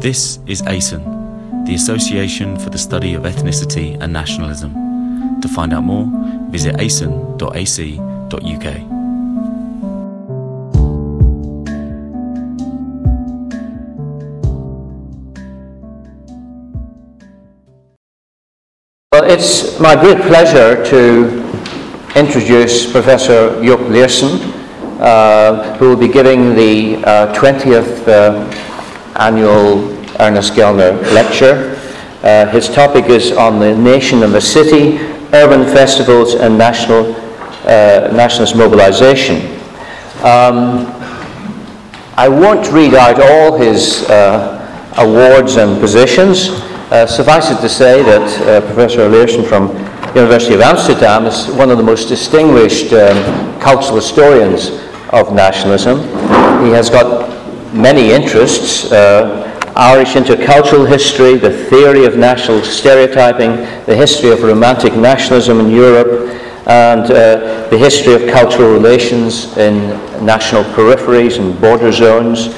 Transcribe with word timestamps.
This 0.00 0.38
is 0.46 0.62
ASEN, 0.62 1.66
the 1.66 1.74
Association 1.74 2.58
for 2.58 2.70
the 2.70 2.78
Study 2.78 3.12
of 3.12 3.24
Ethnicity 3.24 4.00
and 4.00 4.10
Nationalism. 4.10 4.72
To 5.42 5.46
find 5.46 5.74
out 5.74 5.84
more, 5.84 6.08
visit 6.48 6.76
asen.ac.uk. 6.76 7.40
Well, 19.12 19.30
it's 19.30 19.78
my 19.78 19.96
great 19.96 20.22
pleasure 20.22 20.82
to 20.86 21.28
introduce 22.16 22.90
Professor 22.90 23.50
Joep 23.60 23.90
Leerssen, 23.90 24.40
uh, 24.98 25.76
who 25.76 25.90
will 25.90 25.96
be 25.96 26.08
giving 26.08 26.54
the 26.54 27.04
uh, 27.04 27.34
20th 27.34 28.08
uh, 28.08 28.70
annual 29.20 29.89
Ernest 30.20 30.52
Gellner 30.52 31.00
Lecture. 31.12 31.76
Uh, 32.22 32.46
his 32.50 32.68
topic 32.68 33.06
is 33.06 33.32
on 33.32 33.58
the 33.58 33.74
nation 33.76 34.22
and 34.22 34.34
the 34.34 34.40
city, 34.40 34.98
urban 35.32 35.64
festivals 35.64 36.34
and 36.34 36.56
national, 36.58 37.14
uh, 37.64 38.10
nationalist 38.12 38.54
mobilization. 38.54 39.36
Um, 40.22 40.86
I 42.16 42.28
won't 42.28 42.70
read 42.70 42.92
out 42.92 43.18
all 43.18 43.56
his 43.56 44.02
uh, 44.10 44.92
awards 44.98 45.56
and 45.56 45.80
positions. 45.80 46.50
Uh, 46.90 47.06
suffice 47.06 47.50
it 47.50 47.60
to 47.62 47.68
say 47.68 48.02
that 48.02 48.40
uh, 48.42 48.60
Professor 48.66 49.08
Leerssen 49.08 49.48
from 49.48 49.68
University 50.14 50.54
of 50.54 50.60
Amsterdam 50.60 51.24
is 51.24 51.46
one 51.54 51.70
of 51.70 51.78
the 51.78 51.84
most 51.84 52.08
distinguished 52.08 52.92
um, 52.92 53.58
cultural 53.60 53.96
historians 53.96 54.70
of 55.12 55.32
nationalism. 55.32 56.00
He 56.64 56.70
has 56.72 56.90
got 56.90 57.30
many 57.72 58.10
interests, 58.10 58.90
uh, 58.92 59.46
Irish 59.76 60.14
intercultural 60.14 60.88
history, 60.88 61.36
the 61.36 61.50
theory 61.50 62.04
of 62.04 62.16
national 62.16 62.62
stereotyping, 62.62 63.56
the 63.86 63.94
history 63.94 64.30
of 64.30 64.42
romantic 64.42 64.94
nationalism 64.96 65.60
in 65.60 65.70
Europe, 65.70 66.36
and 66.66 67.10
uh, 67.10 67.68
the 67.68 67.78
history 67.78 68.14
of 68.14 68.28
cultural 68.30 68.72
relations 68.72 69.56
in 69.56 69.88
national 70.24 70.64
peripheries 70.74 71.38
and 71.38 71.58
border 71.60 71.92
zones. 71.92 72.54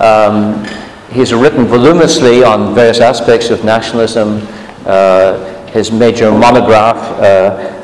Um, 0.00 0.64
he's 1.10 1.32
written 1.32 1.64
voluminously 1.64 2.44
on 2.44 2.74
various 2.74 3.00
aspects 3.00 3.50
of 3.50 3.64
nationalism. 3.64 4.46
Uh, 4.84 5.66
his 5.66 5.90
major 5.90 6.30
monograph, 6.30 6.96
uh, 7.20 7.78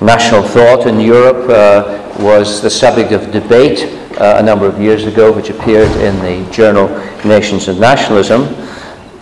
National 0.00 0.42
Thought 0.42 0.86
in 0.86 1.00
Europe, 1.00 1.48
uh, 1.48 2.22
was 2.22 2.60
the 2.60 2.70
subject 2.70 3.12
of 3.12 3.30
debate 3.30 3.99
uh, 4.18 4.36
a 4.38 4.42
number 4.42 4.66
of 4.66 4.80
years 4.80 5.04
ago, 5.06 5.32
which 5.32 5.50
appeared 5.50 5.90
in 5.98 6.18
the 6.20 6.50
journal 6.50 6.88
Nations 7.24 7.68
and 7.68 7.78
Nationalism. 7.78 8.42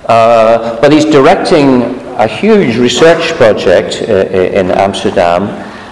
Uh, 0.07 0.81
but 0.81 0.93
he's 0.93 1.05
directing 1.05 2.01
a 2.17 2.27
huge 2.27 2.77
research 2.77 3.33
project 3.35 4.03
uh, 4.09 4.27
in 4.33 4.71
Amsterdam 4.71 5.43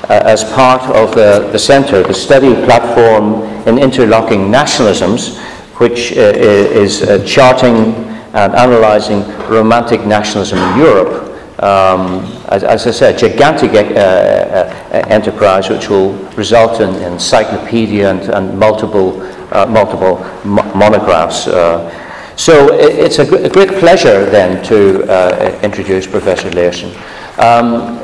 uh, 0.09 0.23
as 0.25 0.45
part 0.45 0.83
of 0.83 1.15
the, 1.15 1.49
the 1.53 1.59
Center, 1.59 2.03
the 2.03 2.15
study 2.15 2.55
platform 2.65 3.43
in 3.67 3.79
interlocking 3.79 4.51
nationalisms, 4.51 5.39
which 5.79 6.13
uh, 6.13 6.21
is 6.21 7.03
uh, 7.03 7.23
charting 7.25 7.95
and 8.35 8.55
analyzing 8.55 9.23
romantic 9.49 10.05
nationalism 10.07 10.59
in 10.59 10.79
Europe. 10.79 11.63
Um, 11.63 12.36
as, 12.49 12.63
as, 12.63 12.87
I 12.87 12.91
said, 12.91 13.15
a 13.17 13.19
gigantic 13.19 13.73
uh, 13.73 13.75
uh, 13.75 15.05
enterprise 15.09 15.69
which 15.69 15.89
will 15.89 16.13
result 16.37 16.81
in, 16.81 16.95
encyclopedia 17.03 18.11
and, 18.11 18.21
and 18.31 18.59
multiple, 18.59 19.21
uh, 19.53 19.67
multiple 19.67 20.19
mo 20.45 20.63
monographs. 20.75 21.47
Uh, 21.49 21.91
so 22.37 22.73
it, 22.75 22.97
it's 22.97 23.19
a, 23.19 23.49
great 23.49 23.71
pleasure 23.79 24.27
then 24.27 24.63
to 24.65 25.05
uh, 25.11 25.59
introduce 25.63 26.07
Professor 26.07 26.51
Leerssen. 26.51 26.91
Um, 27.39 28.01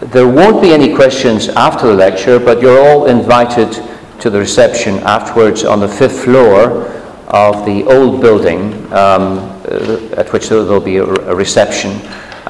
there 0.00 0.28
won't 0.28 0.62
be 0.62 0.72
any 0.72 0.94
questions 0.94 1.48
after 1.48 1.86
the 1.88 1.94
lecture, 1.94 2.38
but 2.38 2.60
you're 2.60 2.80
all 2.88 3.06
invited 3.06 3.72
to 4.20 4.30
the 4.30 4.38
reception 4.38 4.98
afterwards 5.00 5.64
on 5.64 5.80
the 5.80 5.88
fifth 5.88 6.24
floor 6.24 6.86
of 7.28 7.64
the 7.66 7.84
old 7.84 8.20
building 8.20 8.74
um, 8.92 9.38
at 10.16 10.32
which 10.32 10.48
there 10.48 10.58
will 10.58 10.80
be 10.80 10.96
a, 10.96 11.04
reception. 11.04 11.90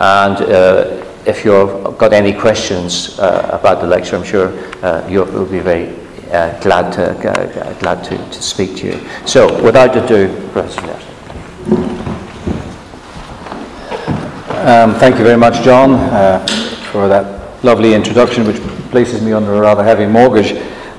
And 0.01 0.37
uh, 0.37 0.98
if 1.29 1.45
you've 1.45 1.99
got 1.99 2.15
any 2.15 2.33
questions 2.33 3.19
uh, 3.19 3.51
about 3.53 3.83
the 3.83 3.87
lecture, 3.87 4.17
I'm 4.17 4.25
sure 4.25 4.49
uh, 4.83 5.07
you'll 5.09 5.45
be 5.45 5.59
very 5.59 5.95
uh, 6.33 6.59
glad, 6.61 6.91
to, 6.95 7.11
uh, 7.11 7.75
glad 7.81 8.03
to, 8.05 8.17
to, 8.17 8.43
speak 8.43 8.77
to 8.79 8.87
you. 8.87 9.09
So, 9.27 9.63
without 9.63 9.95
ado, 9.95 10.29
Professor 10.53 10.81
um, 14.67 14.95
Thank 14.95 15.19
you 15.19 15.25
very 15.25 15.37
much, 15.37 15.63
John, 15.63 15.93
uh, 15.93 16.47
for 16.93 17.09
that 17.09 17.63
lovely 17.63 17.93
introduction, 17.93 18.47
which 18.47 18.61
places 18.91 19.23
me 19.23 19.35
under 19.35 19.53
a 19.53 19.61
rather 19.61 19.85
heavy 19.85 20.07
mortgage, 20.07 20.53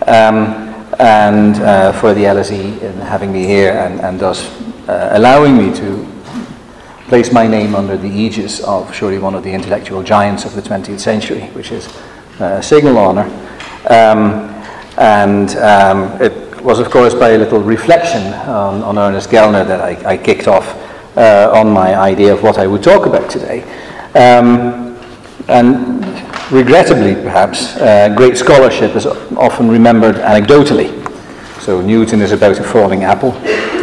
um, 0.05 0.69
and 0.99 1.55
for 1.95 2.13
the 2.13 2.25
LSE 2.25 2.81
in 2.81 2.93
having 3.01 3.33
me 3.33 3.45
here 3.45 3.71
and, 3.71 3.99
and 4.01 4.19
thus 4.19 4.47
allowing 4.87 5.57
me 5.57 5.73
to 5.75 6.18
place 7.09 7.33
my 7.33 7.47
name 7.47 7.73
under 7.73 7.97
the 7.97 8.07
aegis 8.07 8.63
of 8.63 8.93
surely 8.93 9.17
one 9.17 9.33
of 9.33 9.43
the 9.43 9.51
intellectual 9.51 10.03
giants 10.03 10.45
of 10.45 10.53
the 10.53 10.61
20th 10.61 10.99
century, 10.99 11.47
which 11.53 11.71
is 11.71 11.87
uh, 12.39 12.57
a 12.59 12.63
signal 12.63 12.99
honour. 12.99 13.23
Um, 13.89 14.47
and 14.99 15.49
um, 15.57 16.21
it 16.21 16.61
was, 16.63 16.77
of 16.77 16.91
course, 16.91 17.15
by 17.15 17.29
a 17.29 17.37
little 17.39 17.61
reflection 17.61 18.21
on, 18.47 18.83
on 18.83 18.99
Ernest 18.99 19.31
Gellner 19.31 19.65
that 19.65 19.81
I, 19.81 20.11
I 20.11 20.17
kicked 20.17 20.47
off 20.47 20.67
uh, 21.17 21.51
on 21.51 21.71
my 21.71 21.95
idea 21.95 22.31
of 22.31 22.43
what 22.43 22.59
I 22.59 22.67
would 22.67 22.83
talk 22.83 23.07
about 23.07 23.27
today. 23.27 23.63
Um, 24.13 24.95
and 25.47 26.05
regrettably, 26.51 27.15
perhaps, 27.15 27.75
uh, 27.77 28.13
great 28.15 28.37
scholarship 28.37 28.95
is 28.95 29.07
often 29.07 29.67
remembered 29.67 30.17
anecdotally. 30.17 30.93
So 31.59 31.81
Newton 31.81 32.21
is 32.21 32.33
about 32.33 32.59
a 32.59 32.63
falling 32.63 33.03
apple, 33.03 33.31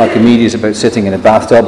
Archimedes 0.00 0.54
about 0.54 0.76
sitting 0.76 1.06
in 1.06 1.14
a 1.14 1.18
bathtub, 1.18 1.66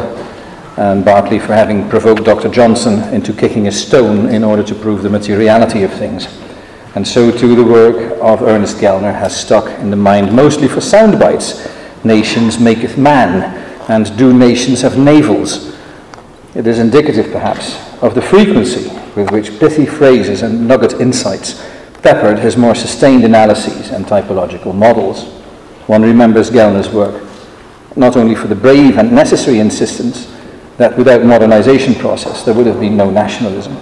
Um, 0.79 0.99
and 0.99 1.05
Berkeley 1.05 1.41
for 1.41 1.55
having 1.55 1.89
provoked 1.89 2.23
Dr. 2.23 2.49
Johnson 2.49 3.03
into 3.13 3.33
kicking 3.33 3.67
a 3.67 3.73
stone 3.73 4.29
in 4.29 4.45
order 4.45 4.63
to 4.63 4.77
prove 4.77 5.03
the 5.03 5.11
materiality 5.11 5.83
of 5.83 5.93
things. 5.93 6.29
And 6.95 7.07
so 7.07 7.33
too 7.37 7.57
the 7.57 7.65
work 7.65 8.17
of 8.23 8.43
Ernest 8.43 8.77
Gellner 8.77 9.13
has 9.13 9.37
stuck 9.37 9.67
in 9.81 9.91
the 9.91 9.97
mind 9.97 10.33
mostly 10.33 10.69
for 10.69 10.81
sound 10.81 11.19
bites. 11.19 11.69
Nations 12.05 12.61
maketh 12.61 12.97
man, 12.97 13.43
and 13.89 14.17
do 14.17 14.33
nations 14.33 14.83
have 14.83 14.93
navels? 14.93 15.77
It 16.55 16.69
is 16.69 16.79
indicative, 16.79 17.33
perhaps, 17.33 17.75
of 18.01 18.15
the 18.15 18.23
frequency 18.23 18.89
with 19.17 19.33
which 19.33 19.59
pithy 19.59 19.85
phrases 19.85 20.43
and 20.43 20.69
nugget 20.69 21.01
insights 21.01 21.61
peppered 22.03 22.39
his 22.39 22.57
more 22.57 22.77
sustained 22.77 23.25
analyses 23.25 23.91
and 23.91 24.07
typological 24.07 24.73
models. 24.73 25.25
One 25.89 26.03
remembers 26.03 26.51
Gellner's 26.53 26.89
work 26.89 27.25
not 27.97 28.17
only 28.17 28.37
for 28.37 28.47
the 28.47 28.55
brave 28.55 28.97
and 28.97 29.11
necessary 29.11 29.59
insistence 29.59 30.38
that 30.79 30.97
without 30.97 31.25
modernization 31.25 31.95
process 31.95 32.45
there 32.45 32.55
would 32.55 32.67
have 32.67 32.81
been 32.81 32.97
no 32.97 33.11
nationalism, 33.11 33.77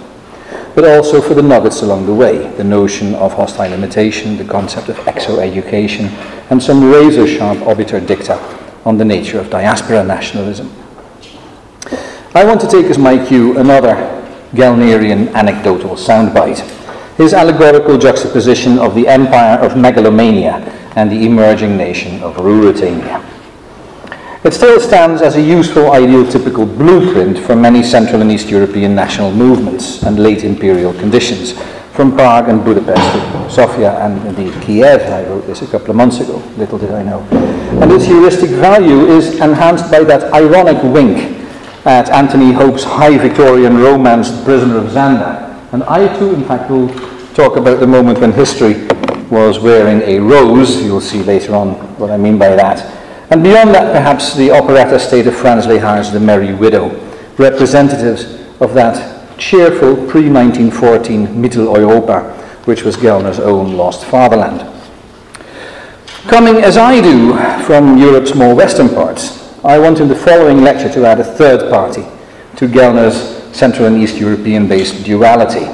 but 0.75 0.83
also 0.83 1.21
for 1.21 1.33
the 1.33 1.41
nuggets 1.41 1.81
along 1.81 2.05
the 2.05 2.13
way, 2.13 2.47
the 2.57 2.63
notion 2.63 3.15
of 3.15 3.33
hostile 3.33 3.71
imitation, 3.71 4.37
the 4.37 4.43
concept 4.43 4.89
of 4.89 4.97
exo-education, 5.05 6.07
and 6.49 6.61
some 6.61 6.91
razor-sharp 6.91 7.59
obiter 7.65 7.99
dicta 7.99 8.37
on 8.85 8.97
the 8.97 9.05
nature 9.05 9.39
of 9.39 9.49
diaspora 9.49 10.03
nationalism. 10.03 10.71
I 12.35 12.43
want 12.45 12.61
to 12.61 12.67
take 12.67 12.85
as 12.85 12.97
my 12.97 13.23
cue 13.25 13.57
another 13.57 13.95
Gellnerian 14.53 15.33
anecdotal 15.33 15.95
soundbite, 15.95 16.59
his 17.17 17.33
allegorical 17.33 17.97
juxtaposition 17.97 18.77
of 18.77 18.95
the 18.95 19.07
empire 19.07 19.57
of 19.59 19.75
megalomania 19.75 20.55
and 20.95 21.11
the 21.11 21.25
emerging 21.25 21.75
nation 21.75 22.21
of 22.23 22.35
Ruritania. 22.35 23.36
It 24.43 24.53
still 24.53 24.79
stands 24.79 25.21
as 25.21 25.35
a 25.35 25.41
useful 25.41 25.83
ideotypical 25.83 26.65
blueprint 26.77 27.39
for 27.39 27.55
many 27.55 27.81
Central 27.81 28.21
and 28.21 28.31
East 28.31 28.49
European 28.49 28.93
national 28.93 29.31
movements 29.31 30.03
and 30.03 30.19
late 30.19 30.43
imperial 30.43 30.93
conditions, 30.93 31.53
from 31.93 32.15
Prague 32.15 32.47
and 32.47 32.63
Budapest 32.63 33.01
to 33.01 33.49
Sofia 33.49 33.97
and 34.05 34.25
indeed 34.27 34.53
Kiev. 34.61 35.01
I 35.01 35.23
wrote 35.23 35.47
this 35.47 35.63
a 35.63 35.67
couple 35.67 35.89
of 35.89 35.95
months 35.95 36.19
ago, 36.19 36.37
little 36.55 36.77
did 36.77 36.91
I 36.91 37.01
know. 37.01 37.21
And 37.81 37.91
its 37.91 38.05
heuristic 38.05 38.51
value 38.51 39.07
is 39.07 39.39
enhanced 39.39 39.89
by 39.89 40.03
that 40.03 40.31
ironic 40.31 40.81
wink 40.83 41.35
at 41.87 42.09
Anthony 42.11 42.51
Hope's 42.51 42.83
high 42.83 43.17
Victorian 43.17 43.79
romance, 43.79 44.29
The 44.29 44.43
Prisoner 44.43 44.77
of 44.77 44.91
Zenda. 44.91 45.59
And 45.73 45.83
I 45.85 46.15
too, 46.19 46.35
in 46.35 46.43
fact, 46.43 46.69
will 46.69 46.89
talk 47.33 47.57
about 47.57 47.79
the 47.79 47.87
moment 47.87 48.19
when 48.19 48.31
history 48.31 48.87
was 49.31 49.57
wearing 49.57 50.03
a 50.03 50.19
rose. 50.19 50.83
You'll 50.83 51.01
see 51.01 51.23
later 51.23 51.55
on 51.55 51.71
what 51.97 52.11
I 52.11 52.17
mean 52.17 52.37
by 52.37 52.55
that. 52.55 52.96
And 53.29 53.43
beyond 53.43 53.71
that, 53.75 53.91
perhaps 53.91 54.35
the 54.35 54.51
operetta 54.51 54.97
state 54.99 55.27
of 55.27 55.35
Franz 55.35 55.65
Lehar's 55.65 56.11
The 56.11 56.19
Merry 56.19 56.53
Widow, 56.53 56.89
representatives 57.37 58.23
of 58.61 58.73
that 58.73 59.37
cheerful 59.37 59.95
pre-1914 60.07 61.27
Mitteleuropa, 61.27 62.35
which 62.65 62.83
was 62.83 62.95
Gellner's 62.95 63.39
own 63.39 63.75
lost 63.75 64.05
fatherland. 64.05 64.61
Coming 66.27 66.63
as 66.63 66.77
I 66.77 67.01
do 67.01 67.33
from 67.65 67.97
Europe's 67.97 68.33
more 68.33 68.55
western 68.55 68.89
parts, 68.89 69.53
I 69.63 69.77
want 69.77 69.99
in 69.99 70.07
the 70.07 70.15
following 70.15 70.61
lecture 70.61 70.91
to 70.93 71.05
add 71.05 71.19
a 71.19 71.23
third 71.23 71.69
party 71.69 72.03
to 72.55 72.67
Gellner's 72.67 73.37
Central 73.55 73.87
and 73.87 73.97
East 73.97 74.17
European 74.17 74.67
based 74.67 75.03
duality. 75.03 75.65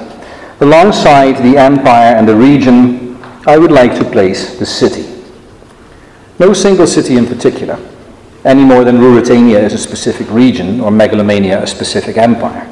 Alongside 0.59 1.33
the 1.43 1.57
empire 1.57 2.15
and 2.15 2.27
the 2.27 2.35
region, 2.35 3.17
I 3.45 3.57
would 3.57 3.71
like 3.71 3.95
to 3.99 4.03
place 4.03 4.57
the 4.57 4.65
city. 4.65 5.12
No 6.39 6.51
single 6.53 6.87
city 6.87 7.15
in 7.15 7.27
particular, 7.27 7.79
any 8.43 8.63
more 8.63 8.83
than 8.83 8.97
Ruritania 8.97 9.61
is 9.63 9.73
a 9.73 9.77
specific 9.77 10.29
region 10.31 10.81
or 10.81 10.89
megalomania 10.91 11.61
a 11.61 11.67
specific 11.67 12.17
empire, 12.17 12.67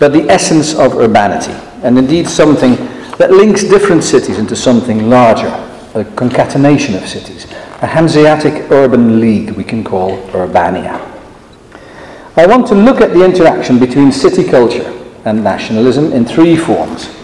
but 0.00 0.12
the 0.12 0.28
essence 0.30 0.74
of 0.74 0.94
urbanity, 0.96 1.52
and 1.82 1.98
indeed 1.98 2.26
something 2.26 2.76
that 3.18 3.30
links 3.30 3.62
different 3.62 4.02
cities 4.02 4.38
into 4.38 4.56
something 4.56 5.08
larger, 5.10 5.48
a 5.94 6.04
concatenation 6.16 6.94
of 6.94 7.06
cities, 7.06 7.44
a 7.82 7.86
Hanseatic 7.86 8.70
urban 8.72 9.20
league 9.20 9.50
we 9.50 9.64
can 9.64 9.84
call 9.84 10.16
Urbania. 10.28 10.98
I 12.36 12.46
want 12.46 12.66
to 12.68 12.74
look 12.74 13.00
at 13.00 13.12
the 13.12 13.24
interaction 13.24 13.78
between 13.78 14.10
city 14.10 14.42
culture 14.42 14.90
and 15.24 15.44
nationalism 15.44 16.12
in 16.12 16.24
three 16.24 16.56
forms, 16.56 17.14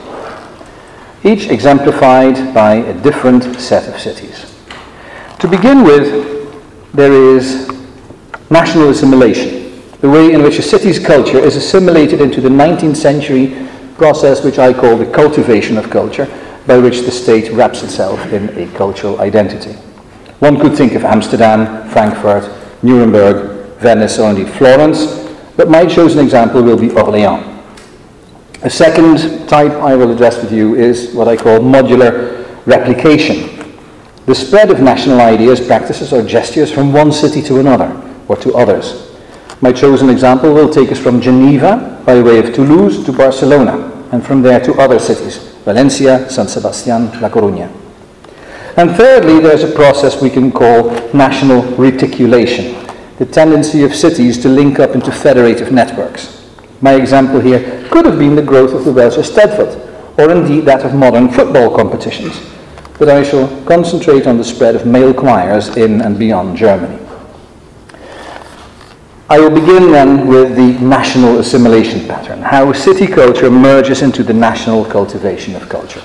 each 1.24 1.48
exemplified 1.48 2.54
by 2.54 2.74
a 2.74 2.94
different 3.02 3.58
set 3.58 3.88
of 3.92 3.98
cities. 3.98 4.49
To 5.40 5.48
begin 5.48 5.84
with, 5.84 6.92
there 6.92 7.12
is 7.12 7.66
national 8.50 8.90
assimilation, 8.90 9.80
the 10.02 10.10
way 10.10 10.34
in 10.34 10.42
which 10.42 10.58
a 10.58 10.62
city's 10.62 10.98
culture 10.98 11.38
is 11.38 11.56
assimilated 11.56 12.20
into 12.20 12.42
the 12.42 12.50
19th 12.50 12.96
century 12.96 13.66
process 13.96 14.44
which 14.44 14.58
I 14.58 14.74
call 14.74 14.98
the 14.98 15.10
cultivation 15.10 15.78
of 15.78 15.88
culture, 15.88 16.26
by 16.66 16.76
which 16.76 17.00
the 17.00 17.10
state 17.10 17.50
wraps 17.52 17.82
itself 17.82 18.20
in 18.34 18.50
a 18.58 18.66
cultural 18.76 19.18
identity. 19.20 19.72
One 20.40 20.60
could 20.60 20.76
think 20.76 20.92
of 20.92 21.04
Amsterdam, 21.04 21.88
Frankfurt, 21.88 22.44
Nuremberg, 22.82 23.78
Venice, 23.78 24.18
or 24.18 24.28
indeed 24.28 24.48
Florence, 24.48 25.26
but 25.56 25.70
my 25.70 25.86
chosen 25.86 26.22
example 26.22 26.62
will 26.62 26.78
be 26.78 26.90
Orleans. 26.90 27.46
A 28.62 28.68
second 28.68 29.48
type 29.48 29.72
I 29.72 29.96
will 29.96 30.12
address 30.12 30.42
with 30.42 30.52
you 30.52 30.74
is 30.74 31.14
what 31.14 31.28
I 31.28 31.36
call 31.36 31.60
modular 31.60 32.46
replication. 32.66 33.59
The 34.30 34.36
spread 34.36 34.70
of 34.70 34.80
national 34.80 35.20
ideas, 35.20 35.60
practices, 35.60 36.12
or 36.12 36.22
gestures 36.22 36.70
from 36.70 36.92
one 36.92 37.10
city 37.10 37.42
to 37.42 37.58
another, 37.58 37.90
or 38.28 38.36
to 38.36 38.54
others. 38.54 39.10
My 39.60 39.72
chosen 39.72 40.08
example 40.08 40.54
will 40.54 40.72
take 40.72 40.92
us 40.92 41.00
from 41.00 41.20
Geneva 41.20 42.00
by 42.06 42.22
way 42.22 42.38
of 42.38 42.54
Toulouse 42.54 43.04
to 43.06 43.12
Barcelona, 43.12 43.90
and 44.12 44.24
from 44.24 44.40
there 44.40 44.60
to 44.60 44.74
other 44.74 45.00
cities, 45.00 45.38
Valencia, 45.64 46.30
San 46.30 46.46
Sebastian, 46.46 47.20
La 47.20 47.28
Coruña. 47.28 47.72
And 48.76 48.92
thirdly, 48.92 49.40
there's 49.40 49.64
a 49.64 49.74
process 49.74 50.22
we 50.22 50.30
can 50.30 50.52
call 50.52 50.92
national 51.12 51.62
reticulation, 51.74 52.86
the 53.18 53.26
tendency 53.26 53.82
of 53.82 53.96
cities 53.96 54.38
to 54.42 54.48
link 54.48 54.78
up 54.78 54.94
into 54.94 55.10
federative 55.10 55.72
networks. 55.72 56.48
My 56.80 56.94
example 56.94 57.40
here 57.40 57.84
could 57.90 58.06
have 58.06 58.20
been 58.20 58.36
the 58.36 58.42
growth 58.42 58.74
of 58.74 58.84
the 58.84 58.92
Welsh 58.92 59.16
Eisteddfod, 59.16 60.18
or 60.20 60.30
indeed 60.30 60.66
that 60.66 60.84
of 60.84 60.94
modern 60.94 61.32
football 61.32 61.74
competitions, 61.74 62.40
but 63.00 63.08
I 63.08 63.22
shall 63.22 63.48
concentrate 63.64 64.26
on 64.26 64.36
the 64.36 64.44
spread 64.44 64.76
of 64.76 64.84
male 64.86 65.14
choirs 65.14 65.74
in 65.74 66.02
and 66.02 66.18
beyond 66.18 66.54
Germany. 66.54 66.98
I 69.30 69.40
will 69.40 69.48
begin 69.48 69.90
then 69.90 70.26
with 70.26 70.54
the 70.54 70.78
national 70.84 71.38
assimilation 71.38 72.06
pattern, 72.06 72.42
how 72.42 72.74
city 72.74 73.06
culture 73.06 73.50
merges 73.50 74.02
into 74.02 74.22
the 74.22 74.34
national 74.34 74.84
cultivation 74.84 75.56
of 75.56 75.66
culture. 75.70 76.02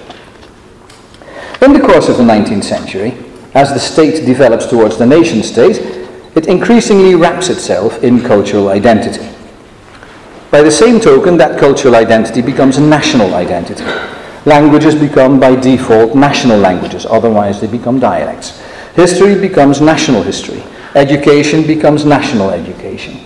In 1.62 1.74
the 1.74 1.82
course 1.82 2.08
of 2.08 2.16
the 2.16 2.24
19th 2.24 2.64
century, 2.64 3.14
as 3.56 3.74
the 3.74 3.80
state 3.80 4.26
develops 4.26 4.66
towards 4.66 4.98
the 4.98 5.06
nation 5.06 5.44
state, 5.44 5.80
it 6.34 6.48
increasingly 6.48 7.16
wraps 7.16 7.50
itself 7.50 8.02
in 8.06 8.22
cultural 8.22 8.70
identity. 8.70 9.28
By 10.50 10.62
the 10.62 10.72
same 10.72 11.02
token, 11.02 11.36
that 11.38 11.60
cultural 11.60 11.96
identity 11.96 12.42
becomes 12.42 12.78
a 12.78 12.82
national 12.82 13.34
identity. 13.34 13.84
Languages 14.46 14.94
become 14.94 15.40
by 15.40 15.56
default 15.56 16.16
national 16.16 16.60
languages, 16.60 17.08
otherwise 17.08 17.60
they 17.60 17.68
become 17.68 18.00
dialects. 18.00 18.62
History 18.94 19.34
becomes 19.40 19.82
national 19.82 20.22
history. 20.22 20.64
Education 20.94 21.66
becomes 21.66 22.06
national 22.06 22.52
education. 22.52 23.20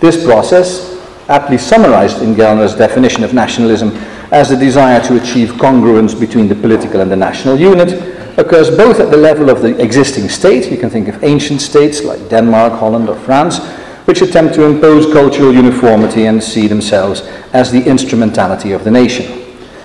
This 0.00 0.24
process, 0.24 0.94
aptly 1.28 1.58
summarized 1.58 2.22
in 2.22 2.34
Gellner's 2.34 2.74
definition 2.76 3.24
of 3.24 3.34
nationalism 3.34 3.90
as 4.30 4.48
the 4.48 4.56
desire 4.56 5.00
to 5.02 5.20
achieve 5.20 5.50
congruence 5.54 6.18
between 6.18 6.46
the 6.46 6.54
political 6.54 7.00
and 7.00 7.10
the 7.10 7.16
national 7.16 7.58
unit, 7.58 8.38
occurs 8.38 8.70
both 8.70 9.00
at 9.00 9.10
the 9.10 9.16
level 9.16 9.50
of 9.50 9.60
the 9.60 9.76
existing 9.82 10.28
state, 10.28 10.70
you 10.70 10.78
can 10.78 10.88
think 10.88 11.08
of 11.08 11.22
ancient 11.24 11.60
states 11.60 12.04
like 12.04 12.28
Denmark, 12.28 12.74
Holland, 12.74 13.08
or 13.08 13.16
France, 13.16 13.58
which 14.06 14.22
attempt 14.22 14.54
to 14.54 14.64
impose 14.64 15.12
cultural 15.12 15.52
uniformity 15.52 16.26
and 16.26 16.42
see 16.42 16.68
themselves 16.68 17.22
as 17.52 17.72
the 17.72 17.84
instrumentality 17.84 18.72
of 18.72 18.84
the 18.84 18.90
nation. 18.90 19.43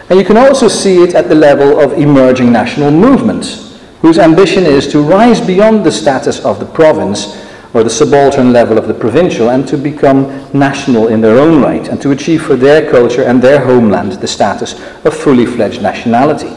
And 0.10 0.18
you 0.18 0.26
can 0.26 0.38
also 0.38 0.68
see 0.68 1.04
it 1.04 1.14
at 1.14 1.30
the 1.30 1.36
level 1.36 1.80
of 1.80 1.94
emerging 1.94 2.52
national 2.52 2.90
movements, 2.90 3.80
whose 4.02 4.18
ambition 4.18 4.64
is 4.64 4.88
to 4.92 5.02
rise 5.02 5.40
beyond 5.40 5.86
the 5.86 5.92
status 5.92 6.44
of 6.44 6.60
the 6.60 6.66
province 6.66 7.46
or 7.74 7.84
the 7.84 7.90
subaltern 7.90 8.52
level 8.52 8.80
of 8.80 8.88
the 8.88 8.94
provincial 8.94 9.52
and 9.52 9.68
to 9.68 9.78
become 9.78 10.28
national 10.52 11.10
in 11.10 11.22
their 11.22 11.38
own 11.38 11.62
right 11.62 11.88
and 11.88 12.02
to 12.02 12.10
achieve 12.10 12.42
for 12.42 12.56
their 12.56 12.90
culture 12.90 13.24
and 13.24 13.42
their 13.42 13.64
homeland 13.64 14.14
the 14.14 14.28
status 14.28 14.74
of 15.06 15.16
fully 15.16 15.46
fledged 15.46 15.82
nationality. 15.84 16.50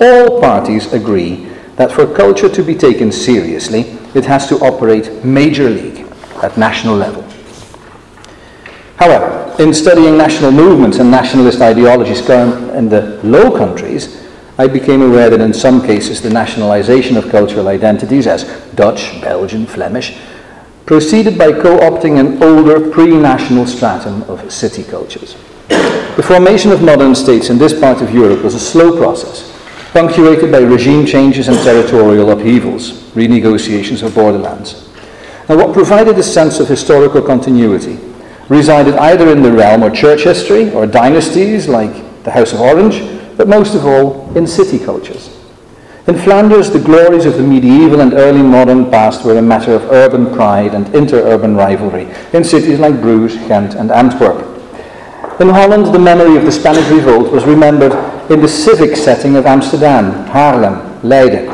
All 0.00 0.40
parties 0.40 0.92
agree 0.92 1.46
that 1.76 1.90
for 1.90 2.06
culture 2.06 2.50
to 2.50 2.62
be 2.62 2.74
taken 2.74 3.10
seriously, 3.10 3.80
it 4.14 4.26
has 4.26 4.46
to 4.48 4.56
operate 4.56 5.24
major 5.24 5.70
league 5.70 6.06
at 6.42 6.58
national 6.58 6.96
level. 6.96 7.24
However, 8.96 9.37
in 9.58 9.74
studying 9.74 10.16
national 10.16 10.52
movements 10.52 10.98
and 10.98 11.10
nationalist 11.10 11.60
ideologies 11.60 12.20
in 12.20 12.88
the 12.88 13.20
Low 13.24 13.50
Countries, 13.56 14.24
I 14.56 14.68
became 14.68 15.02
aware 15.02 15.30
that 15.30 15.40
in 15.40 15.52
some 15.52 15.84
cases 15.84 16.22
the 16.22 16.30
nationalization 16.30 17.16
of 17.16 17.28
cultural 17.28 17.68
identities 17.68 18.26
as 18.26 18.44
Dutch, 18.74 19.20
Belgian, 19.20 19.66
Flemish 19.66 20.16
proceeded 20.86 21.36
by 21.36 21.52
co-opting 21.52 22.18
an 22.18 22.42
older 22.42 22.90
pre-national 22.90 23.66
stratum 23.66 24.22
of 24.24 24.50
city 24.50 24.84
cultures. 24.84 25.34
The 25.68 26.24
formation 26.24 26.72
of 26.72 26.82
modern 26.82 27.14
states 27.14 27.50
in 27.50 27.58
this 27.58 27.78
part 27.78 28.00
of 28.00 28.14
Europe 28.14 28.42
was 28.42 28.54
a 28.54 28.60
slow 28.60 28.96
process, 28.96 29.54
punctuated 29.92 30.50
by 30.50 30.58
regime 30.58 31.04
changes 31.04 31.48
and 31.48 31.56
territorial 31.58 32.30
upheavals, 32.30 32.92
renegotiations 33.12 34.02
of 34.02 34.14
borderlands. 34.14 34.88
And 35.48 35.58
what 35.58 35.74
provided 35.74 36.16
a 36.18 36.22
sense 36.22 36.58
of 36.60 36.68
historical 36.68 37.22
continuity 37.22 38.07
resided 38.48 38.94
either 38.96 39.30
in 39.30 39.42
the 39.42 39.52
realm 39.52 39.82
or 39.82 39.90
church 39.90 40.22
history 40.22 40.70
or 40.72 40.86
dynasties 40.86 41.68
like 41.68 42.22
the 42.24 42.30
House 42.30 42.52
of 42.52 42.60
Orange, 42.60 43.02
but 43.36 43.48
most 43.48 43.74
of 43.74 43.86
all 43.86 44.36
in 44.36 44.46
city 44.46 44.78
cultures. 44.78 45.34
In 46.06 46.16
Flanders, 46.16 46.70
the 46.70 46.78
glories 46.78 47.26
of 47.26 47.34
the 47.34 47.42
medieval 47.42 48.00
and 48.00 48.14
early 48.14 48.42
modern 48.42 48.90
past 48.90 49.26
were 49.26 49.36
a 49.36 49.42
matter 49.42 49.74
of 49.74 49.90
urban 49.92 50.32
pride 50.32 50.72
and 50.74 50.94
inter-urban 50.94 51.54
rivalry 51.54 52.08
in 52.32 52.42
cities 52.42 52.80
like 52.80 53.02
Bruges, 53.02 53.36
Ghent, 53.46 53.74
and 53.74 53.90
Antwerp. 53.90 54.46
In 55.38 55.50
Holland, 55.50 55.94
the 55.94 55.98
memory 55.98 56.36
of 56.36 56.44
the 56.46 56.50
Spanish 56.50 56.88
revolt 56.90 57.30
was 57.30 57.44
remembered 57.44 57.92
in 58.30 58.40
the 58.40 58.48
civic 58.48 58.96
setting 58.96 59.36
of 59.36 59.44
Amsterdam, 59.44 60.26
Haarlem, 60.28 61.04
Leiden. 61.04 61.46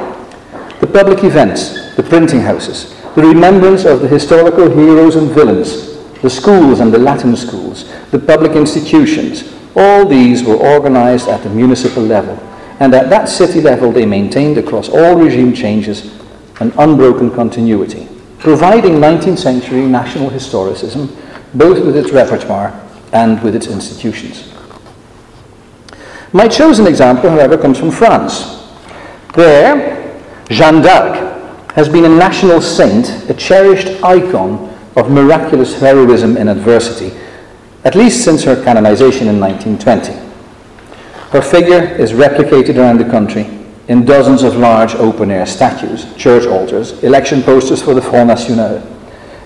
The 0.80 0.86
public 0.86 1.24
events, 1.24 1.94
the 1.96 2.02
printing 2.04 2.40
houses, 2.40 2.94
the 3.16 3.22
remembrance 3.22 3.84
of 3.84 4.00
the 4.00 4.08
historical 4.08 4.70
heroes 4.70 5.16
and 5.16 5.30
villains, 5.32 5.93
the 6.25 6.31
schools 6.31 6.81
and 6.81 6.90
the 6.90 6.99
Latin 6.99 7.37
schools, 7.37 7.85
the 8.11 8.19
public 8.19 8.52
institutions, 8.52 9.52
all 9.76 10.07
these 10.07 10.43
were 10.43 10.57
organized 10.57 11.28
at 11.28 11.43
the 11.43 11.50
municipal 11.50 12.02
level, 12.02 12.35
and 12.81 12.95
at 12.95 13.11
that 13.11 13.28
city 13.28 13.61
level 13.61 13.93
they 13.93 14.07
maintained 14.07 14.57
across 14.57 14.88
all 14.88 15.16
regime 15.16 15.52
changes 15.52 16.19
an 16.61 16.73
unbroken 16.78 17.31
continuity, 17.31 18.09
providing 18.38 18.93
19th 18.93 19.37
century 19.37 19.83
national 19.83 20.31
historicism 20.31 21.14
both 21.52 21.85
with 21.85 21.95
its 21.95 22.11
repertoire 22.11 22.73
and 23.12 23.43
with 23.43 23.54
its 23.54 23.66
institutions. 23.66 24.50
My 26.33 26.49
chosen 26.49 26.87
example, 26.87 27.28
however, 27.28 27.59
comes 27.59 27.78
from 27.78 27.90
France. 27.90 28.64
There, 29.35 30.25
Jeanne 30.49 30.81
d'Arc 30.81 31.73
has 31.73 31.90
been 31.90 32.07
a 32.07 32.09
national 32.09 32.62
saint, 32.62 33.28
a 33.28 33.35
cherished 33.35 34.02
icon 34.02 34.74
of 34.96 35.10
miraculous 35.10 35.78
heroism 35.78 36.36
in 36.36 36.48
adversity, 36.48 37.16
at 37.84 37.94
least 37.94 38.24
since 38.24 38.44
her 38.44 38.62
canonization 38.62 39.28
in 39.28 39.40
1920. 39.40 40.12
Her 41.30 41.42
figure 41.42 41.82
is 41.96 42.12
replicated 42.12 42.76
around 42.76 42.98
the 42.98 43.10
country 43.10 43.46
in 43.88 44.04
dozens 44.04 44.42
of 44.42 44.56
large 44.56 44.94
open-air 44.94 45.46
statues, 45.46 46.14
church 46.14 46.46
altars, 46.46 47.02
election 47.02 47.42
posters 47.42 47.82
for 47.82 47.92
the 47.92 48.00
Front 48.00 48.28
National. 48.28 48.82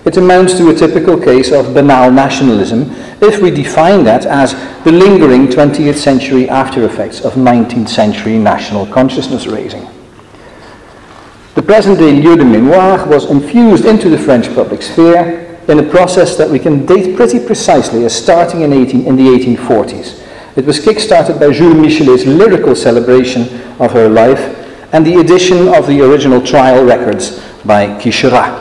It 0.05 0.15
amounts 0.15 0.57
to 0.57 0.69
a 0.69 0.73
typical 0.73 1.19
case 1.19 1.51
of 1.51 1.73
banal 1.73 2.09
nationalism 2.09 2.91
if 3.21 3.41
we 3.41 3.51
define 3.51 4.03
that 4.05 4.25
as 4.25 4.53
the 4.85 4.91
lingering 4.91 5.47
20th 5.47 5.97
century 5.97 6.47
after 6.47 6.85
effects 6.85 7.21
of 7.25 7.33
19th 7.33 7.89
century 7.89 8.37
national 8.37 8.85
consciousness 8.87 9.45
raising. 9.45 9.85
The 11.59 11.65
present 11.65 11.99
day 11.99 12.13
lieu 12.13 12.37
de 12.37 12.45
mémoire 12.45 13.05
was 13.05 13.29
infused 13.29 13.83
into 13.83 14.09
the 14.09 14.17
French 14.17 14.47
public 14.55 14.81
sphere 14.81 15.57
in 15.67 15.77
a 15.79 15.83
process 15.83 16.37
that 16.37 16.49
we 16.49 16.57
can 16.57 16.85
date 16.85 17.17
pretty 17.17 17.37
precisely 17.37 18.05
as 18.05 18.15
starting 18.15 18.61
in, 18.61 18.71
18, 18.71 19.05
in 19.05 19.17
the 19.17 19.23
1840s. 19.23 20.25
It 20.55 20.65
was 20.65 20.79
kick-started 20.79 21.37
by 21.37 21.51
Jules 21.51 21.75
Michelet's 21.75 22.25
lyrical 22.25 22.77
celebration 22.77 23.41
of 23.77 23.91
her 23.91 24.07
life 24.07 24.39
and 24.93 25.05
the 25.05 25.15
addition 25.15 25.67
of 25.67 25.85
the 25.85 25.99
original 26.01 26.41
trial 26.41 26.85
records 26.85 27.43
by 27.65 27.87
Quicherat. 27.99 28.57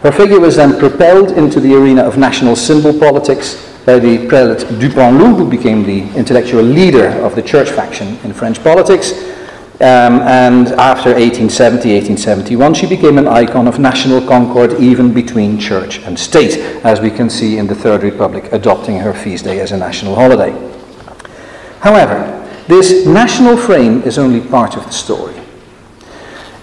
Her 0.00 0.12
figure 0.12 0.40
was 0.40 0.56
then 0.56 0.78
propelled 0.78 1.32
into 1.32 1.60
the 1.60 1.74
arena 1.74 2.04
of 2.04 2.16
national 2.16 2.56
symbol 2.56 2.98
politics 2.98 3.68
by 3.84 3.98
the 3.98 4.26
prelate 4.28 4.60
Dupanloup, 4.80 5.36
who 5.36 5.50
became 5.50 5.82
the 5.84 6.10
intellectual 6.16 6.62
leader 6.62 7.08
of 7.22 7.34
the 7.34 7.42
church 7.42 7.68
faction 7.68 8.16
in 8.24 8.32
French 8.32 8.64
politics. 8.64 9.27
Um, 9.80 10.22
and 10.22 10.68
after 10.72 11.10
1870, 11.10 11.94
1871, 11.94 12.74
she 12.74 12.86
became 12.86 13.16
an 13.16 13.28
icon 13.28 13.68
of 13.68 13.78
national 13.78 14.26
concord 14.26 14.72
even 14.80 15.14
between 15.14 15.56
church 15.56 16.00
and 16.00 16.18
state, 16.18 16.58
as 16.84 17.00
we 17.00 17.12
can 17.12 17.30
see 17.30 17.58
in 17.58 17.68
the 17.68 17.76
Third 17.76 18.02
Republic 18.02 18.52
adopting 18.52 18.98
her 18.98 19.14
feast 19.14 19.44
day 19.44 19.60
as 19.60 19.70
a 19.70 19.76
national 19.76 20.16
holiday. 20.16 20.50
However, 21.78 22.34
this 22.66 23.06
national 23.06 23.56
frame 23.56 24.02
is 24.02 24.18
only 24.18 24.40
part 24.40 24.76
of 24.76 24.84
the 24.84 24.90
story. 24.90 25.36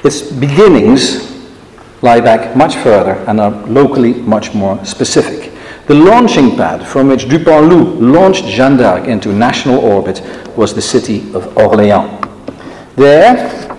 Its 0.04 0.22
beginnings 0.22 1.50
lie 2.02 2.20
back 2.20 2.54
much 2.58 2.76
further 2.76 3.14
and 3.28 3.40
are 3.40 3.52
locally 3.68 4.16
much 4.16 4.54
more 4.54 4.84
specific. 4.84 5.54
The 5.88 5.96
launching 5.96 6.58
pad 6.58 6.86
from 6.86 7.08
which 7.08 7.26
Dupanloup 7.26 8.02
launched 8.02 8.44
Jeanne 8.46 8.76
d'Arc 8.76 9.08
into 9.08 9.32
national 9.32 9.80
orbit 9.80 10.22
was 10.58 10.74
the 10.74 10.82
city 10.82 11.22
of 11.34 11.46
Orléans. 11.56 12.25
There, 12.96 13.78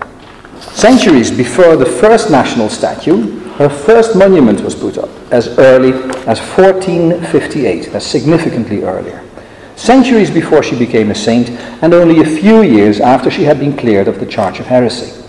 centuries 0.59 1.31
before 1.31 1.75
the 1.75 1.85
first 1.85 2.29
national 2.29 2.69
statue, 2.69 3.39
her 3.57 3.69
first 3.69 4.15
monument 4.15 4.61
was 4.61 4.75
put 4.75 4.97
up 4.99 5.09
as 5.31 5.57
early 5.57 5.93
as 6.27 6.39
1458, 6.39 7.91
that's 7.91 8.05
significantly 8.05 8.83
earlier. 8.83 9.23
Centuries 9.75 10.29
before 10.29 10.61
she 10.61 10.77
became 10.77 11.09
a 11.09 11.15
saint, 11.15 11.49
and 11.81 11.93
only 11.93 12.21
a 12.21 12.25
few 12.39 12.61
years 12.61 12.99
after 12.99 13.31
she 13.31 13.43
had 13.43 13.59
been 13.59 13.75
cleared 13.75 14.07
of 14.07 14.19
the 14.19 14.25
charge 14.25 14.59
of 14.59 14.67
heresy. 14.67 15.23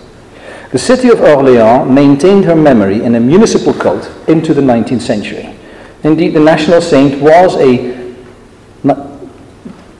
The 0.71 0.77
city 0.77 1.09
of 1.09 1.17
Orléans 1.17 1.89
maintained 1.89 2.45
her 2.45 2.55
memory 2.55 3.03
in 3.03 3.15
a 3.15 3.19
municipal 3.19 3.73
cult 3.73 4.11
into 4.27 4.53
the 4.53 4.61
19th 4.61 5.01
century. 5.01 5.55
Indeed, 6.03 6.35
the 6.35 6.39
national 6.39 6.81
saint 6.81 7.19
was 7.19 7.55
a, 7.55 7.97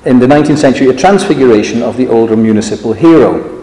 in 0.05 0.19
the 0.19 0.27
19th 0.27 0.59
century, 0.59 0.89
a 0.89 0.95
transfiguration 0.95 1.81
of 1.81 1.97
the 1.97 2.07
older 2.07 2.37
municipal 2.37 2.93
hero. 2.93 3.58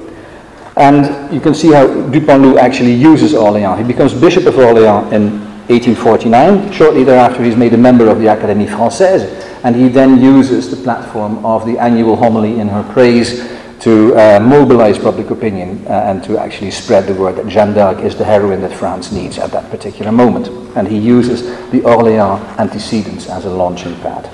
And 0.76 1.32
you 1.32 1.40
can 1.40 1.54
see 1.54 1.72
how 1.72 1.86
Dupanloup 1.86 2.58
actually 2.58 2.92
uses 2.92 3.32
Orléans. 3.32 3.78
He 3.78 3.84
becomes 3.84 4.12
Bishop 4.12 4.44
of 4.44 4.54
Orléans 4.54 5.10
in 5.12 5.40
1849. 5.68 6.70
Shortly 6.70 7.02
thereafter, 7.02 7.42
he's 7.42 7.56
made 7.56 7.72
a 7.72 7.78
member 7.78 8.08
of 8.08 8.18
the 8.18 8.26
Académie 8.26 8.68
Française, 8.68 9.24
and 9.64 9.74
he 9.74 9.88
then 9.88 10.20
uses 10.20 10.70
the 10.70 10.76
platform 10.76 11.44
of 11.44 11.64
the 11.64 11.78
annual 11.78 12.14
homily 12.14 12.60
in 12.60 12.68
her 12.68 12.82
praise 12.92 13.50
to 13.80 14.14
uh, 14.16 14.38
mobilize 14.40 14.98
public 14.98 15.30
opinion 15.30 15.84
uh, 15.86 15.90
and 15.90 16.22
to 16.24 16.38
actually 16.38 16.70
spread 16.70 17.06
the 17.06 17.14
word 17.14 17.36
that 17.36 17.48
Jeanne 17.48 17.72
d'Arc 17.72 17.98
is 18.00 18.16
the 18.16 18.24
heroine 18.24 18.60
that 18.62 18.72
France 18.72 19.12
needs 19.12 19.38
at 19.38 19.50
that 19.52 19.70
particular 19.70 20.12
moment. 20.12 20.48
And 20.76 20.86
he 20.86 20.98
uses 20.98 21.42
the 21.70 21.80
Orléans 21.80 22.40
antecedents 22.58 23.28
as 23.28 23.44
a 23.44 23.50
launching 23.50 23.94
pad. 24.00 24.30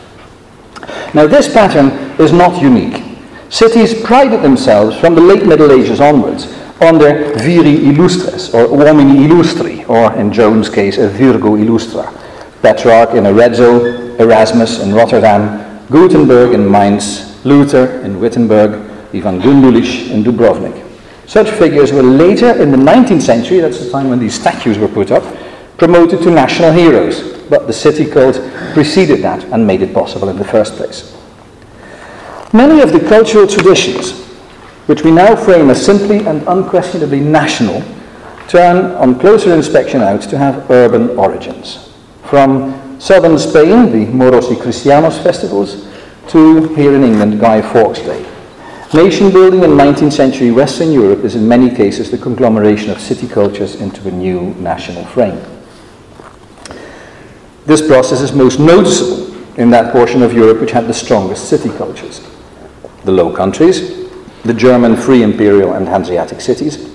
Now, 1.15 1.27
this 1.27 1.53
pattern 1.53 1.91
is 2.21 2.33
not 2.33 2.61
unique. 2.61 3.12
Cities 3.52 3.92
prided 3.92 4.40
themselves 4.40 4.97
from 4.99 5.14
the 5.14 5.21
late 5.21 5.44
Middle 5.44 5.73
Ages 5.73 6.00
onwards 6.00 6.47
on 6.80 6.97
their 6.97 7.35
viri 7.37 7.76
illustres, 7.85 8.54
or 8.54 8.66
uomini 8.66 9.28
illustri, 9.28 9.87
or 9.90 10.11
in 10.14 10.32
Joan's 10.32 10.71
case, 10.71 10.97
a 10.97 11.06
virgo 11.06 11.56
illustra. 11.56 12.11
Petrarch 12.62 13.11
in 13.14 13.25
Arezzo, 13.25 14.18
Erasmus 14.18 14.78
in 14.78 14.94
Rotterdam, 14.94 15.87
Gutenberg 15.88 16.54
in 16.54 16.68
Mainz, 16.71 17.44
Luther 17.44 18.00
in 18.00 18.18
Wittenberg, 18.18 18.73
Ivan 19.14 19.38
Gundulic 19.38 20.11
in 20.11 20.25
Dubrovnik. 20.25 20.82
Such 21.26 21.50
figures 21.50 21.92
were 21.92 22.02
later 22.02 22.59
in 22.59 22.71
the 22.71 22.78
19th 22.78 23.21
century, 23.21 23.61
that's 23.61 23.85
the 23.85 23.90
time 23.90 24.09
when 24.09 24.18
these 24.18 24.35
statues 24.35 24.78
were 24.78 24.88
put 24.88 25.11
up, 25.11 25.25
promoted 25.76 26.23
to 26.23 26.30
national 26.30 26.73
heroes, 26.73 27.21
but 27.50 27.66
the 27.66 27.73
city 27.75 28.06
cult 28.06 28.40
preceded 28.73 29.21
that 29.21 29.44
and 29.52 29.66
made 29.66 29.82
it 29.82 29.92
possible 29.92 30.30
in 30.30 30.38
the 30.38 30.44
first 30.44 30.76
place. 30.76 31.22
Many 32.54 32.82
of 32.82 32.92
the 32.92 33.00
cultural 33.00 33.47
traditions, 33.47 34.12
which 34.85 35.02
we 35.02 35.11
now 35.11 35.35
frame 35.35 35.71
as 35.71 35.82
simply 35.82 36.18
and 36.26 36.47
unquestionably 36.47 37.21
national, 37.21 37.82
turn 38.47 38.92
on 38.97 39.18
closer 39.18 39.54
inspection 39.54 40.02
out 40.02 40.21
to 40.21 40.37
have 40.37 40.71
urban 40.71 41.16
origins. 41.16 41.94
From 42.25 43.00
southern 43.00 43.38
Spain, 43.38 43.90
the 43.90 44.04
Moros 44.12 44.50
y 44.50 44.56
Cristianos 44.56 45.23
festivals, 45.23 45.88
to 46.28 46.68
here 46.75 46.94
in 46.94 47.04
England, 47.04 47.40
Guy 47.40 47.62
Fawkes 47.62 48.00
Day. 48.00 48.23
Nation 48.92 49.30
building 49.30 49.62
in 49.62 49.71
19th 49.71 50.12
century 50.12 50.50
Western 50.50 50.92
Europe 50.92 51.25
is 51.25 51.35
in 51.35 51.49
many 51.49 51.75
cases 51.75 52.11
the 52.11 52.18
conglomeration 52.18 52.90
of 52.90 53.00
city 53.00 53.26
cultures 53.26 53.76
into 53.76 54.06
a 54.06 54.11
new 54.11 54.52
national 54.56 55.06
frame. 55.06 55.42
This 57.64 57.80
process 57.80 58.21
is 58.21 58.32
most 58.32 58.61
noticeable 58.61 59.32
in 59.56 59.71
that 59.71 59.90
portion 59.90 60.23
of 60.23 60.35
Europe 60.35 60.61
which 60.61 60.73
had 60.73 60.87
the 60.87 60.92
strongest 60.92 61.49
city 61.49 61.71
cultures. 61.71 62.21
The 63.04 63.12
Low 63.12 63.35
Countries, 63.35 64.09
the 64.44 64.54
German 64.54 64.97
free 64.97 65.23
imperial 65.23 65.75
and 65.75 65.88
Hanseatic 65.88 66.40
cities, 66.40 66.90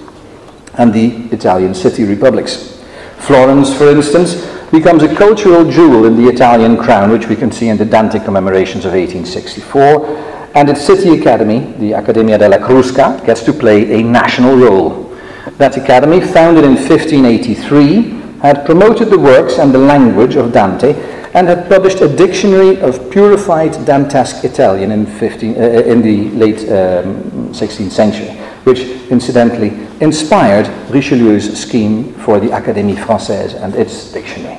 and 0.77 0.93
the 0.93 1.27
Italian 1.35 1.73
city 1.73 2.03
republics. 2.03 2.81
Florence, 3.17 3.75
for 3.75 3.89
instance, 3.89 4.45
becomes 4.71 5.03
a 5.03 5.15
cultural 5.15 5.69
jewel 5.69 6.05
in 6.05 6.15
the 6.15 6.29
Italian 6.29 6.77
crown, 6.77 7.11
which 7.11 7.27
we 7.27 7.35
can 7.35 7.51
see 7.51 7.69
in 7.69 7.77
the 7.77 7.85
Dante 7.85 8.19
commemorations 8.19 8.85
of 8.85 8.93
1864, 8.93 10.51
and 10.55 10.69
its 10.69 10.85
city 10.85 11.19
academy, 11.19 11.59
the 11.79 11.93
Accademia 11.93 12.37
della 12.37 12.57
Crusca, 12.57 13.23
gets 13.25 13.43
to 13.43 13.53
play 13.53 13.99
a 13.99 14.03
national 14.03 14.55
role. 14.55 15.15
That 15.57 15.77
academy, 15.77 16.21
founded 16.21 16.65
in 16.65 16.75
1583, 16.75 18.16
had 18.41 18.65
promoted 18.65 19.09
the 19.09 19.19
works 19.19 19.57
and 19.59 19.73
the 19.73 19.79
language 19.79 20.35
of 20.35 20.53
Dante 20.53 20.93
and 21.33 21.47
had 21.47 21.69
published 21.69 22.01
a 22.01 22.07
dictionary 22.07 22.79
of 22.81 23.11
purified 23.11 23.71
Dantesque 23.85 24.43
Italian 24.43 24.91
in, 24.91 25.05
15, 25.05 25.55
uh, 25.55 25.57
in 25.59 26.01
the 26.01 26.29
late 26.31 26.59
um, 26.69 27.51
16th 27.53 27.91
century, 27.91 28.29
which 28.63 28.79
incidentally 29.11 29.69
inspired 30.01 30.67
Richelieu's 30.89 31.59
scheme 31.59 32.13
for 32.15 32.39
the 32.39 32.47
Académie 32.47 32.95
Française 32.95 33.53
and 33.61 33.75
its 33.75 34.11
dictionary. 34.11 34.57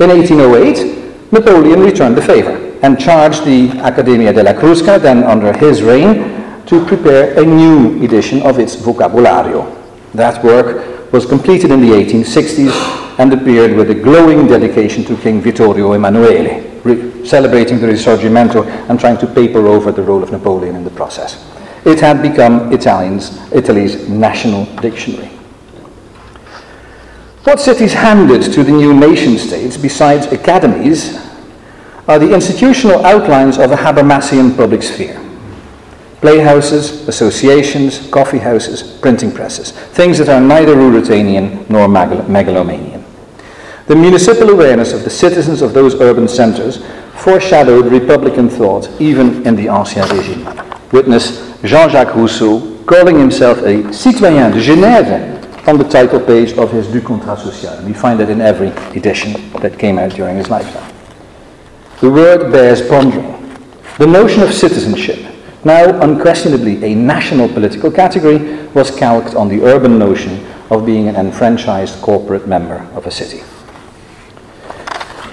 In 0.00 0.10
1808, 0.10 1.32
Napoleon 1.32 1.80
returned 1.80 2.16
the 2.16 2.22
favor 2.22 2.56
and 2.82 2.98
charged 2.98 3.44
the 3.44 3.70
Accademia 3.78 4.32
della 4.32 4.54
Crusca, 4.54 5.00
then 5.00 5.22
under 5.22 5.52
his 5.56 5.82
reign, 5.82 6.64
to 6.66 6.84
prepare 6.86 7.38
a 7.40 7.44
new 7.44 8.02
edition 8.02 8.42
of 8.42 8.58
its 8.58 8.74
vocabulario. 8.76 9.64
That 10.14 10.42
work 10.42 10.93
was 11.14 11.24
completed 11.24 11.70
in 11.70 11.80
the 11.80 11.90
1860s 11.90 13.20
and 13.20 13.32
appeared 13.32 13.72
with 13.76 13.88
a 13.88 13.94
glowing 13.94 14.48
dedication 14.48 15.04
to 15.04 15.16
King 15.18 15.40
Vittorio 15.40 15.92
Emanuele, 15.92 17.24
celebrating 17.24 17.78
the 17.80 17.86
Risorgimento 17.86 18.66
and 18.88 18.98
trying 18.98 19.16
to 19.18 19.26
paper 19.28 19.68
over 19.68 19.92
the 19.92 20.02
role 20.02 20.24
of 20.24 20.32
Napoleon 20.32 20.74
in 20.74 20.82
the 20.82 20.90
process. 20.90 21.48
It 21.84 22.00
had 22.00 22.20
become 22.20 22.72
Italians, 22.72 23.38
Italy's 23.52 24.08
national 24.08 24.64
dictionary. 24.82 25.28
What 27.44 27.60
cities 27.60 27.92
handed 27.92 28.52
to 28.52 28.64
the 28.64 28.72
new 28.72 28.92
nation 28.92 29.38
states, 29.38 29.76
besides 29.76 30.26
academies, 30.26 31.16
are 32.08 32.18
the 32.18 32.34
institutional 32.34 33.06
outlines 33.06 33.56
of 33.58 33.70
a 33.70 33.76
Habermasian 33.76 34.56
public 34.56 34.82
sphere. 34.82 35.20
Playhouses, 36.24 37.06
associations, 37.06 38.08
coffee 38.08 38.38
houses, 38.38 38.82
printing 38.82 39.30
presses, 39.30 39.72
things 39.72 40.16
that 40.16 40.30
are 40.30 40.40
neither 40.40 40.74
Ruritanian 40.74 41.68
nor 41.68 41.86
megalomanian. 41.86 43.04
The 43.88 43.94
municipal 43.94 44.48
awareness 44.48 44.94
of 44.94 45.04
the 45.04 45.10
citizens 45.10 45.60
of 45.60 45.74
those 45.74 46.00
urban 46.00 46.26
centres 46.26 46.82
foreshadowed 47.12 47.92
Republican 47.92 48.48
thought 48.48 48.88
even 48.98 49.46
in 49.46 49.54
the 49.54 49.68
Ancien 49.68 50.06
Régime. 50.06 50.92
Witness 50.92 51.60
Jean-Jacques 51.62 52.16
Rousseau 52.16 52.82
calling 52.86 53.18
himself 53.18 53.58
a 53.58 53.92
citoyen 53.92 54.50
de 54.50 54.60
Genève 54.62 55.68
on 55.68 55.76
the 55.76 55.84
title 55.84 56.20
page 56.20 56.54
of 56.54 56.72
his 56.72 56.88
Du 56.88 57.02
Contrat 57.02 57.38
Social. 57.38 57.84
We 57.84 57.92
find 57.92 58.18
that 58.20 58.30
in 58.30 58.40
every 58.40 58.68
edition 58.98 59.34
that 59.60 59.78
came 59.78 59.98
out 59.98 60.12
during 60.12 60.38
his 60.38 60.48
lifetime. 60.48 60.90
The 62.00 62.10
word 62.10 62.50
bears 62.50 62.80
pondering. 62.80 63.58
The 63.98 64.06
notion 64.06 64.42
of 64.42 64.54
citizenship, 64.54 65.33
now 65.64 66.00
unquestionably 66.00 66.82
a 66.84 66.94
national 66.94 67.48
political 67.48 67.90
category, 67.90 68.56
was 68.74 68.90
calqued 68.90 69.34
on 69.34 69.48
the 69.48 69.62
urban 69.62 69.98
notion 69.98 70.44
of 70.70 70.86
being 70.86 71.08
an 71.08 71.16
enfranchised 71.16 72.00
corporate 72.02 72.46
member 72.46 72.86
of 72.94 73.06
a 73.06 73.10
city. 73.10 73.42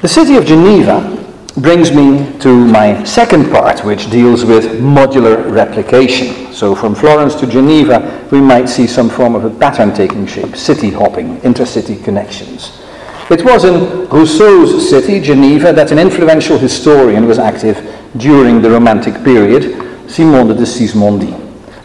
The 0.01 0.07
city 0.07 0.35
of 0.35 0.45
Geneva 0.45 1.17
brings 1.57 1.91
me 1.91 2.39
to 2.39 2.65
my 2.65 3.03
second 3.03 3.51
part, 3.51 3.83
which 3.83 4.09
deals 4.09 4.45
with 4.45 4.79
modular 4.79 5.51
replication. 5.51 6.53
So 6.53 6.73
from 6.73 6.95
Florence 6.95 7.35
to 7.35 7.47
Geneva, 7.47 8.27
we 8.31 8.39
might 8.39 8.69
see 8.69 8.87
some 8.87 9.09
form 9.09 9.35
of 9.35 9.43
a 9.43 9.49
pattern 9.49 9.93
taking 9.93 10.25
shape, 10.25 10.55
city 10.55 10.89
hopping, 10.89 11.37
intercity 11.41 12.01
connections. 12.01 12.81
It 13.29 13.43
was 13.45 13.65
in 13.65 14.07
Rousseau's 14.09 14.89
city, 14.89 15.19
Geneva, 15.19 15.71
that 15.73 15.91
an 15.91 15.99
influential 15.99 16.57
historian 16.57 17.27
was 17.27 17.39
active 17.39 17.77
during 18.17 18.61
the 18.61 18.69
Romantic 18.69 19.13
period, 19.23 19.90
Simon 20.11 20.47
de 20.47 20.65
Sismondi. 20.65 21.33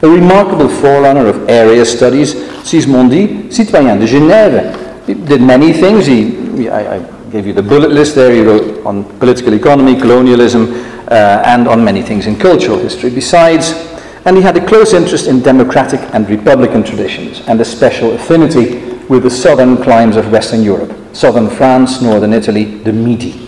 A 0.02 0.09
remarkable 0.09 0.68
forerunner 0.68 1.28
of 1.28 1.49
area 1.49 1.85
studies, 1.85 2.35
Sismondi, 2.64 3.50
citoyen 3.52 3.99
de 3.99 4.06
Genève, 4.06 5.06
did 5.06 5.40
many 5.40 5.73
things. 5.73 6.06
He, 6.06 6.68
I, 6.68 6.97
I 6.97 6.99
gave 7.30 7.47
you 7.47 7.52
the 7.52 7.62
bullet 7.62 7.90
list 7.90 8.16
there. 8.16 8.33
He 8.33 8.42
wrote 8.42 8.85
on 8.85 9.04
political 9.18 9.54
economy, 9.54 9.99
colonialism, 9.99 10.73
uh, 11.09 11.42
and 11.47 11.68
on 11.68 11.85
many 11.85 12.02
things 12.02 12.26
in 12.26 12.37
cultural 12.37 12.78
history. 12.78 13.11
Besides, 13.11 13.73
and 14.25 14.37
he 14.37 14.42
had 14.42 14.56
a 14.56 14.66
close 14.66 14.92
interest 14.92 15.28
in 15.28 15.40
democratic 15.40 16.00
and 16.12 16.28
republican 16.28 16.83
traditions 16.83 17.47
and 17.47 17.61
a 17.61 17.64
special 17.64 18.12
affinity 18.12 18.80
with 19.09 19.23
the 19.23 19.30
southern 19.30 19.76
climes 19.76 20.16
of 20.16 20.33
Western 20.33 20.64
Europe, 20.64 20.92
southern 21.14 21.49
France, 21.49 22.02
northern 22.02 22.33
Italy, 22.33 22.64
the 22.64 22.92
Midi. 22.92 23.45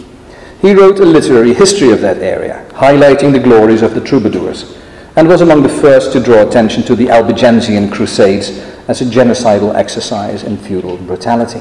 He 0.60 0.74
wrote 0.74 0.98
a 0.98 1.04
literary 1.04 1.54
history 1.54 1.92
of 1.92 2.00
that 2.00 2.18
area, 2.18 2.66
highlighting 2.70 3.32
the 3.32 3.38
glories 3.38 3.82
of 3.82 3.94
the 3.94 4.00
troubadours, 4.00 4.76
and 5.14 5.28
was 5.28 5.40
among 5.40 5.62
the 5.62 5.68
first 5.68 6.12
to 6.12 6.20
draw 6.20 6.42
attention 6.42 6.82
to 6.84 6.96
the 6.96 7.10
Albigensian 7.10 7.90
Crusades 7.90 8.58
as 8.88 9.00
a 9.00 9.04
genocidal 9.04 9.74
exercise 9.76 10.42
in 10.42 10.56
feudal 10.56 10.96
brutality. 10.96 11.60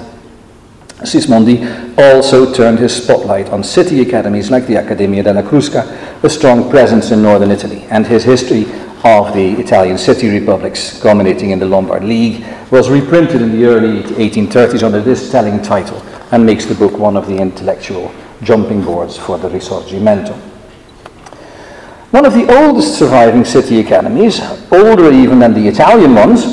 Sismondi 1.02 1.62
also 2.00 2.52
turned 2.52 2.80
his 2.80 3.04
spotlight 3.04 3.50
on 3.50 3.64
city 3.64 4.02
academies 4.02 4.50
like 4.50 4.66
the 4.66 4.78
Accademia 4.78 5.22
della 5.22 5.44
Crusca, 5.44 6.24
a 6.24 6.30
strong 6.30 6.68
presence 6.72 7.12
in 7.12 7.22
northern 7.22 7.52
Italy, 7.52 7.84
and 7.92 8.08
his 8.08 8.24
history 8.24 8.64
of 9.04 9.32
the 9.36 9.60
Italian 9.60 10.00
city 10.00 10.28
republics 10.28 11.00
culminating 11.00 11.52
in 11.52 11.60
the 11.60 11.66
Lombard 11.68 12.04
League 12.04 12.44
was 12.72 12.90
reprinted 12.90 13.44
in 13.44 13.52
the 13.52 13.66
early 13.66 14.02
1830s 14.02 14.82
under 14.82 15.00
this 15.00 15.32
telling 15.32 15.62
title 15.62 16.02
and 16.32 16.44
makes 16.44 16.66
the 16.66 16.74
book 16.74 16.98
one 16.98 17.16
of 17.16 17.28
the 17.28 17.38
intellectual 17.38 18.12
jumping 18.44 18.82
boards 18.84 19.18
for 19.18 19.38
the 19.38 19.50
Risorgimento. 19.50 20.34
One 22.12 22.26
of 22.26 22.34
the 22.34 22.48
oldest 22.54 22.98
surviving 22.98 23.44
city 23.46 23.80
academies, 23.80 24.42
older 24.72 25.12
even 25.12 25.40
than 25.40 25.54
the 25.54 25.68
Italian 25.68 26.16
ones, 26.16 26.46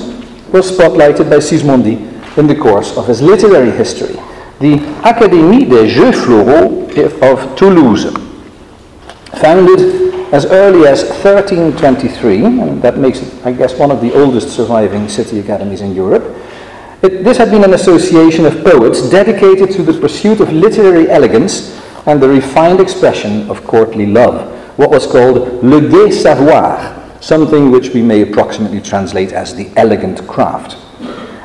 was 0.52 0.70
spotlighted 0.70 1.30
by 1.30 1.36
Sismondi 1.36 2.10
in 2.36 2.46
the 2.46 2.56
course 2.56 2.96
of 2.96 3.06
his 3.06 3.22
literary 3.22 3.70
history 3.70 4.16
the 4.60 4.76
Académie 5.02 5.68
des 5.68 5.88
Jeux 5.88 6.12
Floraux 6.12 6.88
of 7.22 7.56
Toulouse, 7.56 8.06
founded 9.40 10.32
as 10.32 10.46
early 10.46 10.86
as 10.86 11.02
1323, 11.02 12.44
and 12.44 12.82
that 12.82 12.96
makes 12.96 13.20
it, 13.20 13.46
I 13.46 13.52
guess, 13.52 13.78
one 13.78 13.90
of 13.90 14.00
the 14.00 14.14
oldest 14.14 14.50
surviving 14.50 15.08
city 15.08 15.38
academies 15.40 15.80
in 15.80 15.94
Europe. 15.94 16.24
It, 17.04 17.22
this 17.22 17.36
had 17.36 17.50
been 17.50 17.64
an 17.64 17.74
association 17.74 18.46
of 18.46 18.64
poets 18.64 19.10
dedicated 19.10 19.70
to 19.72 19.82
the 19.82 19.92
pursuit 19.92 20.40
of 20.40 20.50
literary 20.50 21.10
elegance 21.10 21.78
and 22.06 22.18
the 22.18 22.30
refined 22.30 22.80
expression 22.80 23.50
of 23.50 23.62
courtly 23.62 24.06
love, 24.06 24.50
what 24.78 24.88
was 24.88 25.06
called 25.06 25.62
le 25.62 25.82
gai 25.82 26.10
savoir, 26.10 27.20
something 27.20 27.70
which 27.70 27.90
we 27.90 28.00
may 28.00 28.22
approximately 28.22 28.80
translate 28.80 29.32
as 29.32 29.54
the 29.54 29.70
elegant 29.76 30.26
craft. 30.26 30.78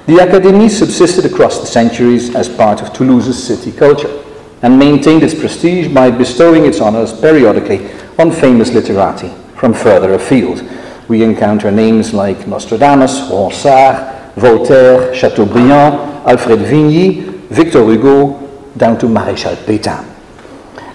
The 0.08 0.20
Académie 0.22 0.70
subsisted 0.70 1.26
across 1.26 1.60
the 1.60 1.66
centuries 1.66 2.34
as 2.36 2.48
part 2.48 2.82
of 2.82 2.94
Toulouse's 2.94 3.44
city 3.44 3.74
culture 3.74 4.24
and 4.62 4.80
maintained 4.80 5.24
its 5.24 5.36
prestige 5.36 5.94
by 5.94 6.10
bestowing 6.10 6.68
its 6.68 6.80
honours 6.80 7.12
periodically 7.12 7.92
on 8.18 8.32
famous 8.32 8.72
literati 8.72 9.34
from 9.58 9.74
further 9.74 10.14
afield. 10.14 10.64
We 11.10 11.22
encounter 11.22 11.70
names 11.70 12.14
like 12.14 12.48
Nostradamus, 12.48 13.30
Ronsard, 13.30 14.19
Voltaire, 14.36 15.14
Chateaubriand, 15.14 15.96
Alfred 16.28 16.60
Vigny, 16.60 17.22
Victor 17.50 17.84
Hugo, 17.84 18.40
down 18.78 18.98
to 19.00 19.06
Maréchal 19.08 19.56
Pétain. 19.66 20.06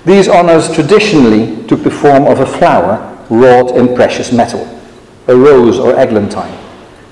These 0.04 0.28
honours 0.28 0.72
traditionally 0.72 1.66
took 1.66 1.82
the 1.82 1.90
form 1.90 2.24
of 2.26 2.40
a 2.40 2.46
flower 2.46 3.10
wrought 3.30 3.76
in 3.76 3.94
precious 3.94 4.32
metal, 4.32 4.68
a 5.28 5.34
rose 5.34 5.78
or 5.78 5.94
eglantine, 5.96 6.58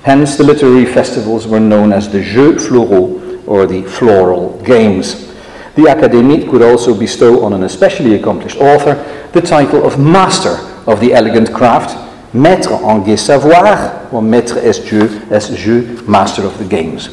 Hence, 0.03 0.35
the 0.35 0.43
literary 0.43 0.85
festivals 0.85 1.47
were 1.47 1.61
known 1.61 1.93
as 1.93 2.11
the 2.11 2.21
Jeux 2.21 2.59
Floraux, 2.59 3.41
or 3.47 3.65
the 3.65 3.83
Floral 3.83 4.61
Games. 4.63 5.27
The 5.75 5.83
Académie 5.83 6.49
could 6.49 6.61
also 6.61 6.93
bestow 6.93 7.43
on 7.45 7.53
an 7.53 7.63
especially 7.63 8.15
accomplished 8.15 8.57
author 8.57 8.95
the 9.31 9.41
title 9.41 9.85
of 9.85 9.97
Master 9.97 10.57
of 10.87 10.99
the 10.99 11.13
Elegant 11.13 11.53
Craft, 11.53 11.95
Maître 12.33 12.73
en 12.83 12.99
Gai 12.99 13.17
Savoir, 13.17 14.07
or 14.11 14.21
Maître 14.21 14.57
est 14.57 14.85
Dieu, 14.87 15.09
es 15.31 15.55
Jeu, 15.55 15.85
Master 16.07 16.45
of 16.45 16.57
the 16.57 16.67
Games. 16.67 17.09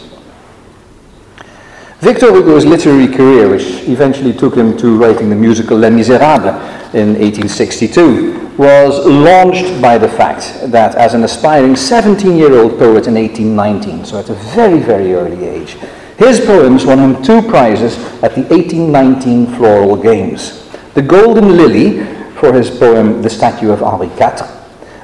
Victor 2.00 2.32
Hugo's 2.32 2.64
literary 2.64 3.08
career, 3.08 3.50
which 3.50 3.86
eventually 3.86 4.32
took 4.32 4.54
him 4.56 4.76
to 4.78 4.96
writing 4.96 5.28
the 5.28 5.36
musical 5.36 5.76
Les 5.76 5.90
Miserables 5.90 6.54
in 6.94 7.14
1862, 7.18 8.54
was 8.56 9.04
launched 9.06 9.80
by 9.82 9.98
the 9.98 10.08
fact 10.08 10.70
that 10.70 10.94
as 10.94 11.12
an 11.12 11.24
aspiring 11.24 11.76
17 11.76 12.36
year 12.38 12.58
old 12.58 12.78
poet 12.78 13.06
in 13.06 13.14
1819, 13.14 14.06
so 14.06 14.18
at 14.18 14.30
a 14.30 14.34
very, 14.54 14.78
very 14.78 15.12
early 15.12 15.44
age, 15.44 15.76
his 16.16 16.40
poems 16.40 16.86
won 16.86 16.98
him 16.98 17.22
two 17.22 17.42
prizes 17.42 17.98
at 18.22 18.34
the 18.34 18.42
1819 18.48 19.46
Floral 19.56 19.96
Games 19.96 20.66
the 20.94 21.02
Golden 21.02 21.56
Lily 21.56 22.04
for 22.34 22.52
his 22.52 22.68
poem 22.68 23.22
The 23.22 23.30
Statue 23.30 23.70
of 23.70 23.82
Henri 23.82 24.08
IV, 24.08 24.59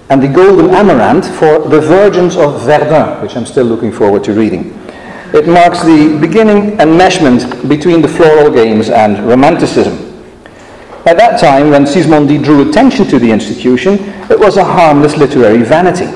and 0.08 0.22
the 0.22 0.28
Golden 0.28 0.70
Amaranth 0.70 1.28
for 1.36 1.58
The 1.68 1.80
Virgins 1.80 2.36
of 2.36 2.62
Verdun, 2.62 3.20
which 3.22 3.36
I'm 3.36 3.46
still 3.46 3.64
looking 3.64 3.90
forward 3.90 4.22
to 4.24 4.32
reading. 4.32 4.78
It 5.34 5.48
marks 5.48 5.82
the 5.82 6.16
beginning 6.20 6.76
enmeshment 6.78 7.68
between 7.68 8.00
the 8.00 8.08
Floral 8.08 8.52
Games 8.52 8.88
and 8.88 9.18
Romanticism. 9.28 9.94
At 11.06 11.16
that 11.18 11.40
time, 11.40 11.70
when 11.70 11.84
Sismondi 11.84 12.42
drew 12.42 12.68
attention 12.68 13.06
to 13.06 13.18
the 13.18 13.30
institution, 13.30 13.94
it 14.30 14.38
was 14.38 14.56
a 14.56 14.64
harmless 14.64 15.16
literary 15.16 15.62
vanity. 15.62 16.06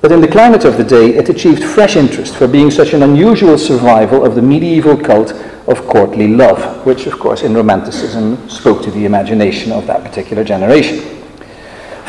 But 0.00 0.12
in 0.12 0.20
the 0.20 0.28
climate 0.28 0.64
of 0.64 0.76
the 0.76 0.84
day, 0.84 1.14
it 1.14 1.28
achieved 1.28 1.62
fresh 1.62 1.96
interest 1.96 2.36
for 2.36 2.48
being 2.48 2.70
such 2.70 2.94
an 2.94 3.02
unusual 3.02 3.58
survival 3.58 4.24
of 4.24 4.34
the 4.34 4.42
medieval 4.42 4.96
cult 4.96 5.32
of 5.68 5.86
courtly 5.86 6.28
love, 6.28 6.86
which, 6.86 7.06
of 7.06 7.18
course, 7.18 7.42
in 7.42 7.54
Romanticism 7.54 8.48
spoke 8.48 8.82
to 8.82 8.90
the 8.92 9.04
imagination 9.04 9.72
of 9.72 9.86
that 9.88 10.02
particular 10.02 10.42
generation. 10.42 11.19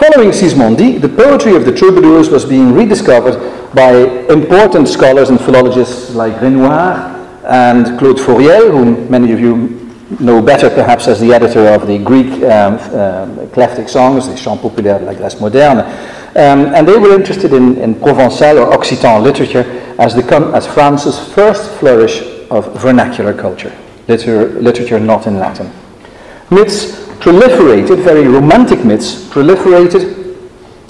Following 0.01 0.31
Sismondi, 0.31 0.99
the 0.99 1.07
poetry 1.07 1.55
of 1.55 1.63
the 1.63 1.71
troubadours 1.71 2.31
was 2.31 2.43
being 2.43 2.73
rediscovered 2.73 3.35
by 3.75 3.91
important 4.33 4.87
scholars 4.87 5.29
and 5.29 5.39
philologists 5.39 6.15
like 6.15 6.33
Raynouard 6.41 7.43
and 7.43 7.99
Claude 7.99 8.17
Fauriel, 8.17 8.71
whom 8.71 9.11
many 9.11 9.31
of 9.31 9.39
you 9.39 9.79
know 10.19 10.41
better 10.41 10.71
perhaps 10.71 11.07
as 11.07 11.19
the 11.19 11.31
editor 11.31 11.67
of 11.67 11.85
the 11.85 11.99
Greek 11.99 12.33
um, 12.41 12.79
uh, 12.95 13.85
songs, 13.85 14.27
the 14.27 14.35
Chants 14.35 14.63
populaires 14.63 15.01
de 15.01 15.05
la 15.05 15.13
Grèce 15.13 15.39
moderne. 15.39 15.81
Um, 15.81 16.73
and 16.73 16.87
they 16.87 16.97
were 16.97 17.13
interested 17.13 17.53
in, 17.53 17.77
in 17.77 17.93
Provençal 17.93 18.57
or 18.57 18.75
Occitan 18.75 19.21
literature 19.21 19.65
as, 19.99 20.15
the, 20.15 20.23
as 20.55 20.65
France's 20.65 21.19
first 21.19 21.69
flourish 21.79 22.23
of 22.49 22.73
vernacular 22.81 23.35
culture, 23.35 23.71
liter, 24.07 24.49
literature 24.61 24.99
not 24.99 25.27
in 25.27 25.37
Latin. 25.37 25.71
Myths 26.49 27.10
proliferated, 27.21 28.03
very 28.03 28.27
romantic 28.27 28.83
myths 28.83 29.29
proliferated 29.29 30.19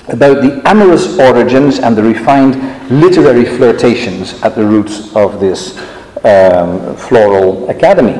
about 0.08 0.41
the 0.41 0.62
amorous 0.65 1.20
origins 1.20 1.80
and 1.80 1.96
the 1.96 2.02
refined 2.02 2.56
literary 2.89 3.46
flirtations 3.46 4.41
at 4.41 4.56
the 4.56 4.65
roots 4.65 5.13
of 5.15 5.39
this 5.39 5.78
um, 6.24 6.96
floral 6.96 7.70
academy. 7.70 8.13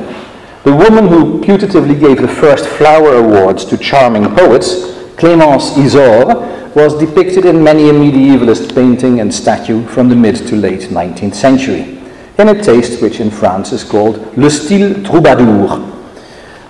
The 0.64 0.74
woman 0.76 1.08
who 1.08 1.40
putatively 1.40 1.98
gave 1.98 2.20
the 2.20 2.28
first 2.28 2.66
flower 2.66 3.16
awards 3.16 3.64
to 3.64 3.76
charming 3.78 4.24
poets, 4.34 4.92
Clémence 5.16 5.76
Isaure, 5.76 6.74
was 6.76 6.98
depicted 6.98 7.44
in 7.44 7.64
many 7.64 7.88
a 7.90 7.92
medievalist 7.92 8.74
painting 8.74 9.20
and 9.20 9.32
statue 9.32 9.84
from 9.86 10.08
the 10.08 10.16
mid 10.16 10.36
to 10.48 10.56
late 10.56 10.82
19th 10.82 11.34
century, 11.34 11.98
in 12.38 12.48
a 12.48 12.62
taste 12.62 13.02
which 13.02 13.20
in 13.20 13.30
France 13.30 13.72
is 13.72 13.84
called 13.84 14.36
le 14.38 14.50
style 14.50 14.94
troubadour. 15.02 15.91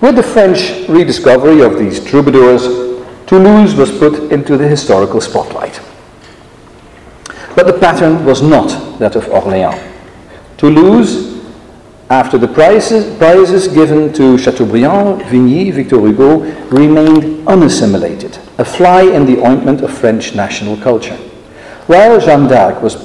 With 0.02 0.16
the 0.16 0.22
French 0.22 0.88
rediscovery 0.88 1.62
of 1.62 1.78
these 1.78 2.04
troubadours, 2.04 2.64
Toulouse 3.26 3.74
was 3.74 3.96
put 3.96 4.32
into 4.32 4.56
the 4.56 4.66
historical 4.66 5.20
spotlight. 5.20 5.80
But 7.54 7.68
the 7.68 7.78
pattern 7.78 8.24
was 8.24 8.42
not 8.42 8.98
that 8.98 9.14
of 9.14 9.24
Orléans. 9.26 9.80
Toulouse 10.58 11.32
after 12.10 12.36
the 12.36 12.48
prizes, 12.48 13.16
prizes 13.16 13.68
given 13.68 14.12
to 14.12 14.36
Chateaubriand, 14.36 15.22
Vigny, 15.22 15.72
Victor 15.72 15.98
Hugo 15.98 16.40
remained 16.68 17.48
unassimilated, 17.48 18.38
a 18.58 18.64
fly 18.66 19.02
in 19.02 19.24
the 19.24 19.40
ointment 19.40 19.80
of 19.80 19.96
French 19.96 20.34
national 20.34 20.76
culture. 20.76 21.16
While 21.86 22.20
Jeanne 22.20 22.48
d'Arc 22.48 22.82
was, 22.82 22.96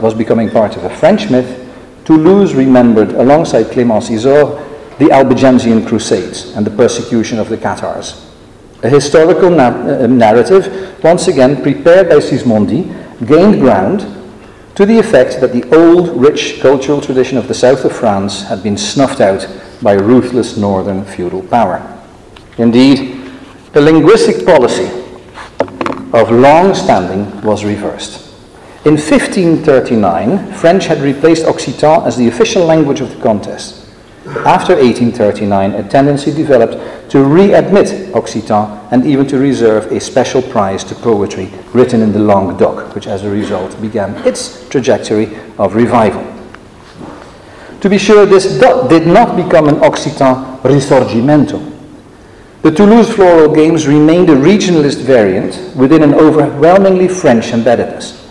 was 0.00 0.14
becoming 0.14 0.50
part 0.50 0.76
of 0.76 0.82
a 0.84 0.90
French 0.90 1.30
myth, 1.30 1.70
Toulouse 2.04 2.54
remembered, 2.54 3.12
alongside 3.12 3.66
Clémence 3.66 4.10
Isaure, 4.10 4.65
the 4.98 5.10
Albigensian 5.10 5.84
Crusades 5.84 6.54
and 6.56 6.66
the 6.66 6.70
persecution 6.70 7.38
of 7.38 7.48
the 7.48 7.56
Cathars. 7.56 8.22
A 8.82 8.88
historical 8.88 9.50
na- 9.50 9.68
uh, 9.68 10.06
narrative, 10.06 11.02
once 11.02 11.28
again 11.28 11.62
prepared 11.62 12.08
by 12.08 12.16
Sismondi, 12.16 12.84
gained 13.26 13.60
ground 13.60 14.06
to 14.74 14.84
the 14.84 14.98
effect 14.98 15.40
that 15.40 15.52
the 15.52 15.64
old, 15.74 16.20
rich 16.20 16.60
cultural 16.60 17.00
tradition 17.00 17.38
of 17.38 17.48
the 17.48 17.54
south 17.54 17.84
of 17.84 17.96
France 17.96 18.42
had 18.42 18.62
been 18.62 18.76
snuffed 18.76 19.20
out 19.20 19.48
by 19.82 19.92
ruthless 19.94 20.56
northern 20.56 21.04
feudal 21.04 21.42
power. 21.42 21.80
Indeed, 22.58 23.30
the 23.72 23.80
linguistic 23.80 24.44
policy 24.44 24.86
of 26.12 26.30
long 26.30 26.74
standing 26.74 27.40
was 27.42 27.64
reversed. 27.64 28.22
In 28.84 28.92
1539, 28.92 30.52
French 30.52 30.86
had 30.86 31.00
replaced 31.00 31.44
Occitan 31.44 32.06
as 32.06 32.16
the 32.16 32.28
official 32.28 32.64
language 32.64 33.00
of 33.00 33.10
the 33.10 33.22
contest. 33.22 33.85
After 34.44 34.74
1839, 34.74 35.72
a 35.72 35.88
tendency 35.88 36.32
developed 36.32 36.74
to 37.10 37.18
readmit 37.18 38.10
Occitan 38.12 38.88
and 38.90 39.06
even 39.06 39.26
to 39.28 39.38
reserve 39.38 39.90
a 39.92 40.00
special 40.00 40.42
prize 40.42 40.84
to 40.84 40.94
poetry 40.94 41.50
written 41.72 42.02
in 42.02 42.12
the 42.12 42.18
Languedoc, 42.18 42.94
which 42.94 43.06
as 43.06 43.24
a 43.24 43.30
result 43.30 43.80
began 43.80 44.14
its 44.26 44.68
trajectory 44.68 45.36
of 45.58 45.74
revival. 45.74 46.22
To 47.80 47.88
be 47.88 47.98
sure, 47.98 48.26
this 48.26 48.58
did 48.88 49.06
not 49.06 49.36
become 49.36 49.68
an 49.68 49.76
Occitan 49.76 50.60
risorgimento. 50.62 51.72
The 52.62 52.72
Toulouse 52.72 53.14
Floral 53.14 53.54
Games 53.54 53.86
remained 53.86 54.28
a 54.28 54.34
regionalist 54.34 55.02
variant 55.02 55.76
within 55.76 56.02
an 56.02 56.14
overwhelmingly 56.14 57.06
French 57.06 57.46
embeddedness. 57.46 58.24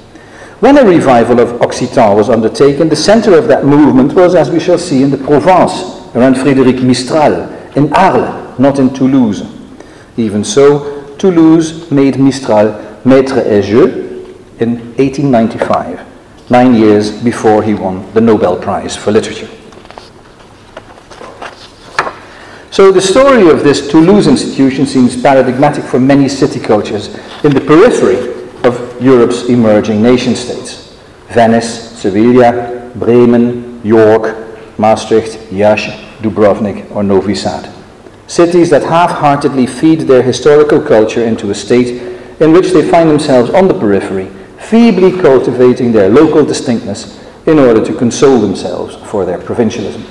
When 0.59 0.77
a 0.77 0.83
revival 0.83 1.39
of 1.39 1.59
Occitan 1.59 2.15
was 2.15 2.29
undertaken, 2.29 2.89
the 2.89 2.95
center 2.95 3.37
of 3.37 3.47
that 3.47 3.65
movement 3.65 4.13
was, 4.13 4.35
as 4.35 4.49
we 4.49 4.59
shall 4.59 4.77
see, 4.77 5.03
in 5.03 5.11
the 5.11 5.17
Provence, 5.17 5.94
around 6.15 6.35
Frédéric 6.35 6.81
Mistral, 6.81 7.49
in 7.75 7.91
Arles, 7.93 8.57
not 8.57 8.79
in 8.79 8.93
Toulouse. 8.93 9.43
Even 10.17 10.43
so, 10.43 11.15
Toulouse 11.17 11.91
made 11.91 12.17
Mistral 12.17 12.73
maître 13.05 13.37
et 13.37 13.61
jeu 13.61 13.91
in 14.59 14.77
1895, 14.97 15.99
nine 16.49 16.75
years 16.75 17.11
before 17.11 17.61
he 17.61 17.73
won 17.73 18.03
the 18.13 18.21
Nobel 18.21 18.57
Prize 18.57 18.95
for 18.95 19.11
Literature. 19.11 19.49
So 22.71 22.91
the 22.91 23.01
story 23.01 23.49
of 23.49 23.63
this 23.63 23.87
Toulouse 23.87 24.27
institution 24.27 24.85
seems 24.85 25.21
paradigmatic 25.21 25.83
for 25.85 25.99
many 25.99 26.27
city 26.27 26.59
cultures 26.59 27.07
in 27.43 27.53
the 27.53 27.61
periphery 27.61 28.33
of 28.63 29.01
Europe's 29.01 29.47
emerging 29.47 30.01
nation 30.01 30.35
states. 30.35 30.97
Venice, 31.29 31.97
Sevilla, 31.99 32.91
Bremen, 32.95 33.81
York, 33.83 34.35
Maastricht, 34.77 35.51
Iași, 35.53 36.04
Dubrovnik, 36.25 36.89
or 36.95 37.03
Novi 37.03 37.35
Sad. 37.35 37.71
Cities 38.27 38.71
that 38.71 38.83
half-heartedly 38.83 39.67
feed 39.67 40.01
their 40.01 40.23
historical 40.23 40.81
culture 40.81 41.23
into 41.23 41.51
a 41.51 41.55
state 41.55 42.01
in 42.41 42.51
which 42.51 42.71
they 42.71 42.89
find 42.89 43.09
themselves 43.09 43.51
on 43.51 43.67
the 43.67 43.73
periphery, 43.73 44.27
feebly 44.57 45.11
cultivating 45.21 45.91
their 45.91 46.09
local 46.09 46.43
distinctness 46.43 47.23
in 47.45 47.59
order 47.59 47.85
to 47.85 47.93
console 47.93 48.39
themselves 48.39 48.95
for 49.09 49.25
their 49.25 49.37
provincialism. 49.37 50.03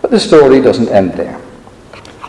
But 0.00 0.10
the 0.10 0.18
story 0.18 0.60
doesn't 0.62 0.88
end 0.88 1.12
there. 1.12 1.38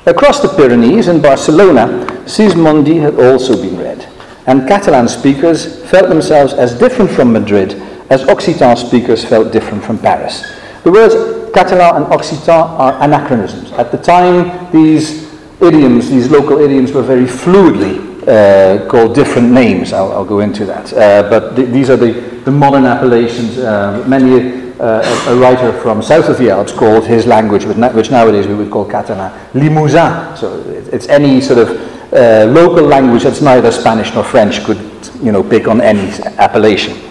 Across 0.06 0.42
the 0.42 0.50
Pyrenees 0.50 1.08
in 1.08 1.22
Barcelona, 1.22 2.06
Sismondi 2.26 3.00
had 3.00 3.20
also 3.20 3.56
been 3.62 3.78
read, 3.78 4.10
and 4.48 4.68
Catalan 4.68 5.08
speakers 5.08 5.90
felt 5.90 6.10
themselves 6.10 6.54
as 6.54 6.78
different 6.78 7.12
from 7.12 7.32
Madrid 7.32 7.74
as 8.10 8.24
Occitan 8.24 8.78
speakers 8.78 9.24
felt 9.24 9.54
different 9.54 9.84
from 9.84 9.98
Paris. 9.98 10.44
The 10.84 10.92
words 10.92 11.40
Catalan 11.54 11.96
and 11.96 12.06
Occitan 12.06 12.70
are 12.80 13.02
anachronisms. 13.02 13.72
At 13.74 13.92
the 13.92 13.98
time, 13.98 14.72
these 14.72 15.32
idioms, 15.62 16.10
these 16.10 16.30
local 16.30 16.60
idioms, 16.60 16.92
were 16.92 17.04
very 17.04 17.26
fluidly 17.26 18.12
uh, 18.28 18.88
called 18.88 19.16
different 19.16 19.52
names. 19.52 19.94
I'll, 19.94 20.12
I'll 20.12 20.26
go 20.26 20.40
into 20.40 20.66
that. 20.66 20.94
Uh, 20.94 21.30
but 21.30 21.56
th- 21.56 21.70
these 21.70 21.90
are 21.90 21.98
the, 21.98 22.12
the 22.46 22.52
modern 22.52 22.86
appellations. 22.86 23.58
Uh, 23.58 24.04
many 24.08 24.72
uh, 24.80 25.30
a, 25.30 25.36
writer 25.36 25.72
from 25.82 26.02
south 26.02 26.30
of 26.30 26.38
the 26.38 26.50
Alps 26.50 26.72
called 26.72 27.06
his 27.06 27.28
language, 27.28 27.66
which 27.66 28.12
nowadays 28.12 28.48
we 28.48 28.56
would 28.56 28.72
call 28.72 28.86
Catalan, 28.90 29.32
Limousin. 29.54 30.36
So 30.38 30.60
it's 30.92 31.08
any 31.08 31.42
sort 31.42 31.60
of 31.60 32.14
uh, 32.14 32.46
local 32.50 32.86
language 32.86 33.24
that's 33.24 33.42
neither 33.42 33.72
Spanish 33.72 34.14
nor 34.14 34.24
French 34.24 34.64
could, 34.64 34.80
you 35.22 35.32
know, 35.32 35.44
pick 35.44 35.68
on 35.68 35.82
any 35.82 36.10
appellation. 36.38 37.11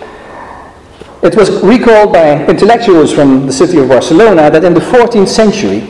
It 1.23 1.37
was 1.37 1.63
recalled 1.63 2.15
by 2.15 2.47
intellectuals 2.47 3.13
from 3.13 3.45
the 3.45 3.53
city 3.53 3.77
of 3.77 3.89
Barcelona 3.91 4.51
that 4.51 4.65
in 4.65 4.73
the 4.73 4.81
14th 4.81 5.29
century 5.29 5.81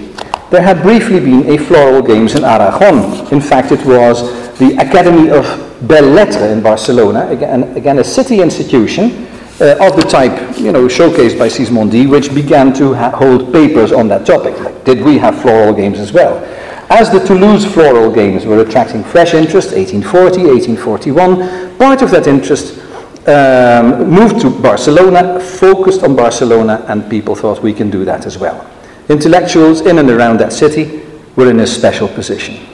there 0.51 0.61
had 0.61 0.83
briefly 0.83 1.21
been 1.21 1.49
a 1.49 1.57
floral 1.57 2.03
games 2.03 2.35
in 2.35 2.43
Aragon. 2.43 3.33
In 3.33 3.41
fact, 3.41 3.71
it 3.71 3.79
was 3.87 4.23
the 4.59 4.75
Academy 4.81 5.31
of 5.31 5.45
Belles 5.87 6.13
Lettres 6.13 6.51
in 6.51 6.61
Barcelona, 6.61 7.29
again, 7.29 7.63
again 7.77 8.01
a 8.01 8.05
city 8.05 8.41
institution 8.41 9.25
uh, 9.61 9.77
of 9.81 9.95
the 9.95 10.05
type, 10.11 10.59
you 10.59 10.73
know, 10.73 10.89
showcased 10.89 11.39
by 11.39 11.47
Sismondi, 11.47 12.11
which 12.11 12.35
began 12.35 12.73
to 12.75 12.95
hold 13.11 13.53
papers 13.53 13.93
on 13.93 14.09
that 14.09 14.27
topic. 14.27 14.59
Like, 14.59 14.85
did 14.85 15.01
we 15.01 15.17
have 15.19 15.41
floral 15.41 15.73
games 15.73 16.01
as 16.01 16.13
well? 16.13 16.43
As 16.91 17.09
the 17.09 17.21
Toulouse 17.21 17.65
floral 17.65 18.13
games 18.13 18.45
were 18.45 18.63
attracting 18.63 19.05
fresh 19.05 19.35
interest, 19.35 19.77
1840, 19.77 20.43
1841, 20.75 21.79
part 21.79 22.03
of 22.03 22.11
that 22.11 22.27
interest 22.27 22.81
um, 23.27 24.11
moved 24.11 24.41
to 24.41 24.51
Barcelona, 24.51 25.39
focused 25.41 26.03
on 26.03 26.17
Barcelona, 26.17 26.85
and 26.89 27.09
people 27.11 27.35
thought 27.35 27.63
we 27.63 27.75
can 27.75 27.91
do 27.91 28.05
that 28.05 28.27
as 28.27 28.39
well. 28.39 28.69
Intellectuals 29.09 29.83
in 29.83 29.99
and 29.99 30.09
around 30.09 30.39
that 30.41 30.53
city 30.53 31.03
were 31.37 31.51
in 31.51 31.61
a 31.61 31.67
special 31.67 32.09
position. 32.09 32.67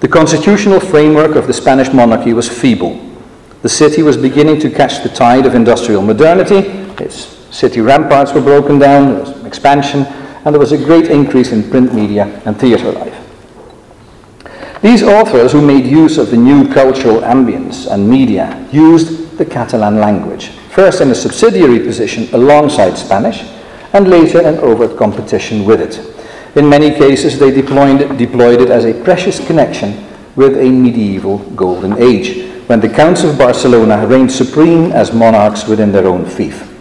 The 0.00 0.08
constitutional 0.08 0.80
framework 0.80 1.36
of 1.36 1.46
the 1.46 1.52
Spanish 1.52 1.92
monarchy 1.92 2.32
was 2.32 2.48
feeble. 2.48 3.00
The 3.62 3.68
city 3.68 4.02
was 4.02 4.16
beginning 4.16 4.60
to 4.60 4.70
catch 4.70 5.02
the 5.02 5.08
tide 5.08 5.46
of 5.46 5.54
industrial 5.54 6.02
modernity. 6.02 6.68
Its 7.02 7.36
city 7.54 7.80
ramparts 7.80 8.32
were 8.32 8.42
broken 8.42 8.78
down, 8.78 9.14
there 9.14 9.24
was 9.24 9.44
expansion, 9.44 10.02
and 10.02 10.54
there 10.54 10.60
was 10.60 10.72
a 10.72 10.76
great 10.76 11.06
increase 11.06 11.52
in 11.52 11.68
print 11.70 11.94
media 11.94 12.40
and 12.44 12.58
theatre 12.58 12.92
life. 12.92 13.14
These 14.82 15.02
authors 15.02 15.52
who 15.52 15.66
made 15.66 15.86
use 15.86 16.18
of 16.18 16.30
the 16.30 16.36
new 16.36 16.72
cultural 16.72 17.20
ambience 17.22 17.90
and 17.90 18.08
media 18.08 18.68
used 18.70 19.25
the 19.38 19.46
Catalan 19.46 19.96
language, 19.96 20.48
first 20.70 21.00
in 21.00 21.10
a 21.10 21.14
subsidiary 21.14 21.80
position 21.80 22.28
alongside 22.34 22.96
Spanish, 22.96 23.42
and 23.92 24.08
later 24.08 24.40
in 24.40 24.58
overt 24.58 24.96
competition 24.96 25.64
with 25.64 25.80
it. 25.80 26.00
In 26.56 26.68
many 26.68 26.90
cases, 26.90 27.38
they 27.38 27.50
deployed, 27.50 28.16
deployed 28.18 28.60
it 28.60 28.70
as 28.70 28.84
a 28.84 29.02
precious 29.04 29.44
connection 29.46 30.06
with 30.36 30.56
a 30.56 30.70
medieval 30.70 31.38
golden 31.56 31.98
age, 31.98 32.50
when 32.66 32.80
the 32.80 32.88
counts 32.88 33.24
of 33.24 33.38
Barcelona 33.38 34.06
reigned 34.06 34.32
supreme 34.32 34.92
as 34.92 35.12
monarchs 35.12 35.66
within 35.66 35.92
their 35.92 36.06
own 36.06 36.26
fief. 36.26 36.72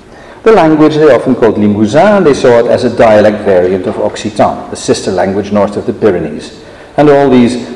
The 0.44 0.52
language 0.52 0.96
they 0.96 1.14
often 1.14 1.36
called 1.36 1.58
Limousin, 1.58 2.24
they 2.24 2.34
saw 2.34 2.60
it 2.60 2.68
as 2.68 2.84
a 2.84 2.96
dialect 2.96 3.44
variant 3.46 3.88
of 3.88 3.96
Occitan, 3.96 4.70
the 4.70 4.76
sister 4.76 5.12
language 5.12 5.52
north 5.52 5.76
of 5.76 5.86
the 5.86 5.94
Pyrenees. 5.94 6.64
And 6.98 7.10
all 7.10 7.30
these 7.30 7.68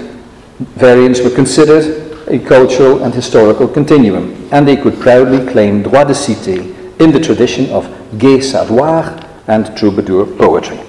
variants 0.60 1.22
were 1.22 1.30
considered 1.30 2.09
a 2.30 2.39
cultural 2.39 3.04
and 3.04 3.13
historical 3.13 3.68
continuum, 3.68 4.48
and 4.52 4.68
they 4.68 4.78
could 4.78 5.00
proudly 5.00 5.46
claim 5.52 5.82
droit 5.82 6.06
de 6.06 6.13
cité 6.13 6.76
in 7.00 7.12
the 7.12 7.20
tradition 7.20 7.70
of 7.72 7.88
gai 8.20 8.39
savoir 8.39 9.20
and 9.48 9.76
troubadour 9.76 10.26
poetry. 10.38 10.80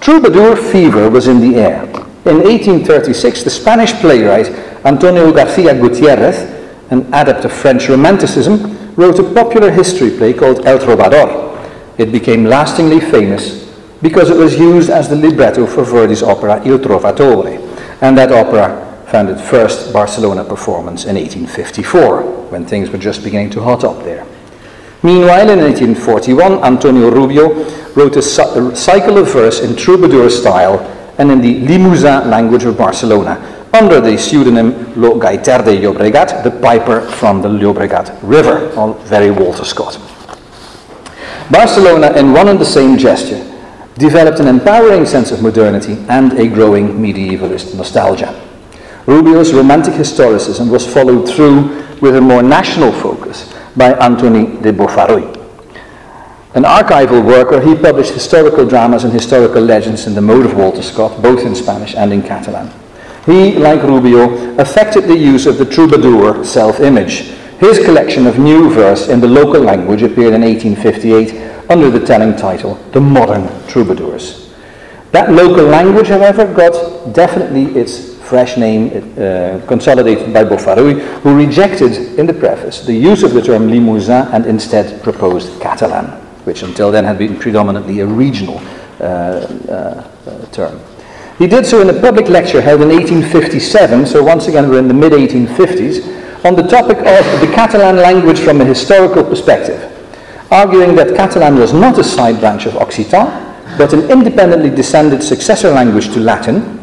Troubadour 0.00 0.56
fever 0.56 1.10
was 1.10 1.26
in 1.26 1.40
the 1.40 1.58
air. 1.58 1.82
In 2.26 2.42
1836, 2.42 3.42
the 3.42 3.50
Spanish 3.50 3.92
playwright 3.94 4.48
Antonio 4.84 5.32
Garcia 5.32 5.74
Gutierrez, 5.74 6.42
an 6.90 7.12
adept 7.12 7.44
of 7.44 7.52
French 7.52 7.88
Romanticism, 7.88 8.94
wrote 8.94 9.18
a 9.18 9.34
popular 9.34 9.70
history 9.70 10.10
play 10.16 10.32
called 10.32 10.64
El 10.66 10.78
Trovador. 10.78 11.56
It 11.98 12.12
became 12.12 12.44
lastingly 12.44 13.00
famous 13.00 13.74
because 14.00 14.30
it 14.30 14.36
was 14.36 14.58
used 14.58 14.90
as 14.90 15.08
the 15.08 15.16
libretto 15.16 15.66
for 15.66 15.84
Verdi's 15.84 16.22
opera 16.22 16.62
Il 16.64 16.78
Trovatore, 16.78 17.58
and 18.00 18.16
that 18.16 18.30
opera 18.30 18.87
found 19.10 19.30
its 19.30 19.42
first 19.48 19.92
Barcelona 19.92 20.44
performance 20.44 21.04
in 21.04 21.16
1854, 21.16 22.50
when 22.50 22.66
things 22.66 22.90
were 22.90 22.98
just 22.98 23.24
beginning 23.24 23.50
to 23.50 23.60
hot 23.62 23.84
up 23.84 24.04
there. 24.04 24.26
Meanwhile, 25.02 25.50
in 25.50 25.60
1841, 25.60 26.64
Antonio 26.64 27.10
Rubio 27.10 27.64
wrote 27.94 28.16
a, 28.16 28.22
cycle 28.22 29.18
of 29.18 29.32
verse 29.32 29.60
in 29.60 29.76
troubadour 29.76 30.28
style 30.28 30.80
and 31.18 31.30
in 31.30 31.40
the 31.40 31.60
Limousin 31.60 32.28
language 32.30 32.64
of 32.64 32.76
Barcelona, 32.76 33.54
under 33.72 34.00
the 34.00 34.16
pseudonym 34.16 34.94
Lo 35.00 35.18
Gaiter 35.18 35.62
de 35.62 35.80
Llobregat, 35.80 36.42
the 36.42 36.50
piper 36.50 37.00
from 37.00 37.42
the 37.42 37.48
Llobregat 37.48 38.18
River, 38.22 38.72
all 38.74 38.94
very 38.94 39.30
Walter 39.30 39.64
Scott. 39.64 39.98
Barcelona, 41.50 42.12
in 42.12 42.32
one 42.32 42.48
and 42.48 42.58
the 42.58 42.64
same 42.64 42.98
gesture, 42.98 43.44
developed 43.96 44.40
an 44.40 44.48
empowering 44.48 45.06
sense 45.06 45.30
of 45.30 45.42
modernity 45.42 45.94
and 46.08 46.32
a 46.38 46.48
growing 46.48 46.98
medievalist 46.98 47.74
nostalgia. 47.76 48.47
Rubio's 49.08 49.54
romantic 49.54 49.94
historicism 49.94 50.70
was 50.70 50.86
followed 50.86 51.26
through 51.26 51.82
with 52.02 52.16
a 52.16 52.20
more 52.20 52.42
national 52.42 52.92
focus 52.92 53.50
by 53.74 53.94
Antoni 53.94 54.62
de 54.62 54.70
Bofarull. 54.70 55.34
An 56.54 56.64
archival 56.64 57.24
worker, 57.24 57.58
he 57.58 57.74
published 57.74 58.12
historical 58.12 58.66
dramas 58.66 59.04
and 59.04 59.12
historical 59.12 59.62
legends 59.62 60.06
in 60.06 60.14
the 60.14 60.20
mode 60.20 60.44
of 60.44 60.56
Walter 60.58 60.82
Scott, 60.82 61.22
both 61.22 61.46
in 61.46 61.54
Spanish 61.54 61.94
and 61.94 62.12
in 62.12 62.20
Catalan. 62.22 62.70
He, 63.24 63.52
like 63.54 63.82
Rubio, 63.82 64.58
affected 64.58 65.04
the 65.04 65.16
use 65.16 65.46
of 65.46 65.56
the 65.56 65.64
troubadour 65.64 66.44
self 66.44 66.80
image, 66.80 67.32
His 67.58 67.78
collection 67.80 68.26
of 68.28 68.38
new 68.38 68.70
verse 68.70 69.08
in 69.08 69.20
the 69.20 69.26
local 69.26 69.60
language 69.60 70.02
appeared 70.02 70.34
in 70.34 70.42
1858 70.42 71.70
under 71.70 71.90
the 71.90 72.04
telling 72.06 72.36
title 72.36 72.74
The 72.92 73.00
Modern 73.00 73.48
Troubadours. 73.66 74.54
That 75.10 75.32
local 75.32 75.64
language, 75.64 76.06
however, 76.06 76.46
got 76.54 77.12
definitely 77.14 77.74
its 77.74 78.07
fresh 78.28 78.56
name 78.58 78.88
uh, 79.18 79.60
consolidated 79.66 80.32
by 80.34 80.44
Bofarull, 80.44 81.00
who 81.22 81.34
rejected 81.34 82.18
in 82.18 82.26
the 82.26 82.34
preface 82.34 82.84
the 82.84 82.92
use 82.92 83.22
of 83.22 83.32
the 83.32 83.40
term 83.40 83.68
Limousin 83.68 84.28
and 84.32 84.44
instead 84.46 85.02
proposed 85.02 85.60
Catalan, 85.62 86.06
which 86.44 86.62
until 86.62 86.90
then 86.90 87.04
had 87.04 87.16
been 87.18 87.38
predominantly 87.38 88.00
a 88.00 88.06
regional 88.06 88.58
uh, 89.00 89.04
uh, 89.04 90.10
uh 90.26 90.46
term. 90.52 90.78
He 91.38 91.46
did 91.46 91.64
so 91.64 91.80
in 91.80 91.88
a 91.88 92.00
public 92.00 92.28
lecture 92.28 92.60
held 92.60 92.82
in 92.82 92.88
1857, 92.88 94.06
so 94.06 94.22
once 94.22 94.48
again 94.48 94.68
we're 94.68 94.80
in 94.80 94.88
the 94.88 94.94
mid 94.94 95.12
1850s, 95.12 96.44
on 96.44 96.54
the 96.54 96.62
topic 96.62 96.98
of 96.98 97.40
the 97.40 97.50
Catalan 97.54 97.96
language 97.96 98.40
from 98.40 98.60
a 98.60 98.64
historical 98.64 99.24
perspective, 99.24 99.80
arguing 100.50 100.94
that 100.96 101.16
Catalan 101.16 101.56
was 101.56 101.72
not 101.72 101.98
a 101.98 102.04
side 102.04 102.40
branch 102.40 102.66
of 102.66 102.74
Occitan, 102.74 103.26
but 103.78 103.92
an 103.92 104.10
independently 104.10 104.70
descended 104.70 105.22
successor 105.22 105.70
language 105.70 106.12
to 106.12 106.20
Latin, 106.20 106.77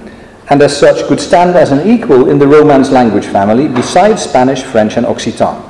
and 0.49 0.61
as 0.61 0.77
such 0.77 1.05
could 1.07 1.19
stand 1.19 1.55
as 1.55 1.71
an 1.71 1.87
equal 1.87 2.29
in 2.29 2.37
the 2.37 2.47
Romance 2.47 2.91
language 2.91 3.25
family 3.25 3.67
besides 3.67 4.23
Spanish, 4.23 4.63
French, 4.63 4.97
and 4.97 5.05
Occitan. 5.05 5.61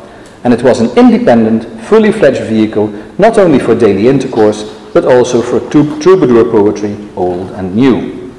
And 0.44 0.54
it 0.54 0.64
was 0.64 0.80
an 0.80 0.96
independent, 0.98 1.64
fully 1.86 2.12
fledged 2.12 2.44
vehicle 2.44 2.88
not 3.18 3.38
only 3.38 3.60
for 3.60 3.74
daily 3.74 4.08
intercourse, 4.08 4.64
but 4.94 5.06
also 5.06 5.42
for 5.42 5.60
troubadour 5.70 6.52
poetry, 6.52 6.96
old 7.16 7.52
and 7.52 7.76
new. 7.76 8.32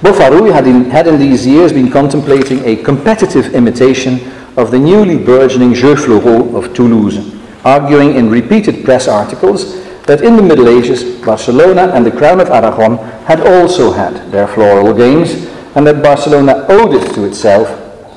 Bofarull 0.00 0.52
had 0.52 0.66
in, 0.66 0.90
had 0.90 1.06
in 1.06 1.18
these 1.18 1.46
years 1.46 1.72
been 1.72 1.90
contemplating 1.90 2.64
a 2.64 2.76
competitive 2.76 3.54
imitation 3.54 4.20
of 4.56 4.70
the 4.70 4.78
newly 4.78 5.16
burgeoning 5.16 5.74
Jeux 5.74 5.96
Floraux 5.96 6.54
of 6.54 6.74
Toulouse, 6.74 7.34
arguing 7.64 8.14
in 8.14 8.30
repeated 8.30 8.84
press 8.84 9.08
articles 9.08 9.85
that 10.06 10.22
in 10.22 10.36
the 10.36 10.42
Middle 10.42 10.68
Ages, 10.68 11.20
Barcelona 11.24 11.92
and 11.94 12.06
the 12.06 12.10
Crown 12.10 12.40
of 12.40 12.48
Aragon 12.48 12.98
had 13.26 13.40
also 13.40 13.92
had 13.92 14.30
their 14.32 14.46
floral 14.46 14.94
games, 14.94 15.46
and 15.74 15.86
that 15.86 16.02
Barcelona 16.02 16.64
owed 16.68 16.94
it 16.94 17.14
to 17.14 17.24
itself 17.24 17.68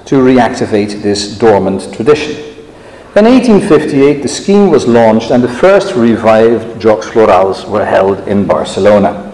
to 0.06 0.15
reactivate 0.15 1.02
this 1.02 1.38
dormant 1.38 1.93
tradition. 1.93 2.36
In 3.15 3.25
1858, 3.25 4.21
the 4.21 4.28
scheme 4.28 4.69
was 4.69 4.88
launched, 4.88 5.32
and 5.32 5.43
the 5.43 5.49
first 5.49 5.95
revived 5.95 6.82
Jocs 6.82 7.12
Florals 7.12 7.67
were 7.69 7.86
held 7.86 8.28
in 8.28 8.45
Barcelona 8.45 9.30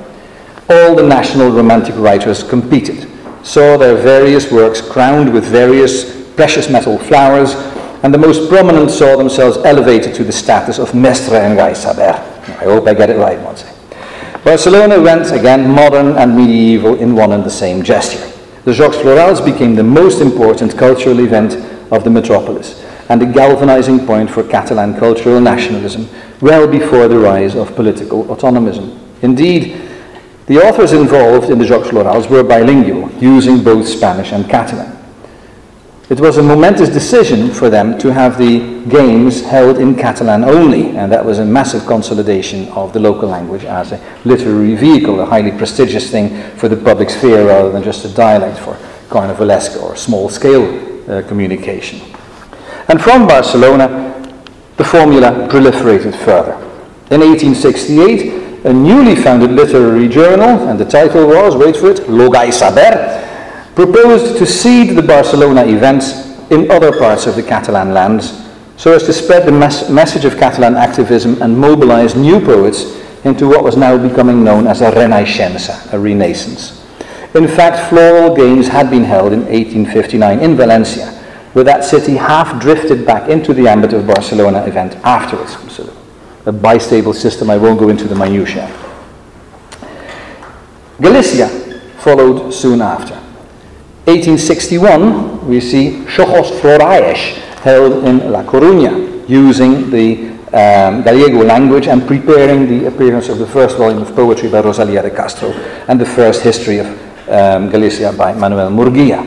all 0.69 0.95
the 0.95 1.03
national 1.03 1.51
romantic 1.51 1.95
writers 1.95 2.43
competed, 2.43 3.07
saw 3.43 3.77
their 3.77 3.95
various 3.95 4.51
works 4.51 4.81
crowned 4.81 5.31
with 5.31 5.45
various 5.45 6.25
precious 6.33 6.69
metal 6.69 6.97
flowers, 6.97 7.53
and 8.03 8.13
the 8.13 8.17
most 8.17 8.49
prominent 8.49 8.89
saw 8.89 9.15
themselves 9.15 9.57
elevated 9.57 10.15
to 10.15 10.23
the 10.23 10.31
status 10.31 10.79
of 10.79 10.95
Mestre 10.95 11.35
en 11.35 11.55
Gai 11.55 11.73
Saber. 11.73 12.34
I 12.47 12.65
hope 12.65 12.87
I 12.87 12.93
get 12.93 13.09
it 13.09 13.17
right 13.17 13.39
once. 13.41 13.63
Barcelona 14.43 15.01
went 15.01 15.31
again 15.31 15.69
modern 15.69 16.15
and 16.17 16.35
medieval 16.35 16.95
in 16.95 17.15
one 17.15 17.31
and 17.31 17.43
the 17.43 17.49
same 17.49 17.83
gesture. 17.83 18.31
The 18.63 18.71
Jocs 18.71 19.01
Florals 19.01 19.43
became 19.43 19.75
the 19.75 19.83
most 19.83 20.21
important 20.21 20.77
cultural 20.77 21.19
event 21.19 21.55
of 21.91 22.03
the 22.03 22.09
metropolis 22.09 22.83
and 23.09 23.21
a 23.21 23.25
galvanizing 23.25 24.05
point 24.05 24.29
for 24.29 24.43
Catalan 24.43 24.97
cultural 24.97 25.39
nationalism 25.39 26.07
well 26.41 26.67
before 26.67 27.07
the 27.07 27.17
rise 27.17 27.55
of 27.55 27.75
political 27.75 28.23
autonomism. 28.25 28.99
Indeed, 29.21 29.81
the 30.47 30.57
authors 30.57 30.93
involved 30.93 31.49
in 31.49 31.57
the 31.57 31.65
Jocs 31.65 31.85
Florals 31.89 32.29
were 32.29 32.43
bilingual, 32.43 33.11
using 33.13 33.63
both 33.63 33.87
Spanish 33.87 34.31
and 34.31 34.47
Catalan. 34.47 34.94
It 36.07 36.19
was 36.19 36.37
a 36.37 36.43
momentous 36.43 36.89
decision 36.89 37.49
for 37.49 37.67
them 37.67 37.97
to 37.97 38.13
have 38.13 38.37
the 38.37 38.59
games 38.89 39.41
held 39.41 39.79
in 39.79 39.95
Catalan 39.95 40.43
only, 40.43 40.95
and 40.95 41.11
that 41.11 41.25
was 41.25 41.39
a 41.39 41.45
massive 41.45 41.87
consolidation 41.87 42.67
of 42.73 42.93
the 42.93 42.99
local 42.99 43.27
language 43.27 43.65
as 43.65 43.91
a 43.91 43.99
literary 44.23 44.75
vehicle, 44.75 45.19
a 45.19 45.25
highly 45.25 45.49
prestigious 45.49 46.11
thing 46.11 46.51
for 46.57 46.69
the 46.69 46.77
public 46.77 47.09
sphere 47.09 47.47
rather 47.47 47.71
than 47.71 47.81
just 47.81 48.05
a 48.05 48.13
dialect 48.13 48.59
for 48.59 48.77
carnivalesque 49.09 49.81
or 49.81 49.95
small 49.95 50.29
scale 50.29 50.63
uh, 51.09 51.23
communication. 51.27 51.99
And 52.87 53.01
from 53.01 53.25
Barcelona, 53.25 54.13
the 54.77 54.83
formula 54.83 55.47
proliferated 55.49 56.13
further. 56.23 56.53
In 57.09 57.21
1868, 57.21 58.65
a 58.65 58.71
newly 58.71 59.15
founded 59.15 59.49
literary 59.49 60.07
journal, 60.07 60.69
and 60.69 60.79
the 60.79 60.85
title 60.85 61.25
was, 61.25 61.55
wait 61.55 61.75
for 61.77 61.89
it, 61.89 62.07
Lo 62.07 62.29
Gai 62.29 62.51
Saber, 62.51 63.24
proposed 63.75 64.37
to 64.37 64.45
seed 64.45 64.95
the 64.95 65.01
Barcelona 65.01 65.65
events 65.65 66.39
in 66.49 66.71
other 66.71 66.97
parts 66.97 67.27
of 67.27 67.35
the 67.35 67.43
Catalan 67.43 67.93
lands 67.93 68.41
so 68.77 68.93
as 68.93 69.03
to 69.03 69.13
spread 69.13 69.45
the 69.45 69.51
mes- 69.51 69.89
message 69.89 70.25
of 70.25 70.37
Catalan 70.37 70.75
activism 70.75 71.41
and 71.41 71.57
mobilize 71.57 72.15
new 72.15 72.39
poets 72.39 73.01
into 73.25 73.47
what 73.47 73.63
was 73.63 73.77
now 73.77 73.97
becoming 73.97 74.43
known 74.43 74.67
as 74.67 74.81
a 74.81 74.91
renaixença, 74.91 75.91
a 75.93 75.99
renaissance. 75.99 76.85
In 77.33 77.47
fact, 77.47 77.89
floral 77.89 78.35
games 78.35 78.67
had 78.67 78.89
been 78.89 79.03
held 79.03 79.33
in 79.33 79.41
1859 79.41 80.39
in 80.39 80.55
Valencia, 80.55 81.07
where 81.53 81.65
that 81.65 81.83
city 81.83 82.15
half 82.15 82.61
drifted 82.61 83.05
back 83.05 83.29
into 83.29 83.53
the 83.53 83.67
ambit 83.67 83.93
of 83.93 84.07
Barcelona 84.07 84.63
event 84.65 84.95
afterwards. 85.03 85.57
So 85.73 85.91
a 86.45 86.53
bistable 86.53 87.13
system. 87.13 87.49
I 87.49 87.57
won't 87.57 87.79
go 87.79 87.89
into 87.89 88.07
the 88.07 88.15
minutiae. 88.15 88.71
Galicia 91.01 91.47
followed 91.97 92.51
soon 92.51 92.81
after. 92.81 93.24
1861, 94.05 95.47
we 95.47 95.59
see 95.59 96.03
Xogos 96.05 96.51
Florais 96.61 97.37
held 97.63 98.05
in 98.05 98.31
La 98.31 98.43
Coruña, 98.43 98.93
using 99.27 99.89
the 99.89 100.29
um, 100.53 101.01
Gallego 101.01 101.43
language 101.43 101.87
and 101.87 102.05
preparing 102.07 102.67
the 102.67 102.85
appearance 102.87 103.29
of 103.29 103.39
the 103.39 103.47
first 103.47 103.77
volume 103.77 104.03
of 104.03 104.15
poetry 104.15 104.47
by 104.49 104.61
Rosalia 104.61 105.01
de 105.01 105.09
Castro 105.09 105.49
and 105.87 105.99
the 105.99 106.05
first 106.05 106.43
history 106.43 106.77
of 106.77 106.85
um, 107.29 107.71
Galicia 107.71 108.13
by 108.13 108.33
Manuel 108.33 108.69
Murguia. 108.69 109.25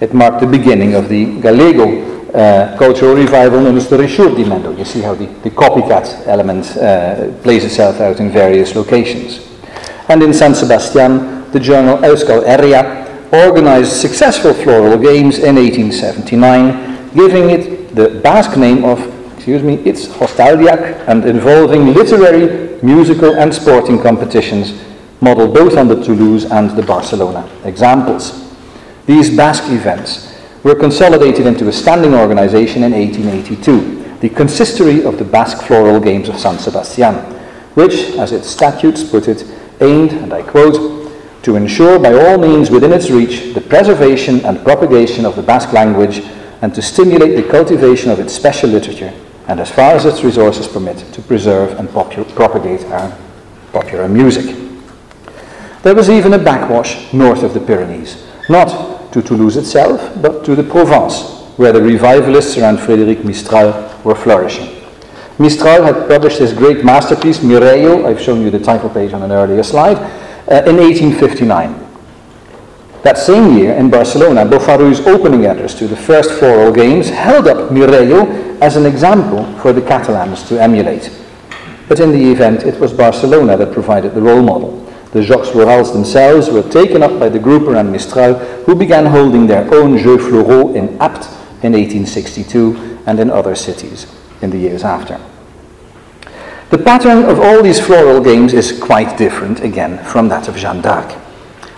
It 0.00 0.12
marked 0.12 0.40
the 0.40 0.46
beginning 0.46 0.94
of 0.94 1.08
the 1.08 1.40
Gallego 1.40 2.30
uh, 2.34 2.76
cultural 2.76 3.14
revival 3.14 3.62
known 3.62 3.76
as 3.78 3.88
the 3.88 3.96
Rexurdimento. 3.96 4.76
You 4.76 4.84
see 4.84 5.00
how 5.00 5.14
the, 5.14 5.26
the 5.42 5.50
copycat 5.50 6.26
element 6.26 6.76
uh, 6.76 7.32
plays 7.42 7.64
itself 7.64 8.00
out 8.00 8.20
in 8.20 8.30
various 8.30 8.74
locations. 8.74 9.48
And 10.08 10.22
in 10.22 10.34
San 10.34 10.54
Sebastian, 10.54 11.50
the 11.52 11.60
journal 11.60 11.96
Euskal 11.98 12.44
Herria 12.44 13.03
organized 13.34 13.92
successful 13.92 14.54
floral 14.54 14.96
games 14.98 15.38
in 15.38 15.56
1879, 15.56 17.14
giving 17.14 17.50
it 17.50 17.94
the 17.94 18.20
Basque 18.20 18.56
name 18.56 18.84
of, 18.84 18.98
excuse 19.34 19.62
me, 19.62 19.74
it's 19.84 20.06
Hostaldiak, 20.06 21.06
and 21.08 21.24
involving 21.24 21.94
literary, 21.94 22.82
musical, 22.82 23.34
and 23.36 23.52
sporting 23.54 24.00
competitions, 24.00 24.80
modeled 25.20 25.54
both 25.54 25.76
on 25.76 25.88
the 25.88 26.02
Toulouse 26.02 26.44
and 26.44 26.70
the 26.70 26.82
Barcelona 26.82 27.48
examples. 27.64 28.52
These 29.06 29.36
Basque 29.36 29.70
events 29.70 30.34
were 30.62 30.74
consolidated 30.74 31.46
into 31.46 31.68
a 31.68 31.72
standing 31.72 32.14
organization 32.14 32.82
in 32.82 32.92
1882, 32.92 34.18
the 34.20 34.30
Consistory 34.30 35.04
of 35.04 35.18
the 35.18 35.24
Basque 35.24 35.62
Floral 35.66 36.00
Games 36.00 36.28
of 36.28 36.38
San 36.38 36.58
Sebastian, 36.58 37.16
which, 37.74 38.16
as 38.16 38.32
its 38.32 38.48
statutes 38.48 39.04
put 39.04 39.28
it, 39.28 39.44
aimed, 39.80 40.12
and 40.12 40.32
I 40.32 40.42
quote, 40.42 41.03
to 41.44 41.56
ensure 41.56 41.98
by 41.98 42.12
all 42.12 42.38
means 42.38 42.70
within 42.70 42.92
its 42.92 43.10
reach 43.10 43.54
the 43.54 43.60
preservation 43.60 44.44
and 44.46 44.64
propagation 44.64 45.26
of 45.26 45.36
the 45.36 45.42
Basque 45.42 45.72
language 45.72 46.20
and 46.62 46.74
to 46.74 46.80
stimulate 46.80 47.36
the 47.36 47.50
cultivation 47.50 48.10
of 48.10 48.18
its 48.18 48.32
special 48.32 48.70
literature 48.70 49.12
and 49.46 49.60
as 49.60 49.70
far 49.70 49.92
as 49.92 50.06
its 50.06 50.24
resources 50.24 50.66
permit 50.66 50.96
to 51.12 51.20
preserve 51.20 51.78
and 51.78 51.90
propagate 51.90 52.82
our 52.86 53.14
popular 53.72 54.08
music. 54.08 54.56
There 55.82 55.94
was 55.94 56.08
even 56.08 56.32
a 56.32 56.38
backwash 56.38 57.12
north 57.12 57.42
of 57.42 57.52
the 57.52 57.60
Pyrenees, 57.60 58.26
not 58.48 59.12
to 59.12 59.20
Toulouse 59.20 59.58
itself, 59.58 60.00
but 60.22 60.46
to 60.46 60.54
the 60.54 60.62
Provence, 60.62 61.42
where 61.58 61.72
the 61.72 61.82
revivalists 61.82 62.56
around 62.56 62.78
Frédéric 62.78 63.22
Mistral 63.22 64.00
were 64.02 64.14
flourishing. 64.14 64.82
Mistral 65.38 65.82
had 65.82 66.08
published 66.08 66.38
his 66.38 66.54
great 66.54 66.84
masterpiece, 66.84 67.40
Mireio, 67.40 68.06
I've 68.06 68.20
shown 68.20 68.40
you 68.40 68.50
the 68.50 68.58
title 68.58 68.88
page 68.88 69.12
on 69.12 69.22
an 69.22 69.30
earlier 69.30 69.62
slide, 69.62 69.98
uh, 70.50 70.62
in 70.66 70.76
1859. 70.76 71.84
That 73.02 73.18
same 73.18 73.58
year, 73.58 73.74
in 73.74 73.90
Barcelona, 73.90 74.46
Bofarull's 74.46 75.00
opening 75.06 75.44
address 75.44 75.74
to 75.74 75.86
the 75.86 75.96
first 75.96 76.30
floral 76.38 76.72
games 76.72 77.10
held 77.10 77.46
up 77.46 77.70
Mireio 77.70 78.60
as 78.62 78.76
an 78.76 78.86
example 78.86 79.44
for 79.60 79.74
the 79.74 79.82
Catalans 79.82 80.42
to 80.48 80.58
emulate. 80.60 81.10
But 81.86 82.00
in 82.00 82.12
the 82.12 82.32
event, 82.32 82.62
it 82.62 82.80
was 82.80 82.94
Barcelona 82.94 83.58
that 83.58 83.74
provided 83.74 84.14
the 84.14 84.22
role 84.22 84.42
model. 84.42 84.80
The 85.12 85.20
Jocs 85.20 85.52
Florals 85.52 85.92
themselves 85.92 86.48
were 86.48 86.62
taken 86.62 87.02
up 87.02 87.20
by 87.20 87.28
the 87.28 87.38
group 87.38 87.68
around 87.68 87.92
Mistral, 87.92 88.34
who 88.64 88.74
began 88.74 89.06
holding 89.06 89.46
their 89.46 89.72
own 89.74 89.98
Jeux 89.98 90.18
Floraux 90.18 90.74
in 90.74 90.98
Apt 91.00 91.26
in 91.62 91.72
1862 91.72 93.00
and 93.06 93.20
in 93.20 93.30
other 93.30 93.54
cities 93.54 94.06
in 94.40 94.50
the 94.50 94.58
years 94.58 94.82
after. 94.82 95.20
The 96.74 96.82
pattern 96.82 97.22
of 97.26 97.38
all 97.38 97.62
these 97.62 97.78
floral 97.78 98.20
games 98.20 98.52
is 98.52 98.76
quite 98.76 99.16
different 99.16 99.60
again 99.60 100.04
from 100.06 100.28
that 100.30 100.48
of 100.48 100.56
Jeanne 100.56 100.82
d'Arc. 100.82 101.14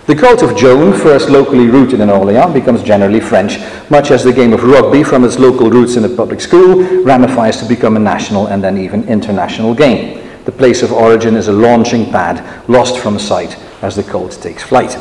The 0.07 0.15
cult 0.15 0.41
of 0.41 0.57
Joan, 0.57 0.91
first 0.91 1.29
locally 1.29 1.67
rooted 1.67 1.99
in 1.99 2.09
Orléans, 2.09 2.51
becomes 2.51 2.81
generally 2.81 3.19
French, 3.19 3.59
much 3.91 4.09
as 4.09 4.23
the 4.23 4.33
game 4.33 4.53
of 4.53 4.63
rugby, 4.63 5.03
from 5.03 5.23
its 5.23 5.37
local 5.37 5.69
roots 5.69 5.97
in 5.97 6.05
a 6.05 6.09
public 6.09 6.41
school, 6.41 6.81
ramifies 7.03 7.57
to 7.57 7.67
become 7.67 7.95
a 7.95 7.99
national 7.99 8.47
and 8.47 8.63
then 8.63 8.75
even 8.75 9.07
international 9.07 9.75
game. 9.75 10.27
The 10.45 10.51
place 10.51 10.81
of 10.81 10.91
origin 10.91 11.35
is 11.35 11.47
a 11.47 11.53
launching 11.53 12.09
pad, 12.09 12.67
lost 12.67 12.97
from 12.97 13.19
sight 13.19 13.55
as 13.83 13.95
the 13.95 14.03
cult 14.03 14.31
takes 14.41 14.63
flight. 14.63 14.97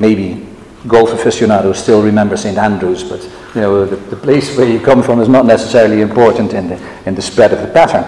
Maybe 0.00 0.44
golf 0.88 1.12
aficionados 1.12 1.78
still 1.78 2.02
remember 2.02 2.36
St. 2.36 2.58
Andrews, 2.58 3.04
but 3.04 3.22
you 3.54 3.60
know, 3.60 3.86
the, 3.86 3.94
the, 3.94 4.16
place 4.16 4.56
where 4.56 4.68
you 4.68 4.80
come 4.80 5.04
from 5.04 5.20
is 5.20 5.28
not 5.28 5.46
necessarily 5.46 6.00
important 6.00 6.52
in 6.52 6.68
the, 6.68 6.82
in 7.06 7.14
the 7.14 7.22
spread 7.22 7.52
of 7.52 7.60
the 7.60 7.68
pattern. 7.72 8.02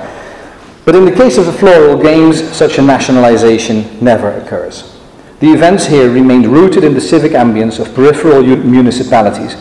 But 0.84 0.96
in 0.96 1.04
the 1.04 1.12
case 1.12 1.38
of 1.38 1.46
the 1.46 1.52
floral 1.52 2.00
games, 2.02 2.42
such 2.52 2.78
a 2.78 2.82
nationalization 2.82 4.02
never 4.04 4.32
occurs. 4.32 4.98
The 5.38 5.52
events 5.52 5.86
here 5.86 6.10
remained 6.10 6.46
rooted 6.46 6.84
in 6.84 6.94
the 6.94 7.00
civic 7.00 7.32
ambience 7.32 7.78
of 7.78 7.94
peripheral 7.94 8.42
municipalities, 8.42 9.56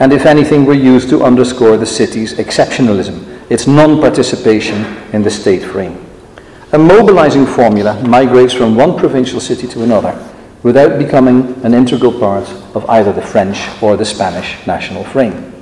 and 0.00 0.12
if 0.12 0.26
anything, 0.26 0.64
were 0.64 0.74
used 0.74 1.08
to 1.10 1.24
underscore 1.24 1.76
the 1.76 1.86
city's 1.86 2.34
exceptionalism, 2.34 3.50
its 3.50 3.66
non 3.66 4.00
participation 4.00 4.84
in 5.12 5.22
the 5.22 5.30
state 5.30 5.62
frame. 5.62 6.04
A 6.72 6.78
mobilizing 6.78 7.46
formula 7.46 8.02
migrates 8.06 8.52
from 8.52 8.74
one 8.74 8.98
provincial 8.98 9.38
city 9.40 9.68
to 9.68 9.82
another 9.82 10.16
without 10.62 10.98
becoming 10.98 11.54
an 11.64 11.74
integral 11.74 12.18
part 12.18 12.48
of 12.74 12.88
either 12.88 13.12
the 13.12 13.22
French 13.22 13.68
or 13.82 13.96
the 13.96 14.04
Spanish 14.04 14.66
national 14.66 15.04
frame. 15.04 15.52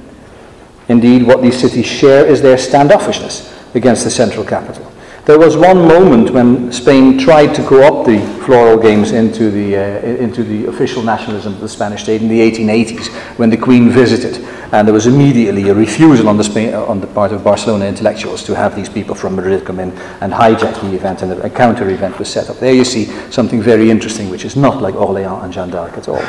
Indeed, 0.89 1.27
what 1.27 1.43
these 1.43 1.59
cities 1.59 1.87
share 1.87 2.25
is 2.25 2.41
their 2.41 2.57
standoffishness 2.57 3.75
against 3.75 4.05
the 4.05 4.11
central 4.11 4.45
capital, 4.45 4.92
there 5.25 5.39
was 5.39 5.57
one 5.57 5.87
moment 5.87 6.31
when 6.31 6.73
Spain 6.73 7.17
tried 7.17 7.55
to 7.55 7.63
co-opt 7.63 8.09
the 8.09 8.19
floral 8.45 8.77
games 8.77 9.13
into 9.13 9.53
the, 9.53 9.77
uh, 9.77 9.81
into 10.01 10.43
the 10.43 10.67
official 10.67 11.01
nationalism 11.01 11.55
of 11.55 11.61
the 11.61 11.69
Spanish 11.69 12.03
state 12.03 12.23
in 12.23 12.29
the 12.29 12.41
1880s 12.41 13.07
when 13.39 13.49
the 13.49 13.57
Queen 13.57 13.89
visited. 13.89 14.45
And 14.73 14.89
there 14.89 14.93
was 14.93 15.07
immediately 15.07 15.69
a 15.69 15.75
refusal 15.75 16.29
on 16.29 16.39
the, 16.39 16.45
Spain, 16.45 16.75
on 16.75 17.01
the 17.01 17.07
part 17.07 17.31
of 17.31 17.45
Barcelona 17.45 17.85
intellectuals 17.85 18.43
to 18.45 18.57
have 18.57 18.75
these 18.75 18.89
people 18.89 19.15
from 19.15 19.37
Madrid 19.37 19.65
come 19.65 19.79
in 19.79 19.93
and 20.21 20.33
hijack 20.33 20.81
the 20.81 20.97
event, 20.97 21.23
and 21.23 21.31
a 21.33 21.51
counter 21.51 21.89
event 21.89 22.19
was 22.19 22.29
set 22.29 22.51
up. 22.51 22.59
There 22.59 22.75
you 22.75 22.85
see 22.85 23.05
something 23.31 23.63
very 23.63 23.91
interesting, 23.91 24.29
which 24.29 24.45
is 24.45 24.57
not 24.57 24.83
like 24.83 24.95
Orléans 24.95 25.45
and 25.45 25.53
Jeanne 25.53 25.71
d'Arc 25.71 25.97
at 25.99 26.09
all. 26.09 26.23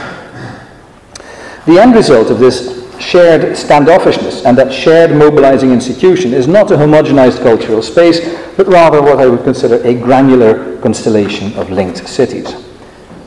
The 1.65 1.79
end 1.79 1.95
result 1.95 2.29
of 2.29 2.37
this 2.37 2.72
shared 3.13 3.55
standoffishness 3.55 4.43
and 4.43 4.57
that 4.57 4.73
shared 4.73 5.11
mobilizing 5.11 5.71
institution 5.71 6.33
is 6.33 6.47
not 6.47 6.71
a 6.71 6.75
homogenized 6.75 7.43
cultural 7.43 7.83
space, 7.83 8.19
but 8.57 8.65
rather 8.65 9.03
what 9.03 9.19
I 9.19 9.27
would 9.27 9.43
consider 9.43 9.75
a 9.83 9.93
granular 9.93 10.81
constellation 10.81 11.53
of 11.53 11.69
linked 11.69 12.07
cities. 12.07 12.55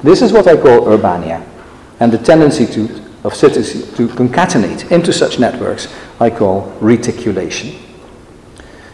This 0.03 0.23
is 0.23 0.33
what 0.33 0.49
I 0.49 0.57
call 0.57 0.81
urbania, 0.87 1.47
and 2.01 2.11
the 2.13 2.19
tendency 2.19 2.67
to, 2.67 3.01
of 3.23 3.37
cities 3.37 3.95
to 3.95 4.09
concatenate 4.09 4.91
into 4.91 5.13
such 5.13 5.39
networks 5.39 5.87
I 6.19 6.31
call 6.31 6.63
reticulation. 6.81 7.81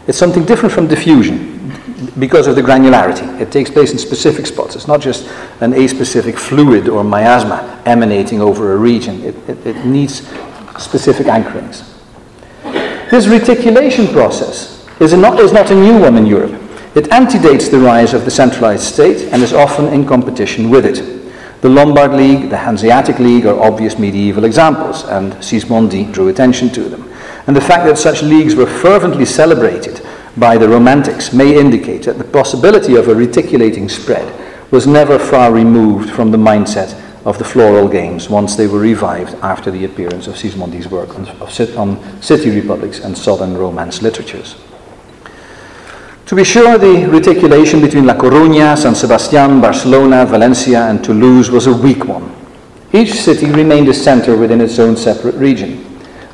It's 0.05 0.19
something 0.19 0.45
different 0.45 0.75
from 0.75 0.85
diffusion 0.85 1.73
because 2.19 2.45
of 2.45 2.55
the 2.55 2.61
granularity. 2.61 3.41
It 3.41 3.51
takes 3.51 3.71
place 3.71 3.93
in 3.93 3.97
specific 3.97 4.45
spots. 4.45 4.75
It's 4.75 4.87
not 4.87 5.01
just 5.01 5.25
an 5.59 5.71
aspecific 5.71 6.37
fluid 6.37 6.87
or 6.87 7.03
miasma 7.03 7.81
emanating 7.87 8.41
over 8.41 8.73
a 8.73 8.77
region. 8.77 9.23
It, 9.23 9.35
it, 9.49 9.65
it 9.65 9.85
needs 9.85 10.21
specific 10.79 11.27
anchorings. 11.27 11.89
This 13.11 13.27
reticulation 13.27 14.07
process 14.07 14.87
is 14.99 15.13
not, 15.13 15.39
is 15.39 15.53
not 15.53 15.71
a 15.71 15.75
new 15.75 15.99
one 15.99 16.17
in 16.17 16.25
Europe. 16.25 16.59
It 16.95 17.11
antedates 17.11 17.69
the 17.69 17.79
rise 17.79 18.13
of 18.13 18.25
the 18.25 18.31
centralized 18.31 18.83
state 18.83 19.31
and 19.31 19.41
is 19.41 19.53
often 19.53 19.87
in 19.87 20.05
competition 20.05 20.69
with 20.69 20.85
it. 20.85 21.61
The 21.61 21.69
Lombard 21.69 22.13
League, 22.13 22.49
the 22.49 22.57
Hanseatic 22.57 23.19
League 23.19 23.45
are 23.45 23.59
obvious 23.59 23.97
medieval 23.97 24.43
examples, 24.43 25.03
and 25.05 25.33
Sismondi 25.35 26.11
drew 26.11 26.27
attention 26.27 26.69
to 26.71 26.83
them. 26.83 27.09
And 27.47 27.55
the 27.55 27.61
fact 27.61 27.85
that 27.85 27.97
such 27.97 28.21
leagues 28.21 28.55
were 28.55 28.65
fervently 28.65 29.25
celebrated 29.25 30.05
by 30.37 30.57
the 30.57 30.67
Romantics 30.67 31.33
may 31.33 31.57
indicate 31.57 32.03
that 32.03 32.17
the 32.17 32.23
possibility 32.23 32.95
of 32.95 33.07
a 33.07 33.15
reticulating 33.15 33.87
spread 33.89 34.27
was 34.71 34.87
never 34.87 35.19
far 35.19 35.53
removed 35.53 36.09
from 36.09 36.31
the 36.31 36.37
mindset 36.37 36.99
of 37.25 37.37
the 37.37 37.43
floral 37.43 37.87
games 37.87 38.29
once 38.29 38.55
they 38.55 38.67
were 38.67 38.79
revived 38.79 39.35
after 39.35 39.71
the 39.71 39.85
appearance 39.85 40.27
of 40.27 40.35
Sismondi's 40.35 40.87
work 40.87 41.17
on, 41.17 41.27
on 41.77 42.21
city 42.21 42.49
republics 42.49 42.99
and 42.99 43.17
southern 43.17 43.55
Romance 43.57 44.01
literatures. 44.01 44.55
To 46.27 46.35
be 46.35 46.43
sure, 46.43 46.77
the 46.77 47.05
reticulation 47.09 47.81
between 47.81 48.05
La 48.05 48.15
Coruña, 48.15 48.77
San 48.77 48.93
Sebastián, 48.93 49.61
Barcelona, 49.61 50.25
Valencia, 50.25 50.89
and 50.89 51.03
Toulouse 51.03 51.49
was 51.49 51.67
a 51.67 51.73
weak 51.73 52.05
one. 52.05 52.33
Each 52.93 53.13
city 53.13 53.51
remained 53.51 53.89
a 53.89 53.93
center 53.93 54.37
within 54.37 54.61
its 54.61 54.79
own 54.79 54.95
separate 54.95 55.35
region. 55.35 55.83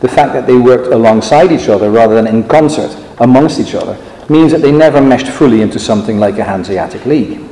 The 0.01 0.07
fact 0.07 0.33
that 0.33 0.47
they 0.47 0.55
worked 0.55 0.93
alongside 0.93 1.51
each 1.51 1.69
other 1.69 1.91
rather 1.91 2.15
than 2.15 2.27
in 2.27 2.47
concert 2.47 2.95
amongst 3.19 3.59
each 3.59 3.75
other 3.75 3.97
means 4.29 4.51
that 4.51 4.61
they 4.61 4.71
never 4.71 5.01
meshed 5.01 5.27
fully 5.27 5.61
into 5.61 5.79
something 5.79 6.19
like 6.19 6.37
a 6.37 6.43
Hanseatic 6.43 7.05
League. 7.05 7.48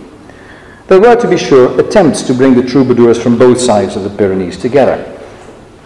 There 0.88 1.02
were, 1.02 1.16
to 1.18 1.28
be 1.28 1.38
sure, 1.38 1.78
attempts 1.80 2.22
to 2.24 2.34
bring 2.34 2.56
the 2.56 2.64
troubadours 2.64 3.22
from 3.22 3.38
both 3.38 3.60
sides 3.60 3.98
of 3.98 4.04
the 4.04 4.10
Pyrenees 4.10 4.58
together. 4.58 5.04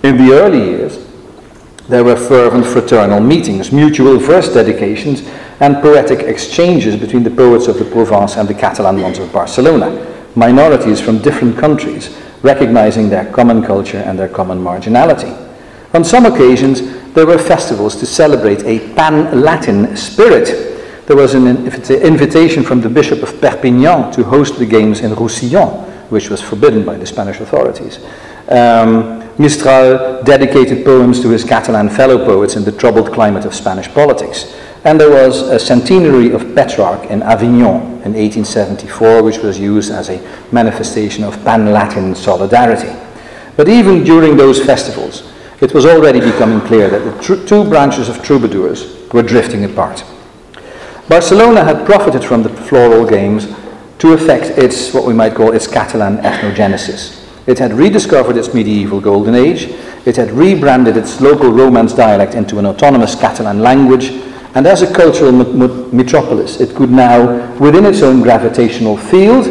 In 0.04 0.18
the 0.18 0.34
early 0.34 0.60
years, 0.60 1.08
there 1.90 2.04
were 2.04 2.16
fervent 2.16 2.68
fraternal 2.68 3.20
meetings, 3.20 3.72
mutual 3.72 4.18
verse 4.20 4.54
dedications, 4.54 5.28
and 5.60 5.82
poetic 5.82 6.20
exchanges 6.20 6.96
between 6.96 7.24
the 7.24 7.32
poets 7.32 7.68
of 7.68 7.80
the 7.80 7.86
Provence 7.86 8.38
and 8.38 8.48
the 8.48 8.54
Catalan 8.54 9.02
ones 9.02 9.18
of 9.18 9.34
Barcelona, 9.34 10.08
minorities 10.36 11.02
from 11.02 11.18
different 11.18 11.58
countries, 11.58 12.16
recognizing 12.44 13.10
their 13.10 13.32
common 13.32 13.64
culture 13.64 13.98
and 13.98 14.18
their 14.18 14.30
common 14.30 14.60
marginality. 14.60 15.36
On 15.94 16.04
some 16.04 16.26
occasions, 16.26 16.82
there 17.14 17.26
were 17.26 17.38
festivals 17.38 17.96
to 17.98 18.06
celebrate 18.06 18.64
a 18.64 18.94
pan 18.94 19.42
Latin 19.42 19.98
spirit 19.98 20.71
there 21.08 21.16
was 21.16 21.34
an 21.34 21.48
invitation 21.48 22.64
from 22.64 22.82
the 22.82 22.90
Bishop 22.90 23.24
of 23.24 23.42
Perpignan 23.42 24.12
to 24.14 24.24
host 24.24 24.58
the 24.58 24.66
games 24.66 25.02
in 25.02 25.14
Roussillon, 25.16 25.70
which 26.10 26.30
was 26.30 26.42
forbidden 26.42 26.86
by 26.86 26.96
the 26.96 27.06
Spanish 27.06 27.40
authorities. 27.40 28.00
Um, 28.50 29.22
Mistral 29.38 30.22
dedicated 30.24 30.86
poems 30.86 31.22
to 31.22 31.30
his 31.30 31.44
Catalan 31.44 31.90
fellow 31.90 32.24
poets 32.24 32.56
in 32.56 32.64
the 32.64 32.72
troubled 32.72 33.12
climate 33.12 33.46
of 33.46 33.56
Spanish 33.56 33.88
politics. 33.88 34.56
And 34.84 35.00
there 35.00 35.10
was 35.10 35.42
a 35.42 35.58
centenary 35.58 36.32
of 36.32 36.54
Petrarch 36.54 37.10
in 37.10 37.24
Avignon 37.24 37.82
in 38.04 38.14
1874, 38.14 39.24
which 39.24 39.38
was 39.38 39.60
used 39.60 39.92
as 39.92 40.10
a 40.10 40.22
manifestation 40.52 41.24
of 41.24 41.44
pan 41.44 41.72
Latin 41.72 42.14
solidarity. 42.14 42.92
But 43.56 43.70
even 43.70 44.04
during 44.04 44.38
those 44.38 44.64
festivals, 44.64 45.32
it 45.62 45.74
was 45.74 45.86
already 45.86 46.20
becoming 46.20 46.62
clear 46.62 46.90
that 46.90 47.04
the 47.04 47.46
two 47.46 47.64
branches 47.64 48.10
of 48.10 48.24
troubadours 48.24 49.08
were 49.14 49.24
drifting 49.24 49.66
apart. 49.66 50.04
Barcelona 51.12 51.62
had 51.66 51.86
profited 51.86 52.24
from 52.24 52.42
the 52.42 52.48
floral 52.48 53.06
games 53.06 53.54
to 54.00 54.14
effect 54.14 54.58
its, 54.58 54.94
what 54.94 55.04
we 55.06 55.14
might 55.14 55.36
call 55.36 55.52
its 55.52 55.68
Catalan 55.68 56.20
ethnogenesis. 56.20 57.28
It 57.48 57.60
had 57.60 57.74
rediscovered 57.74 58.38
its 58.38 58.54
medieval 58.54 59.02
golden 59.02 59.36
age, 59.36 59.64
it 60.06 60.16
had 60.16 60.32
rebranded 60.32 60.96
its 60.96 61.20
local 61.20 61.52
Romance 61.52 61.94
dialect 61.94 62.34
into 62.34 62.60
an 62.60 62.66
autonomous 62.66 63.14
Catalan 63.14 63.60
language, 63.60 64.12
and 64.56 64.66
as 64.66 64.84
a 64.84 64.94
cultural 64.94 65.34
metropolis, 65.34 66.62
it 66.62 66.74
could 66.78 66.92
now, 66.92 67.58
within 67.58 67.86
its 67.86 68.02
own 68.02 68.22
gravitational 68.22 68.96
field, 68.96 69.48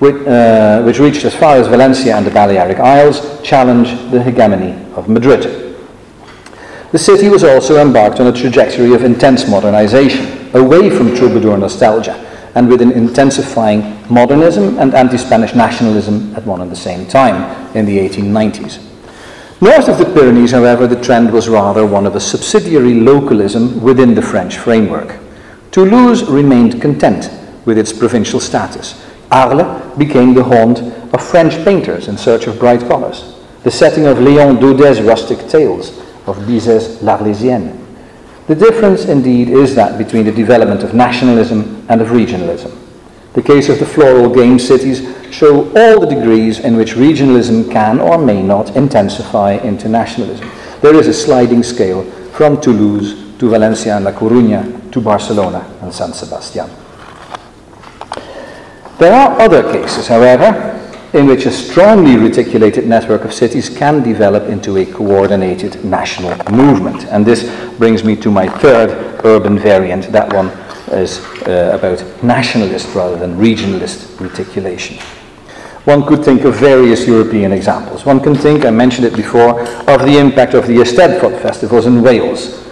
which, 0.00 0.26
uh, 0.26 0.82
which 0.82 0.98
reached 0.98 1.24
as 1.24 1.32
far 1.32 1.58
as 1.58 1.68
Valencia 1.68 2.16
and 2.16 2.26
the 2.26 2.30
Balearic 2.32 2.80
Isles, 2.80 3.40
challenge 3.42 3.92
the 4.10 4.20
hegemony 4.20 4.72
of 4.96 5.08
Madrid. 5.08 5.76
The 6.90 6.98
city 6.98 7.28
was 7.28 7.44
also 7.44 7.80
embarked 7.80 8.18
on 8.18 8.26
a 8.26 8.32
trajectory 8.32 8.94
of 8.94 9.04
intense 9.04 9.46
modernization 9.46 10.41
away 10.54 10.90
from 10.90 11.14
troubadour 11.14 11.58
nostalgia 11.58 12.14
and 12.54 12.68
with 12.68 12.82
an 12.82 12.92
intensifying 12.92 13.96
modernism 14.12 14.78
and 14.78 14.94
anti-Spanish 14.94 15.54
nationalism 15.54 16.34
at 16.36 16.44
one 16.44 16.60
and 16.60 16.70
the 16.70 16.76
same 16.76 17.06
time 17.06 17.76
in 17.76 17.86
the 17.86 17.98
1890s. 17.98 18.88
North 19.60 19.88
of 19.88 19.98
the 19.98 20.04
Pyrenees, 20.04 20.50
however, 20.50 20.86
the 20.86 21.00
trend 21.00 21.32
was 21.32 21.48
rather 21.48 21.86
one 21.86 22.04
of 22.04 22.16
a 22.16 22.20
subsidiary 22.20 22.94
localism 22.94 23.80
within 23.80 24.14
the 24.14 24.20
French 24.20 24.58
framework. 24.58 25.18
Toulouse 25.70 26.24
remained 26.24 26.82
content 26.82 27.30
with 27.64 27.78
its 27.78 27.92
provincial 27.92 28.40
status. 28.40 29.00
Arles 29.30 29.96
became 29.96 30.34
the 30.34 30.44
haunt 30.44 30.80
of 31.14 31.26
French 31.26 31.54
painters 31.64 32.08
in 32.08 32.18
search 32.18 32.46
of 32.46 32.58
bright 32.58 32.80
colors, 32.80 33.36
the 33.62 33.70
setting 33.70 34.06
of 34.06 34.18
Léon 34.18 34.60
Daudet's 34.60 35.00
rustic 35.00 35.38
tales, 35.48 35.98
of 36.26 36.36
Bizet's 36.46 37.00
L'Arlésienne, 37.02 37.81
the 38.52 38.70
difference, 38.70 39.06
indeed, 39.06 39.48
is 39.48 39.74
that 39.74 39.96
between 39.96 40.26
the 40.26 40.32
development 40.32 40.82
of 40.82 40.92
nationalism 40.92 41.86
and 41.88 42.02
of 42.02 42.08
regionalism. 42.08 42.70
The 43.32 43.40
case 43.40 43.70
of 43.70 43.78
the 43.78 43.86
floral 43.86 44.28
game 44.28 44.58
cities 44.58 45.00
show 45.34 45.68
all 45.74 45.98
the 46.00 46.14
degrees 46.14 46.58
in 46.58 46.76
which 46.76 46.92
regionalism 46.92 47.72
can 47.72 47.98
or 47.98 48.18
may 48.18 48.42
not 48.42 48.76
intensify 48.76 49.52
into 49.52 49.88
nationalism. 49.88 50.50
There 50.82 50.94
is 50.94 51.06
a 51.06 51.14
sliding 51.14 51.62
scale 51.62 52.04
from 52.32 52.60
Toulouse 52.60 53.14
to 53.38 53.48
Valencia 53.48 53.96
and 53.96 54.04
La 54.04 54.12
Coruña 54.12 54.92
to 54.92 55.00
Barcelona 55.00 55.64
and 55.80 55.92
San 55.94 56.10
Sebastián. 56.10 56.68
There 58.98 59.14
are 59.14 59.40
other 59.40 59.62
cases, 59.72 60.08
however, 60.08 60.78
in 61.12 61.26
which 61.26 61.44
a 61.44 61.50
strongly 61.50 62.16
reticulated 62.16 62.86
network 62.86 63.24
of 63.24 63.34
cities 63.34 63.68
can 63.68 64.02
develop 64.02 64.44
into 64.44 64.78
a 64.78 64.86
coordinated 64.86 65.84
national 65.84 66.30
movement. 66.50 67.04
And 67.06 67.24
this 67.24 67.44
brings 67.76 68.02
me 68.02 68.16
to 68.16 68.30
my 68.30 68.48
third 68.48 69.20
urban 69.24 69.58
variant. 69.58 70.10
That 70.10 70.32
one 70.32 70.48
is 70.88 71.18
uh, 71.46 71.78
about 71.78 72.02
nationalist 72.24 72.94
rather 72.94 73.16
than 73.16 73.36
regionalist 73.36 74.18
reticulation. 74.20 74.96
One 75.84 76.06
could 76.06 76.24
think 76.24 76.44
of 76.44 76.54
various 76.54 77.06
European 77.06 77.52
examples. 77.52 78.06
One 78.06 78.20
can 78.20 78.34
think, 78.34 78.64
I 78.64 78.70
mentioned 78.70 79.06
it 79.06 79.16
before, 79.16 79.60
of 79.60 80.06
the 80.06 80.16
impact 80.18 80.54
of 80.54 80.66
the 80.66 80.76
Eisteddfod 80.76 81.42
festivals 81.42 81.86
in 81.86 82.00
Wales. 82.02 82.66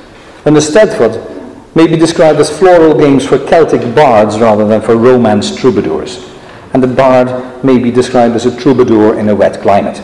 And 0.47 0.57
Eisteddfod 0.57 1.75
may 1.75 1.87
be 1.87 1.97
described 1.97 2.39
as 2.39 2.57
floral 2.57 2.99
games 2.99 3.27
for 3.27 3.39
Celtic 3.39 3.95
bards 3.95 4.39
rather 4.39 4.67
than 4.67 4.81
for 4.81 4.97
Romance 4.97 5.55
troubadours 5.55 6.30
and 6.73 6.83
the 6.83 6.87
bard 6.87 7.65
may 7.65 7.79
be 7.79 7.91
described 7.91 8.35
as 8.35 8.47
a 8.47 8.57
troubadour 8.61 9.19
in 9.19 9.29
a 9.29 9.35
wet 9.35 9.61
climate. 9.61 9.99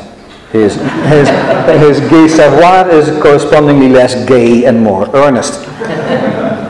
His, 0.52 0.74
his, 0.74 1.28
his 1.80 2.00
gai 2.08 2.28
savoir 2.28 2.88
is 2.90 3.10
correspondingly 3.22 3.88
less 3.88 4.26
gay 4.26 4.64
and 4.64 4.82
more 4.82 5.08
earnest. 5.14 5.66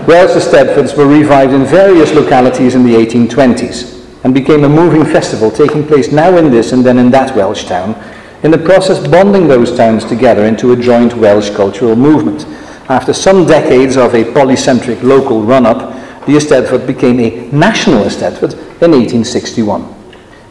Welsh 0.07 0.33
Eisteddfods 0.33 0.97
were 0.97 1.07
revived 1.07 1.53
in 1.53 1.65
various 1.65 2.13
localities 2.13 2.75
in 2.75 2.85
the 2.85 2.95
1820s 2.95 4.25
and 4.25 4.33
became 4.35 4.65
a 4.65 4.69
moving 4.69 5.05
festival 5.05 5.51
taking 5.51 5.87
place 5.87 6.11
now 6.11 6.37
in 6.37 6.51
this 6.51 6.73
and 6.73 6.85
then 6.85 6.99
in 6.99 7.11
that 7.11 7.35
Welsh 7.37 7.65
town, 7.65 7.95
in 8.43 8.51
the 8.51 8.59
process 8.59 9.07
bonding 9.07 9.47
those 9.47 9.77
towns 9.77 10.05
together 10.05 10.45
into 10.47 10.73
a 10.73 10.77
joint 10.77 11.15
Welsh 11.15 11.51
cultural 11.51 11.97
movement. 11.97 12.45
After 12.89 13.13
some 13.13 13.47
decades 13.47 13.97
of 13.97 14.15
a 14.15 14.25
polycentric 14.25 15.03
local 15.03 15.43
run-up, 15.43 15.93
the 16.27 16.33
Eisteddfod 16.33 16.87
became 16.87 17.21
a 17.21 17.51
national 17.53 18.05
Eisteddfod 18.05 18.66
in 18.83 18.93
1861. 18.93 19.83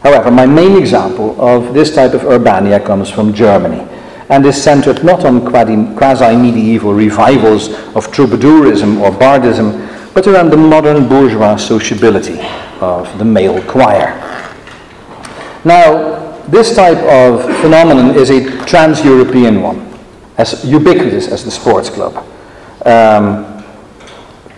However, 0.02 0.30
my 0.30 0.46
main 0.46 0.76
example 0.76 1.40
of 1.40 1.74
this 1.74 1.94
type 1.94 2.14
of 2.14 2.22
urbania 2.22 2.84
comes 2.84 3.10
from 3.10 3.32
Germany 3.34 3.80
and 4.28 4.44
is 4.44 4.60
centered 4.60 5.04
not 5.04 5.24
on 5.24 5.44
quasi-medieval 5.46 6.92
revivals 6.92 7.68
of 7.94 8.08
troubadourism 8.08 9.00
or 9.00 9.10
bardism, 9.10 10.14
but 10.14 10.26
around 10.26 10.50
the 10.50 10.56
modern 10.56 11.08
bourgeois 11.08 11.56
sociability 11.56 12.38
of 12.80 13.18
the 13.18 13.24
male 13.24 13.62
choir. 13.62 14.14
Now, 15.64 16.26
this 16.48 16.74
type 16.74 16.98
of 16.98 17.44
phenomenon 17.60 18.14
is 18.16 18.30
a 18.30 18.64
trans-European 18.66 19.62
one, 19.62 19.92
as 20.38 20.64
ubiquitous 20.64 21.28
as 21.28 21.44
the 21.44 21.50
sports 21.50 21.90
club. 21.90 22.16
Um, 22.84 23.55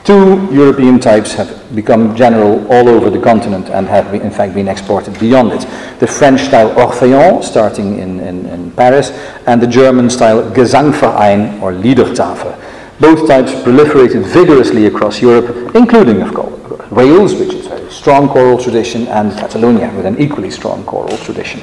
Two 0.08 0.48
European 0.50 0.98
types 0.98 1.34
have 1.34 1.76
become 1.76 2.16
general 2.16 2.66
all 2.72 2.88
over 2.88 3.10
the 3.10 3.20
continent 3.20 3.68
and 3.68 3.86
have 3.86 4.14
in 4.14 4.30
fact 4.30 4.54
been 4.54 4.66
exported 4.66 5.20
beyond 5.20 5.52
it. 5.52 5.60
The 6.00 6.06
French 6.06 6.40
style 6.40 6.70
Orphéon, 6.76 7.44
starting 7.44 7.98
in, 7.98 8.18
in, 8.20 8.46
in 8.46 8.70
Paris, 8.70 9.10
and 9.46 9.60
the 9.60 9.66
German 9.66 10.08
style 10.08 10.50
Gesangverein 10.52 11.60
or 11.60 11.74
Liedertafel. 11.74 12.58
Both 12.98 13.28
types 13.28 13.52
proliferated 13.52 14.24
vigorously 14.24 14.86
across 14.86 15.20
Europe, 15.20 15.74
including, 15.74 16.22
of 16.22 16.32
course, 16.32 16.90
Wales, 16.90 17.34
which 17.34 17.52
is 17.52 17.66
a 17.66 17.68
very 17.68 17.90
strong 17.90 18.30
choral 18.30 18.56
tradition, 18.56 19.06
and 19.08 19.30
Catalonia, 19.32 19.92
with 19.94 20.06
an 20.06 20.18
equally 20.18 20.50
strong 20.50 20.86
choral 20.86 21.18
tradition. 21.18 21.60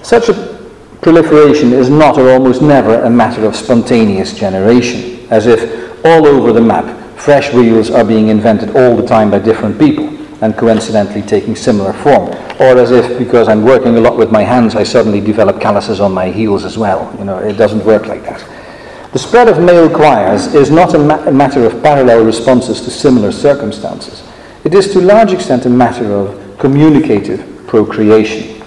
Such 0.00 0.30
a 0.30 0.58
proliferation 1.02 1.74
is 1.74 1.90
not 1.90 2.16
or 2.16 2.30
almost 2.30 2.62
never 2.62 3.02
a 3.02 3.10
matter 3.10 3.44
of 3.44 3.54
spontaneous 3.54 4.32
generation, 4.32 5.26
as 5.30 5.46
if 5.46 5.87
all 6.08 6.26
over 6.26 6.52
the 6.52 6.60
map. 6.60 6.86
Fresh 7.18 7.52
wheels 7.52 7.90
are 7.90 8.04
being 8.04 8.28
invented 8.28 8.76
all 8.76 8.96
the 8.96 9.06
time 9.06 9.30
by 9.30 9.38
different 9.38 9.78
people 9.78 10.06
and 10.42 10.56
coincidentally 10.56 11.22
taking 11.22 11.54
similar 11.54 11.92
form. 11.92 12.28
Or 12.60 12.78
as 12.78 12.90
if, 12.90 13.18
because 13.18 13.48
I'm 13.48 13.64
working 13.64 13.96
a 13.96 14.00
lot 14.00 14.16
with 14.16 14.30
my 14.30 14.42
hands, 14.42 14.74
I 14.74 14.84
suddenly 14.84 15.20
develop 15.20 15.60
calluses 15.60 16.00
on 16.00 16.12
my 16.12 16.30
heels 16.30 16.64
as 16.64 16.78
well. 16.78 17.14
You 17.18 17.24
know, 17.24 17.38
it 17.38 17.54
doesn't 17.54 17.84
work 17.84 18.06
like 18.06 18.22
that. 18.22 18.44
The 19.12 19.18
spread 19.18 19.48
of 19.48 19.62
male 19.62 19.88
choirs 19.88 20.54
is 20.54 20.70
not 20.70 20.94
a, 20.94 20.98
ma- 20.98 21.24
a 21.24 21.32
matter 21.32 21.64
of 21.64 21.82
parallel 21.82 22.24
responses 22.24 22.80
to 22.82 22.90
similar 22.90 23.32
circumstances. 23.32 24.22
It 24.64 24.74
is 24.74 24.92
to 24.92 25.00
a 25.00 25.02
large 25.02 25.32
extent 25.32 25.66
a 25.66 25.70
matter 25.70 26.12
of 26.12 26.58
communicative 26.58 27.66
procreation. 27.66 28.60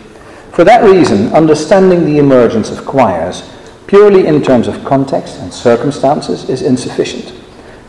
For 0.51 0.63
that 0.63 0.83
reason, 0.83 1.27
understanding 1.33 2.05
the 2.05 2.17
emergence 2.17 2.69
of 2.69 2.85
choirs 2.85 3.43
purely 3.91 4.25
in 4.25 4.41
terms 4.41 4.69
of 4.69 4.85
context 4.85 5.37
and 5.39 5.53
circumstances 5.53 6.49
is 6.49 6.61
insufficient. 6.61 7.37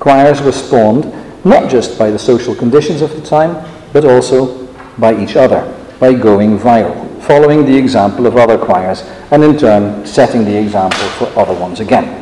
Choirs 0.00 0.42
were 0.42 0.50
spawned 0.50 1.05
not 1.44 1.70
just 1.70 1.96
by 1.96 2.11
the 2.11 2.18
social 2.18 2.57
conditions 2.57 3.03
of 3.03 3.14
the 3.14 3.22
time, 3.22 3.55
but 3.92 4.05
also 4.05 4.66
by 4.98 5.16
each 5.22 5.36
other, 5.36 5.62
by 6.00 6.12
going 6.12 6.59
viral, 6.59 7.22
following 7.22 7.64
the 7.64 7.76
example 7.76 8.26
of 8.26 8.36
other 8.36 8.59
choirs, 8.59 9.03
and 9.30 9.44
in 9.44 9.57
turn 9.57 10.05
setting 10.05 10.44
the 10.44 10.57
example 10.59 11.07
for 11.11 11.26
other 11.38 11.55
ones 11.55 11.78
again. 11.78 12.18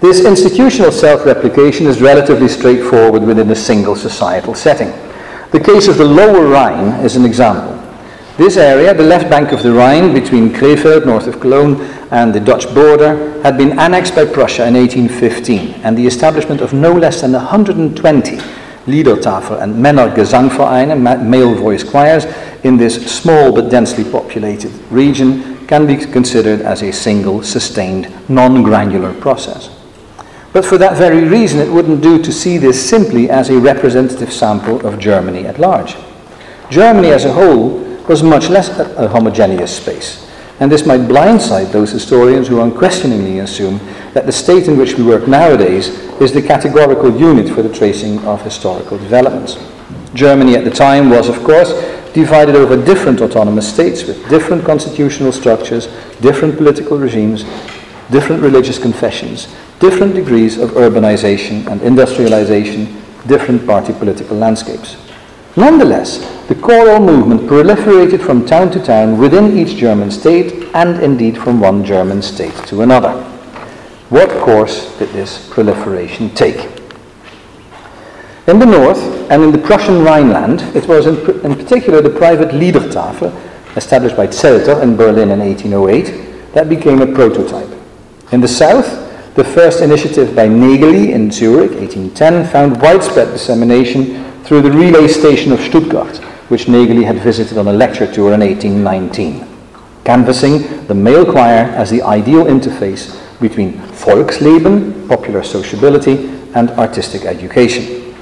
This 0.00 0.24
institutional 0.24 0.92
self-replication 0.92 1.86
is 1.86 2.00
relatively 2.00 2.48
straightforward 2.48 3.22
within 3.24 3.50
a 3.50 3.54
single 3.54 3.94
societal 3.94 4.54
setting. 4.54 4.88
The 5.50 5.60
case 5.60 5.86
of 5.86 5.98
the 5.98 6.06
Lower 6.06 6.46
Rhine 6.46 7.04
is 7.04 7.16
an 7.16 7.26
example. 7.26 7.79
This 8.40 8.56
area, 8.56 8.94
the 8.94 9.02
left 9.02 9.28
bank 9.28 9.52
of 9.52 9.62
the 9.62 9.70
Rhine 9.70 10.14
between 10.14 10.48
Krefeld, 10.48 11.04
north 11.04 11.26
of 11.26 11.40
Cologne, 11.40 11.78
and 12.10 12.34
the 12.34 12.40
Dutch 12.40 12.72
border, 12.74 13.38
had 13.42 13.58
been 13.58 13.78
annexed 13.78 14.14
by 14.14 14.24
Prussia 14.24 14.66
in 14.66 14.72
1815, 14.72 15.82
and 15.84 15.94
the 15.94 16.06
establishment 16.06 16.62
of 16.62 16.72
no 16.72 16.90
less 16.90 17.20
than 17.20 17.32
120 17.32 18.36
Liedertafel 18.86 19.60
and 19.60 19.74
Männergesangvereine, 19.74 21.22
male 21.22 21.54
voice 21.54 21.84
choirs, 21.84 22.24
in 22.64 22.78
this 22.78 23.14
small 23.14 23.52
but 23.52 23.70
densely 23.70 24.10
populated 24.10 24.72
region 24.90 25.66
can 25.66 25.86
be 25.86 25.98
considered 25.98 26.62
as 26.62 26.80
a 26.82 26.90
single, 26.90 27.42
sustained, 27.42 28.10
non-granular 28.30 29.12
process. 29.20 29.68
But 30.54 30.64
for 30.64 30.78
that 30.78 30.96
very 30.96 31.28
reason, 31.28 31.60
it 31.60 31.70
wouldn't 31.70 32.00
do 32.00 32.22
to 32.22 32.32
see 32.32 32.56
this 32.56 32.88
simply 32.88 33.28
as 33.28 33.50
a 33.50 33.60
representative 33.60 34.32
sample 34.32 34.80
of 34.86 34.98
Germany 34.98 35.44
at 35.44 35.58
large. 35.58 35.94
Germany 36.70 37.10
as 37.10 37.26
a 37.26 37.34
whole 37.34 37.89
was 38.08 38.22
much 38.22 38.48
less 38.48 38.68
a, 38.78 38.94
a 38.96 39.08
homogeneous 39.08 39.76
space. 39.76 40.26
And 40.60 40.70
this 40.70 40.84
might 40.84 41.00
blindside 41.00 41.72
those 41.72 41.90
historians 41.90 42.48
who 42.48 42.60
unquestioningly 42.60 43.38
assume 43.38 43.78
that 44.12 44.26
the 44.26 44.32
state 44.32 44.68
in 44.68 44.76
which 44.76 44.94
we 44.94 45.04
work 45.04 45.26
nowadays 45.26 45.88
is 46.20 46.32
the 46.32 46.42
categorical 46.42 47.10
unit 47.18 47.48
for 47.54 47.62
the 47.62 47.74
tracing 47.74 48.18
of 48.26 48.42
historical 48.42 48.98
developments. 48.98 49.56
Germany 50.12 50.56
at 50.56 50.64
the 50.64 50.70
time 50.70 51.08
was, 51.08 51.28
of 51.28 51.42
course, 51.44 51.72
divided 52.12 52.56
over 52.56 52.76
different 52.76 53.20
autonomous 53.22 53.72
states 53.72 54.04
with 54.04 54.28
different 54.28 54.64
constitutional 54.64 55.32
structures, 55.32 55.86
different 56.20 56.56
political 56.56 56.98
regimes, 56.98 57.44
different 58.10 58.42
religious 58.42 58.78
confessions, 58.78 59.46
different 59.78 60.14
degrees 60.14 60.58
of 60.58 60.70
urbanization 60.70 61.66
and 61.68 61.80
industrialization, 61.82 63.00
different 63.26 63.64
party 63.66 63.92
political 63.94 64.36
landscapes. 64.36 64.96
Nonetheless, 65.56 66.18
the 66.46 66.54
choral 66.54 67.00
movement 67.00 67.42
proliferated 67.42 68.24
from 68.24 68.46
town 68.46 68.70
to 68.70 68.82
town 68.82 69.18
within 69.18 69.56
each 69.58 69.76
German 69.76 70.10
state 70.10 70.68
and 70.74 71.02
indeed 71.02 71.36
from 71.36 71.60
one 71.60 71.84
German 71.84 72.22
state 72.22 72.54
to 72.66 72.82
another. 72.82 73.12
What 74.10 74.30
course 74.42 74.96
did 74.98 75.10
this 75.10 75.48
proliferation 75.50 76.30
take? 76.34 76.68
In 78.46 78.58
the 78.58 78.66
north 78.66 78.98
and 79.30 79.42
in 79.42 79.52
the 79.52 79.58
Prussian 79.58 80.02
Rhineland, 80.02 80.62
it 80.74 80.88
was 80.88 81.06
in, 81.06 81.16
in 81.44 81.56
particular 81.56 82.00
the 82.00 82.10
private 82.10 82.48
Liedertafel, 82.48 83.32
established 83.76 84.16
by 84.16 84.26
Zelter 84.26 84.82
in 84.82 84.96
Berlin 84.96 85.30
in 85.30 85.40
1808, 85.40 86.52
that 86.54 86.68
became 86.68 87.00
a 87.00 87.06
prototype. 87.06 87.70
In 88.32 88.40
the 88.40 88.48
south, 88.48 89.34
the 89.34 89.44
first 89.44 89.80
initiative 89.80 90.34
by 90.34 90.48
Nägeli 90.48 91.12
in 91.12 91.30
Zurich, 91.30 91.70
1810, 91.70 92.46
found 92.48 92.80
widespread 92.82 93.28
dissemination 93.32 94.29
through 94.44 94.62
the 94.62 94.70
relay 94.70 95.06
station 95.08 95.52
of 95.52 95.60
Stuttgart, 95.60 96.16
which 96.48 96.66
Nägeli 96.66 97.04
had 97.04 97.18
visited 97.18 97.58
on 97.58 97.68
a 97.68 97.72
lecture 97.72 98.12
tour 98.12 98.32
in 98.32 98.40
1819, 98.40 99.46
canvassing 100.04 100.86
the 100.86 100.94
male 100.94 101.24
choir 101.24 101.70
as 101.76 101.90
the 101.90 102.02
ideal 102.02 102.44
interface 102.44 103.16
between 103.40 103.74
Volksleben, 103.74 105.08
popular 105.08 105.42
sociability, 105.42 106.28
and 106.54 106.70
artistic 106.72 107.22
education. 107.22 108.14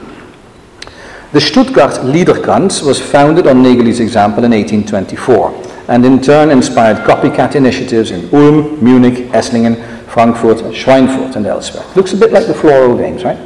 The 1.33 1.41
Stuttgart 1.41 1.93
Liederkranz 2.05 2.83
was 2.87 3.01
founded 3.01 3.47
on 3.47 3.63
Nägeli's 3.63 4.01
example 4.01 4.45
in 4.45 4.53
1824, 4.53 5.87
and 5.89 6.05
in 6.05 6.21
turn 6.21 6.51
inspired 6.51 6.99
copycat 6.99 7.55
initiatives 7.55 8.11
in 8.11 8.33
Ulm, 8.35 8.83
Munich, 8.83 9.31
Esslingen, 9.33 9.77
Frankfurt, 10.07 10.59
Schweinfurt, 10.75 11.37
and 11.37 11.47
elsewhere. 11.47 11.85
Looks 11.95 12.13
a 12.13 12.17
bit 12.17 12.33
like 12.33 12.47
the 12.47 12.55
floral 12.55 12.97
games, 12.97 13.25
right? 13.25 13.39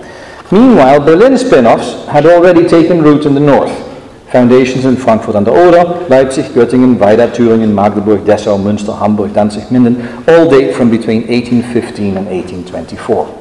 Meanwhile, 0.53 1.01
Berlin 1.01 1.39
spin-offs 1.39 2.07
had 2.09 2.27
already 2.27 2.69
taken 2.69 3.03
root 3.03 3.25
in 3.25 3.33
the 3.33 3.41
north. 3.41 3.73
Foundations 4.31 4.85
in 4.85 4.99
Frankfurt 4.99 5.35
an 5.35 5.45
der 5.45 5.53
Oder, 5.53 6.07
Leipzig, 6.09 6.53
Göttingen, 6.55 6.99
Weida, 7.01 7.27
Thüringen, 7.27 7.73
Magdeburg, 7.73 8.27
Dessau, 8.27 8.59
Münster, 8.59 9.01
Hamburg, 9.01 9.33
Danzig, 9.33 9.71
Minden 9.71 9.97
all 10.29 10.51
date 10.51 10.75
from 10.75 10.91
between 10.91 11.23
1815 11.23 12.19
and 12.19 12.27
1824. 12.27 13.39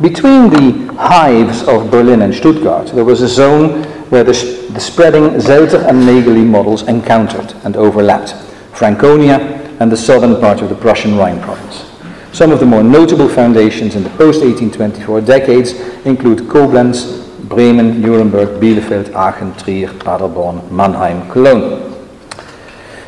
Between 0.00 0.48
the 0.48 0.94
hives 0.94 1.62
of 1.68 1.90
Berlin 1.90 2.22
and 2.22 2.34
Stuttgart, 2.34 2.88
there 2.94 3.04
was 3.04 3.20
a 3.20 3.28
zone 3.28 3.84
where 4.08 4.24
the, 4.24 4.32
the 4.72 4.80
spreading 4.80 5.38
Zelter 5.38 5.86
and 5.86 6.02
Naegeli 6.02 6.46
models 6.46 6.82
encountered 6.88 7.54
and 7.64 7.76
overlapped, 7.76 8.32
Franconia 8.72 9.38
and 9.80 9.92
the 9.92 9.96
southern 9.98 10.40
part 10.40 10.62
of 10.62 10.70
the 10.70 10.74
Prussian 10.74 11.18
Rhine 11.18 11.42
province. 11.42 11.93
Some 12.34 12.50
of 12.50 12.58
the 12.58 12.66
more 12.66 12.82
notable 12.82 13.28
foundations 13.28 13.94
in 13.94 14.02
the 14.02 14.10
post-1824 14.10 15.24
decades 15.24 15.74
include 16.04 16.40
Koblenz, 16.48 17.30
Bremen, 17.48 18.00
Nuremberg, 18.00 18.60
Bielefeld, 18.60 19.14
Aachen, 19.14 19.54
Trier, 19.54 19.86
Paderborn, 20.00 20.68
Mannheim, 20.74 21.30
Cologne. 21.30 21.94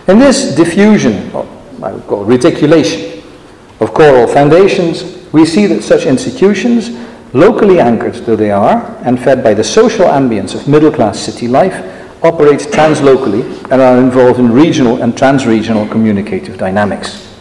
In 0.07 0.21
this 0.21 0.55
diffusion, 0.55 1.29
or 1.33 1.45
I 1.83 1.91
would 1.91 2.07
call 2.07 2.25
reticulation, 2.25 3.21
of 3.81 3.93
choral 3.93 4.29
foundations, 4.29 5.03
we 5.33 5.45
see 5.45 5.67
that 5.67 5.83
such 5.83 6.07
institutions, 6.07 6.91
locally 7.35 7.81
anchored 7.81 8.15
though 8.27 8.37
they 8.37 8.53
are, 8.53 8.97
and 9.03 9.19
fed 9.19 9.43
by 9.43 9.55
the 9.55 9.65
social 9.65 10.07
ambience 10.07 10.55
of 10.55 10.69
middle 10.69 10.93
class 10.93 11.19
city 11.19 11.49
life, 11.49 11.75
operate 12.23 12.61
translocally 12.61 13.43
and 13.73 13.83
are 13.83 13.99
involved 13.99 14.39
in 14.39 14.53
regional 14.53 15.03
and 15.03 15.15
transregional 15.15 15.91
communicative 15.91 16.57
dynamics. 16.59 17.36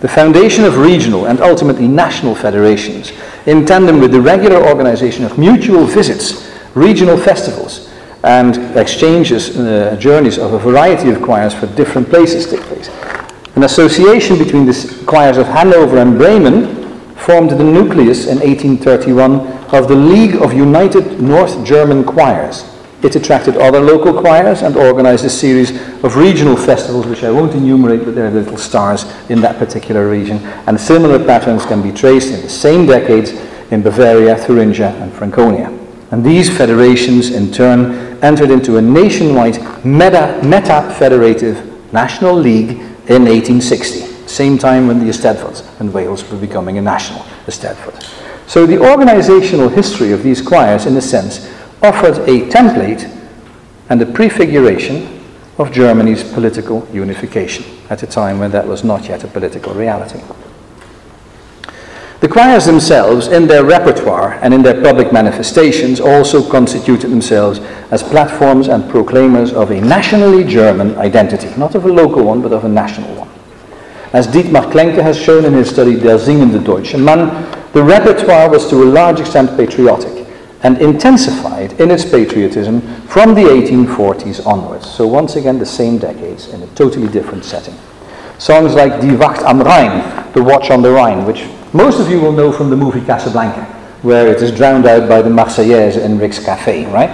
The 0.00 0.08
foundation 0.08 0.64
of 0.64 0.78
regional 0.78 1.26
and 1.26 1.40
ultimately 1.40 1.86
national 1.86 2.34
federations, 2.34 3.12
in 3.44 3.66
tandem 3.66 4.00
with 4.00 4.12
the 4.12 4.20
regular 4.20 4.66
organization 4.66 5.24
of 5.26 5.36
mutual 5.36 5.84
visits, 5.84 6.50
regional 6.74 7.18
festivals, 7.18 7.90
and 8.24 8.56
exchanges, 8.78 9.58
uh, 9.58 9.96
journeys 10.00 10.38
of 10.38 10.54
a 10.54 10.58
variety 10.58 11.10
of 11.10 11.20
choirs 11.20 11.52
for 11.52 11.66
different 11.76 12.08
places 12.08 12.48
take 12.50 12.60
place. 12.62 12.88
An 13.56 13.64
association 13.64 14.38
between 14.38 14.64
the 14.64 15.04
choirs 15.06 15.36
of 15.36 15.46
Hanover 15.48 15.98
and 15.98 16.16
Bremen 16.16 16.80
formed 17.16 17.50
the 17.50 17.64
nucleus 17.64 18.26
in 18.26 18.38
1831 18.38 19.40
of 19.74 19.86
the 19.86 19.94
League 19.94 20.36
of 20.36 20.54
United 20.54 21.20
North 21.20 21.62
German 21.64 22.04
Choirs. 22.04 22.64
It 23.02 23.16
attracted 23.16 23.56
other 23.56 23.80
local 23.80 24.20
choirs 24.20 24.62
and 24.62 24.76
organized 24.76 25.24
a 25.24 25.30
series 25.30 25.70
of 26.04 26.16
regional 26.16 26.56
festivals, 26.56 27.06
which 27.06 27.24
I 27.24 27.30
won't 27.30 27.54
enumerate, 27.54 28.04
but 28.04 28.14
they're 28.14 28.30
little 28.30 28.58
stars 28.58 29.04
in 29.30 29.40
that 29.40 29.58
particular 29.58 30.08
region. 30.10 30.38
And 30.66 30.78
similar 30.78 31.24
patterns 31.24 31.64
can 31.64 31.80
be 31.82 31.92
traced 31.92 32.32
in 32.34 32.42
the 32.42 32.48
same 32.50 32.86
decades 32.86 33.30
in 33.70 33.82
Bavaria, 33.82 34.36
Thuringia, 34.36 34.90
and 35.00 35.12
Franconia. 35.12 35.68
And 36.10 36.24
these 36.24 36.54
federations, 36.54 37.30
in 37.30 37.52
turn, 37.52 38.18
entered 38.22 38.50
into 38.50 38.76
a 38.76 38.82
nationwide 38.82 39.58
meta, 39.84 40.40
meta-federative 40.44 41.92
national 41.92 42.34
league 42.34 42.70
in 43.08 43.24
1860, 43.24 44.28
same 44.28 44.58
time 44.58 44.86
when 44.86 44.98
the 44.98 45.06
Eisteddfods 45.06 45.80
and 45.80 45.92
Wales 45.92 46.28
were 46.30 46.38
becoming 46.38 46.78
a 46.78 46.82
national 46.82 47.20
Eisteddfod. 47.46 48.02
So 48.46 48.66
the 48.66 48.78
organizational 48.78 49.68
history 49.68 50.12
of 50.12 50.22
these 50.22 50.42
choirs, 50.42 50.86
in 50.86 50.96
a 50.96 51.00
sense, 51.00 51.48
offered 51.82 52.18
a 52.28 52.48
template 52.48 53.08
and 53.88 54.00
a 54.02 54.06
prefiguration 54.06 55.20
of 55.58 55.72
Germany's 55.72 56.22
political 56.32 56.86
unification 56.92 57.64
at 57.90 58.02
a 58.02 58.06
time 58.06 58.38
when 58.38 58.50
that 58.52 58.66
was 58.66 58.84
not 58.84 59.08
yet 59.08 59.24
a 59.24 59.28
political 59.28 59.74
reality. 59.74 60.20
The 62.20 62.28
choirs 62.28 62.66
themselves, 62.66 63.28
in 63.28 63.46
their 63.46 63.64
repertoire 63.64 64.34
and 64.42 64.52
in 64.52 64.62
their 64.62 64.82
public 64.82 65.10
manifestations, 65.10 66.00
also 66.00 66.46
constituted 66.50 67.10
themselves 67.10 67.60
as 67.90 68.02
platforms 68.02 68.68
and 68.68 68.90
proclaimers 68.90 69.54
of 69.54 69.70
a 69.70 69.80
nationally 69.80 70.44
German 70.44 70.96
identity, 70.98 71.48
not 71.58 71.74
of 71.74 71.86
a 71.86 71.92
local 71.92 72.24
one, 72.24 72.42
but 72.42 72.52
of 72.52 72.64
a 72.64 72.68
national 72.68 73.14
one. 73.14 73.30
As 74.12 74.26
Dietmar 74.26 74.70
Klenke 74.70 75.02
has 75.02 75.18
shown 75.18 75.46
in 75.46 75.54
his 75.54 75.70
study 75.70 75.94
Der 75.98 76.18
singende 76.18 76.62
Deutsche 76.62 76.96
Mann, 76.96 77.50
the 77.72 77.82
repertoire 77.82 78.50
was 78.50 78.68
to 78.68 78.82
a 78.82 78.84
large 78.84 79.20
extent 79.20 79.56
patriotic 79.56 80.19
and 80.62 80.78
intensified 80.78 81.72
in 81.80 81.90
its 81.90 82.04
patriotism 82.04 82.80
from 83.06 83.34
the 83.34 83.42
1840s 83.42 84.46
onwards. 84.46 84.88
So 84.88 85.06
once 85.06 85.36
again, 85.36 85.58
the 85.58 85.66
same 85.66 85.98
decades 85.98 86.52
in 86.52 86.62
a 86.62 86.66
totally 86.68 87.08
different 87.08 87.44
setting. 87.44 87.74
Songs 88.38 88.74
like 88.74 89.00
Die 89.00 89.16
Wacht 89.16 89.42
am 89.42 89.60
Rhein, 89.60 90.32
The 90.32 90.42
Watch 90.42 90.70
on 90.70 90.82
the 90.82 90.90
Rhine, 90.90 91.26
which 91.26 91.46
most 91.72 92.00
of 92.00 92.10
you 92.10 92.20
will 92.20 92.32
know 92.32 92.50
from 92.50 92.70
the 92.70 92.76
movie 92.76 93.04
Casablanca, 93.04 93.64
where 94.02 94.28
it 94.28 94.42
is 94.42 94.50
drowned 94.50 94.86
out 94.86 95.08
by 95.08 95.22
the 95.22 95.28
Marseillaise 95.30 96.02
in 96.02 96.18
Rick's 96.18 96.42
Cafe, 96.42 96.86
right? 96.86 97.10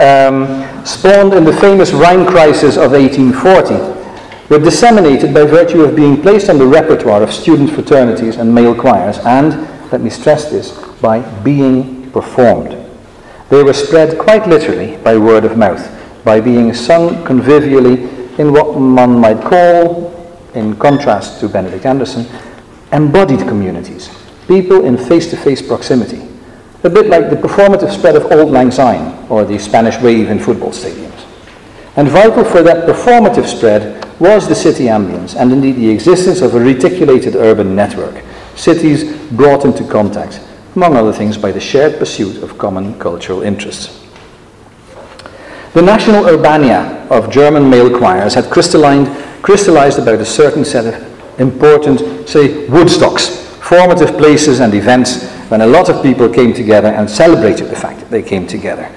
Um, 0.00 0.84
spawned 0.86 1.34
in 1.34 1.44
the 1.44 1.52
famous 1.52 1.92
Rhine 1.92 2.24
crisis 2.24 2.76
of 2.76 2.92
1840, 2.92 3.98
were 4.48 4.58
disseminated 4.58 5.34
by 5.34 5.44
virtue 5.44 5.82
of 5.82 5.94
being 5.94 6.22
placed 6.22 6.48
on 6.48 6.58
the 6.58 6.66
repertoire 6.66 7.22
of 7.22 7.32
student 7.32 7.70
fraternities 7.70 8.36
and 8.36 8.54
male 8.54 8.74
choirs, 8.74 9.18
and, 9.18 9.68
let 9.92 10.00
me 10.00 10.10
stress 10.10 10.50
this, 10.50 10.70
by 11.00 11.20
being 11.42 12.10
performed. 12.12 12.87
They 13.48 13.62
were 13.62 13.72
spread 13.72 14.18
quite 14.18 14.46
literally 14.46 14.96
by 14.98 15.16
word 15.16 15.44
of 15.44 15.56
mouth, 15.56 15.84
by 16.24 16.40
being 16.40 16.74
sung 16.74 17.24
convivially 17.24 18.38
in 18.38 18.52
what 18.52 18.74
one 18.74 19.18
might 19.18 19.40
call, 19.40 20.14
in 20.54 20.76
contrast 20.76 21.40
to 21.40 21.48
Benedict 21.48 21.86
Anderson, 21.86 22.26
embodied 22.92 23.40
communities, 23.40 24.10
people 24.46 24.84
in 24.84 24.98
face 24.98 25.30
to 25.30 25.36
face 25.36 25.62
proximity, 25.62 26.28
a 26.84 26.90
bit 26.90 27.06
like 27.06 27.30
the 27.30 27.36
performative 27.36 27.90
spread 27.92 28.16
of 28.16 28.30
Auld 28.30 28.50
Lang 28.50 28.70
Syne 28.70 29.26
or 29.28 29.44
the 29.44 29.58
Spanish 29.58 30.00
wave 30.00 30.30
in 30.30 30.38
football 30.38 30.70
stadiums. 30.70 31.24
And 31.96 32.08
vital 32.08 32.44
for 32.44 32.62
that 32.62 32.86
performative 32.86 33.46
spread 33.46 34.04
was 34.20 34.48
the 34.48 34.54
city 34.54 34.84
ambience 34.84 35.36
and 35.36 35.52
indeed 35.52 35.76
the 35.76 35.90
existence 35.90 36.40
of 36.40 36.54
a 36.54 36.60
reticulated 36.60 37.34
urban 37.34 37.74
network, 37.74 38.22
cities 38.56 39.16
brought 39.32 39.64
into 39.64 39.84
contact, 39.88 40.40
among 40.74 40.96
other 40.96 41.12
things, 41.12 41.36
by 41.36 41.52
the 41.52 41.60
shared 41.60 41.98
pursuit 41.98 42.42
of 42.42 42.58
common 42.58 42.98
cultural 42.98 43.42
interests. 43.42 44.04
The 45.74 45.82
national 45.82 46.24
urbania 46.24 47.06
of 47.10 47.30
German 47.30 47.68
male 47.68 47.96
choirs 47.96 48.34
had 48.34 48.50
crystallized 48.50 49.98
about 49.98 50.20
a 50.20 50.24
certain 50.24 50.64
set 50.64 50.86
of 50.86 51.40
important, 51.40 52.28
say, 52.28 52.66
Woodstocks, 52.66 53.44
formative 53.62 54.16
places 54.16 54.60
and 54.60 54.72
events 54.74 55.28
when 55.50 55.60
a 55.60 55.66
lot 55.66 55.88
of 55.88 56.02
people 56.02 56.28
came 56.28 56.52
together 56.52 56.88
and 56.88 57.08
celebrated 57.08 57.68
the 57.68 57.76
fact 57.76 58.00
that 58.00 58.10
they 58.10 58.22
came 58.22 58.46
together. 58.46 58.90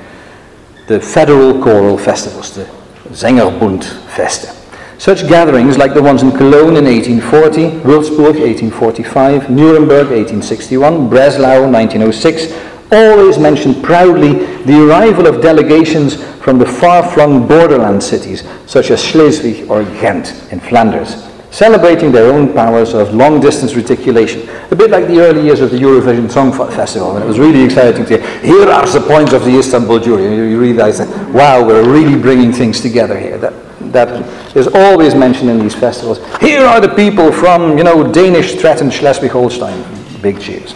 The 0.87 0.99
federal 0.99 1.61
choral 1.61 1.97
festivals, 1.97 2.55
the 2.55 2.65
Sängerbund 3.09 3.83
Feste. 4.15 4.60
Such 5.01 5.27
gatherings, 5.27 5.79
like 5.79 5.95
the 5.95 6.03
ones 6.03 6.21
in 6.21 6.29
Cologne 6.29 6.77
in 6.77 6.85
1840, 6.85 7.81
Würzburg 7.81 8.37
1845, 8.37 9.49
Nuremberg 9.49 10.11
1861, 10.11 11.09
Breslau 11.09 11.65
1906, 11.67 12.53
always 12.91 13.39
mention 13.39 13.81
proudly 13.81 14.45
the 14.65 14.87
arrival 14.87 15.25
of 15.25 15.41
delegations 15.41 16.23
from 16.43 16.59
the 16.59 16.67
far-flung 16.67 17.47
borderland 17.47 18.03
cities, 18.03 18.43
such 18.67 18.91
as 18.91 19.03
Schleswig 19.03 19.67
or 19.71 19.83
Ghent 19.85 20.39
in 20.51 20.59
Flanders, 20.59 21.27
celebrating 21.49 22.11
their 22.11 22.31
own 22.31 22.53
powers 22.53 22.93
of 22.93 23.11
long-distance 23.11 23.73
reticulation, 23.73 24.47
a 24.69 24.75
bit 24.75 24.91
like 24.91 25.07
the 25.07 25.19
early 25.19 25.41
years 25.41 25.61
of 25.61 25.71
the 25.71 25.77
Eurovision 25.79 26.29
Song 26.29 26.53
Festival, 26.53 27.15
and 27.15 27.25
it 27.25 27.27
was 27.27 27.39
really 27.39 27.63
exciting 27.63 28.05
to 28.05 28.19
hear, 28.19 28.41
here 28.41 28.69
are 28.69 28.85
the 28.85 29.01
points 29.01 29.33
of 29.33 29.45
the 29.45 29.57
Istanbul 29.57 29.97
jury. 29.97 30.25
You, 30.35 30.59
realize 30.59 30.99
that, 30.99 31.09
wow, 31.31 31.65
we're 31.65 31.91
really 31.91 32.21
bringing 32.21 32.53
things 32.53 32.81
together 32.81 33.17
here. 33.17 33.39
That, 33.39 33.60
that 33.91 34.55
is 34.55 34.67
always 34.67 35.15
mentioned 35.15 35.49
in 35.49 35.59
these 35.59 35.75
festivals. 35.75 36.19
Here 36.39 36.63
are 36.63 36.79
the 36.79 36.93
people 36.95 37.31
from, 37.31 37.77
you 37.77 37.83
know, 37.83 38.11
Danish 38.11 38.55
threatened 38.55 38.91
Schleswig-Holstein. 38.91 39.83
Big 40.21 40.39
cheers. 40.39 40.73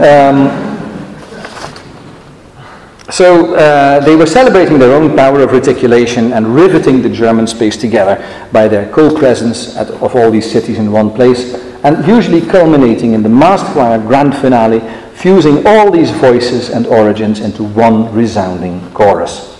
Um, 0.00 0.50
so 3.10 3.54
uh, 3.54 4.00
they 4.00 4.16
were 4.16 4.26
celebrating 4.26 4.78
their 4.78 4.92
own 4.92 5.16
power 5.16 5.40
of 5.40 5.52
reticulation 5.52 6.32
and 6.32 6.54
riveting 6.54 7.02
the 7.02 7.08
German 7.08 7.46
space 7.46 7.76
together 7.76 8.18
by 8.52 8.66
their 8.66 8.90
co-presence 8.92 9.76
of 9.76 10.16
all 10.16 10.30
these 10.30 10.50
cities 10.50 10.78
in 10.78 10.90
one 10.90 11.10
place, 11.10 11.54
and 11.84 12.06
usually 12.06 12.40
culminating 12.40 13.12
in 13.12 13.22
the 13.22 13.28
masked 13.28 13.70
choir 13.72 13.98
grand 13.98 14.34
finale, 14.36 14.80
fusing 15.14 15.64
all 15.66 15.90
these 15.90 16.10
voices 16.10 16.70
and 16.70 16.86
origins 16.88 17.40
into 17.40 17.62
one 17.62 18.12
resounding 18.12 18.80
chorus. 18.92 19.55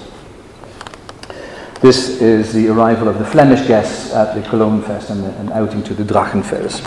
This 1.87 2.21
is 2.21 2.53
the 2.53 2.67
arrival 2.67 3.07
of 3.07 3.21
the 3.21 3.25
Flemish 3.25 3.69
guests 3.69 4.13
at 4.13 4.35
the 4.35 4.43
Cologne 4.49 4.83
Fest 4.83 5.11
and 5.11 5.25
an 5.25 5.53
outing 5.53 5.85
to 5.85 5.95
the 5.95 6.03
Drachenfels. 6.03 6.83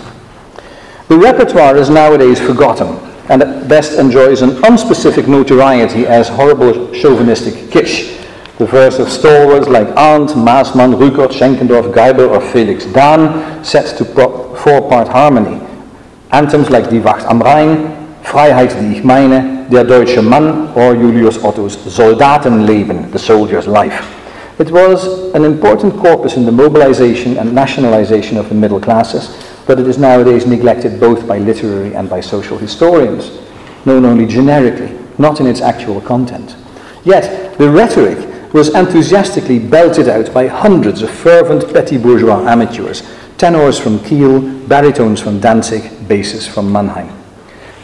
The 1.07 1.17
repertoire 1.17 1.77
is 1.77 1.89
nowadays 1.89 2.37
forgotten 2.41 2.99
and 3.29 3.41
at 3.41 3.69
best 3.69 3.97
enjoys 3.97 4.41
an 4.41 4.49
unspecific 4.63 5.25
notoriety 5.25 6.05
as 6.05 6.27
horrible 6.27 6.91
chauvinistic 6.93 7.53
kitsch. 7.71 8.27
The 8.57 8.65
verse 8.65 8.99
of 8.99 9.07
stalwarts 9.07 9.69
like 9.69 9.87
Arndt, 9.95 10.35
Massmann, 10.35 10.93
Rückert, 10.95 11.31
Schenkendorf, 11.31 11.93
Geibel, 11.93 12.29
or 12.29 12.41
Felix 12.51 12.85
Dahn 12.87 13.63
set 13.63 13.97
to 13.99 14.03
four-part 14.03 15.07
harmony. 15.07 15.65
Anthems 16.31 16.69
like 16.69 16.89
Die 16.89 16.99
Wacht 16.99 17.25
am 17.25 17.41
Rhein, 17.41 17.95
Freiheit, 18.23 18.75
die 18.81 18.97
ich 18.97 19.05
meine, 19.05 19.65
Der 19.71 19.85
deutsche 19.85 20.21
Mann, 20.21 20.73
or 20.75 20.93
Julius 20.93 21.41
Otto's 21.41 21.77
Soldatenleben, 21.85 23.13
the 23.13 23.17
soldier's 23.17 23.65
life. 23.65 24.18
It 24.59 24.71
was 24.71 25.33
an 25.33 25.45
important 25.45 25.95
corpus 25.97 26.35
in 26.35 26.45
the 26.45 26.51
mobilization 26.51 27.37
and 27.37 27.55
nationalization 27.55 28.35
of 28.35 28.49
the 28.49 28.55
middle 28.55 28.81
classes, 28.81 29.33
but 29.65 29.79
it 29.79 29.87
is 29.87 29.97
nowadays 29.97 30.45
neglected 30.45 30.99
both 30.99 31.25
by 31.25 31.37
literary 31.37 31.95
and 31.95 32.09
by 32.09 32.19
social 32.19 32.57
historians, 32.57 33.39
known 33.85 34.03
only 34.03 34.25
generically, 34.25 34.99
not 35.17 35.39
in 35.39 35.47
its 35.47 35.61
actual 35.61 36.01
content. 36.01 36.57
Yet 37.05 37.57
the 37.57 37.69
rhetoric 37.69 38.53
was 38.53 38.75
enthusiastically 38.75 39.59
belted 39.59 40.09
out 40.09 40.33
by 40.33 40.47
hundreds 40.47 41.03
of 41.03 41.09
fervent 41.09 41.73
petty 41.73 41.97
bourgeois 41.97 42.45
amateurs, 42.45 43.03
tenors 43.37 43.79
from 43.79 43.99
Kiel, 43.99 44.41
baritones 44.67 45.21
from 45.21 45.39
Danzig, 45.39 46.05
basses 46.09 46.45
from 46.45 46.69
Mannheim. 46.69 47.15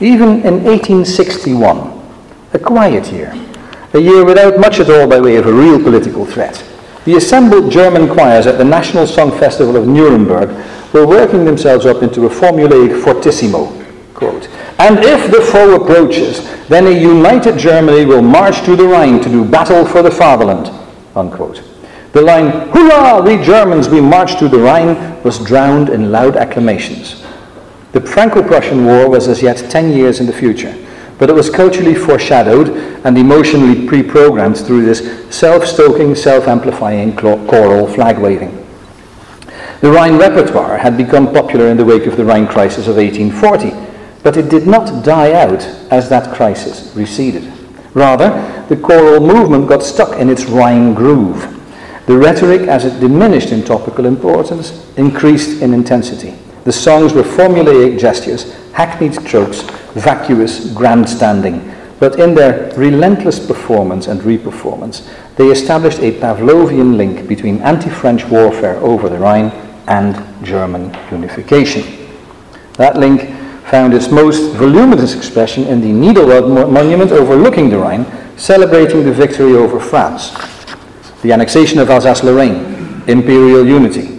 Even 0.01 0.41
in 0.41 0.61
1861, 0.65 2.01
a 2.51 2.59
quiet 2.59 3.09
year, 3.13 3.33
a 3.95 3.99
year 3.99 4.25
without 4.25 4.59
much 4.59 4.79
at 4.79 4.89
all 4.89 5.07
by 5.07 5.19
way 5.19 5.37
of 5.37 5.47
a 5.47 5.53
real 5.53 5.81
political 5.81 6.25
threat, 6.25 6.63
the 7.05 7.15
assembled 7.15 7.71
German 7.71 8.13
choirs 8.13 8.45
at 8.45 8.57
the 8.57 8.63
National 8.63 9.07
Song 9.07 9.31
Festival 9.31 9.77
of 9.77 9.87
Nuremberg 9.87 10.49
were 10.93 11.07
working 11.07 11.45
themselves 11.45 11.85
up 11.85 12.03
into 12.03 12.25
a 12.25 12.29
formulaic 12.29 13.01
fortissimo. 13.03 13.71
Quote, 14.13 14.49
and 14.79 14.99
if 14.99 15.31
the 15.31 15.41
foe 15.41 15.81
approaches, 15.81 16.43
then 16.67 16.87
a 16.87 16.89
united 16.89 17.57
Germany 17.57 18.05
will 18.05 18.21
march 18.21 18.63
to 18.65 18.75
the 18.75 18.83
Rhine 18.83 19.21
to 19.21 19.29
do 19.29 19.45
battle 19.45 19.85
for 19.85 20.01
the 20.01 20.11
fatherland. 20.11 20.69
Unquote. 21.15 21.63
The 22.11 22.21
line, 22.21 22.69
Hurrah, 22.69 23.21
we 23.21 23.41
Germans, 23.43 23.87
we 23.89 24.01
march 24.01 24.37
to 24.39 24.49
the 24.49 24.59
Rhine, 24.59 25.21
was 25.23 25.39
drowned 25.39 25.89
in 25.89 26.11
loud 26.11 26.35
acclamations. 26.35 27.23
The 27.93 28.01
Franco-Prussian 28.01 28.85
War 28.85 29.09
was 29.09 29.27
as 29.27 29.41
yet 29.41 29.57
10 29.69 29.91
years 29.91 30.19
in 30.19 30.25
the 30.25 30.33
future, 30.33 30.73
but 31.17 31.29
it 31.29 31.33
was 31.33 31.49
culturally 31.49 31.95
foreshadowed 31.95 32.69
and 33.05 33.17
emotionally 33.17 33.87
pre-programmed 33.87 34.57
through 34.57 34.85
this 34.85 35.33
self-stoking, 35.33 36.15
self-amplifying 36.15 37.15
choral 37.15 37.87
flag-waving. 37.87 38.65
The 39.81 39.91
Rhine 39.91 40.17
repertoire 40.17 40.77
had 40.77 40.97
become 40.97 41.33
popular 41.33 41.67
in 41.67 41.77
the 41.77 41.85
wake 41.85 42.05
of 42.05 42.17
the 42.17 42.25
Rhine 42.25 42.47
crisis 42.47 42.87
of 42.87 42.97
1840, 42.97 43.71
but 44.23 44.37
it 44.37 44.49
did 44.49 44.67
not 44.67 45.03
die 45.03 45.33
out 45.33 45.63
as 45.91 46.09
that 46.09 46.35
crisis 46.35 46.95
receded. 46.95 47.51
Rather, 47.93 48.29
the 48.67 48.77
choral 48.77 49.19
movement 49.19 49.69
got 49.69 49.83
stuck 49.83 50.17
in 50.19 50.29
its 50.29 50.45
Rhine 50.45 50.93
groove. 50.93 51.51
The 52.07 52.17
rhetoric, 52.17 52.61
as 52.61 52.85
it 52.85 52.99
diminished 52.99 53.51
in 53.51 53.63
topical 53.63 54.05
importance, 54.05 54.85
increased 54.97 55.61
in 55.61 55.73
intensity. 55.73 56.35
The 56.65 56.71
songs 56.71 57.13
were 57.13 57.21
formulaic 57.21 57.99
gestures, 57.99 58.53
hackneyed 58.73 59.23
tropes, 59.25 59.61
vacuous 59.93 60.73
grandstanding, 60.73 61.71
but 61.99 62.19
in 62.19 62.33
their 62.33 62.73
relentless 62.75 63.39
performance 63.39 64.07
and 64.07 64.19
reperformance, 64.21 65.07
they 65.35 65.49
established 65.49 65.99
a 65.99 66.11
Pavlovian 66.19 66.97
link 66.97 67.27
between 67.27 67.61
anti-French 67.61 68.25
warfare 68.25 68.77
over 68.77 69.09
the 69.09 69.17
Rhine 69.19 69.51
and 69.87 70.15
German 70.43 70.91
unification. 71.11 71.83
That 72.77 72.97
link 72.97 73.29
found 73.67 73.93
its 73.93 74.09
most 74.09 74.55
voluminous 74.55 75.15
expression 75.15 75.65
in 75.67 75.81
the 75.81 75.91
Niederwald 75.91 76.71
monument 76.71 77.11
overlooking 77.11 77.69
the 77.69 77.77
Rhine, 77.77 78.07
celebrating 78.37 79.03
the 79.03 79.13
victory 79.13 79.53
over 79.53 79.79
France, 79.79 80.31
the 81.21 81.31
annexation 81.31 81.77
of 81.77 81.91
Alsace-Lorraine, 81.91 83.03
imperial 83.07 83.67
unity. 83.67 84.14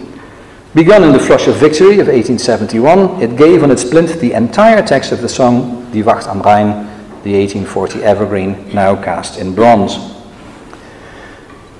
Begun 0.75 1.03
in 1.03 1.13
the 1.13 1.19
flush 1.19 1.47
of 1.47 1.55
victory 1.55 1.99
of 1.99 2.07
1871, 2.07 3.21
it 3.21 3.37
gave 3.37 3.63
on 3.63 3.71
its 3.71 3.85
plinth 3.85 4.19
the 4.19 4.33
entire 4.33 4.85
text 4.85 5.11
of 5.11 5.21
the 5.21 5.29
song 5.29 5.89
Die 5.91 6.01
Wacht 6.01 6.27
am 6.27 6.41
Rhein, 6.41 6.85
the 7.23 7.39
1840 7.39 8.03
evergreen, 8.03 8.73
now 8.73 9.01
cast 9.01 9.39
in 9.39 9.55
bronze. 9.55 9.95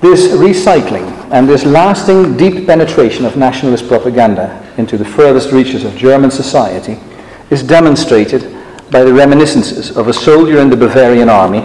This 0.00 0.28
recycling 0.28 1.06
and 1.30 1.48
this 1.48 1.64
lasting 1.64 2.36
deep 2.36 2.66
penetration 2.66 3.24
of 3.24 3.36
nationalist 3.36 3.88
propaganda 3.88 4.64
into 4.78 4.96
the 4.96 5.04
furthest 5.04 5.52
reaches 5.52 5.84
of 5.84 5.96
German 5.96 6.30
society 6.30 6.98
is 7.50 7.62
demonstrated 7.62 8.56
by 8.90 9.02
the 9.04 9.12
reminiscences 9.12 9.96
of 9.96 10.08
a 10.08 10.12
soldier 10.12 10.60
in 10.60 10.70
the 10.70 10.76
Bavarian 10.76 11.28
army 11.28 11.60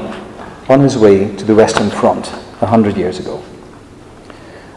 on 0.68 0.82
his 0.82 0.98
way 0.98 1.34
to 1.38 1.46
the 1.46 1.56
Western 1.56 1.90
Front 1.90 2.34
a 2.62 2.66
hundred 2.66 2.98
years 2.98 3.20
ago. 3.20 3.42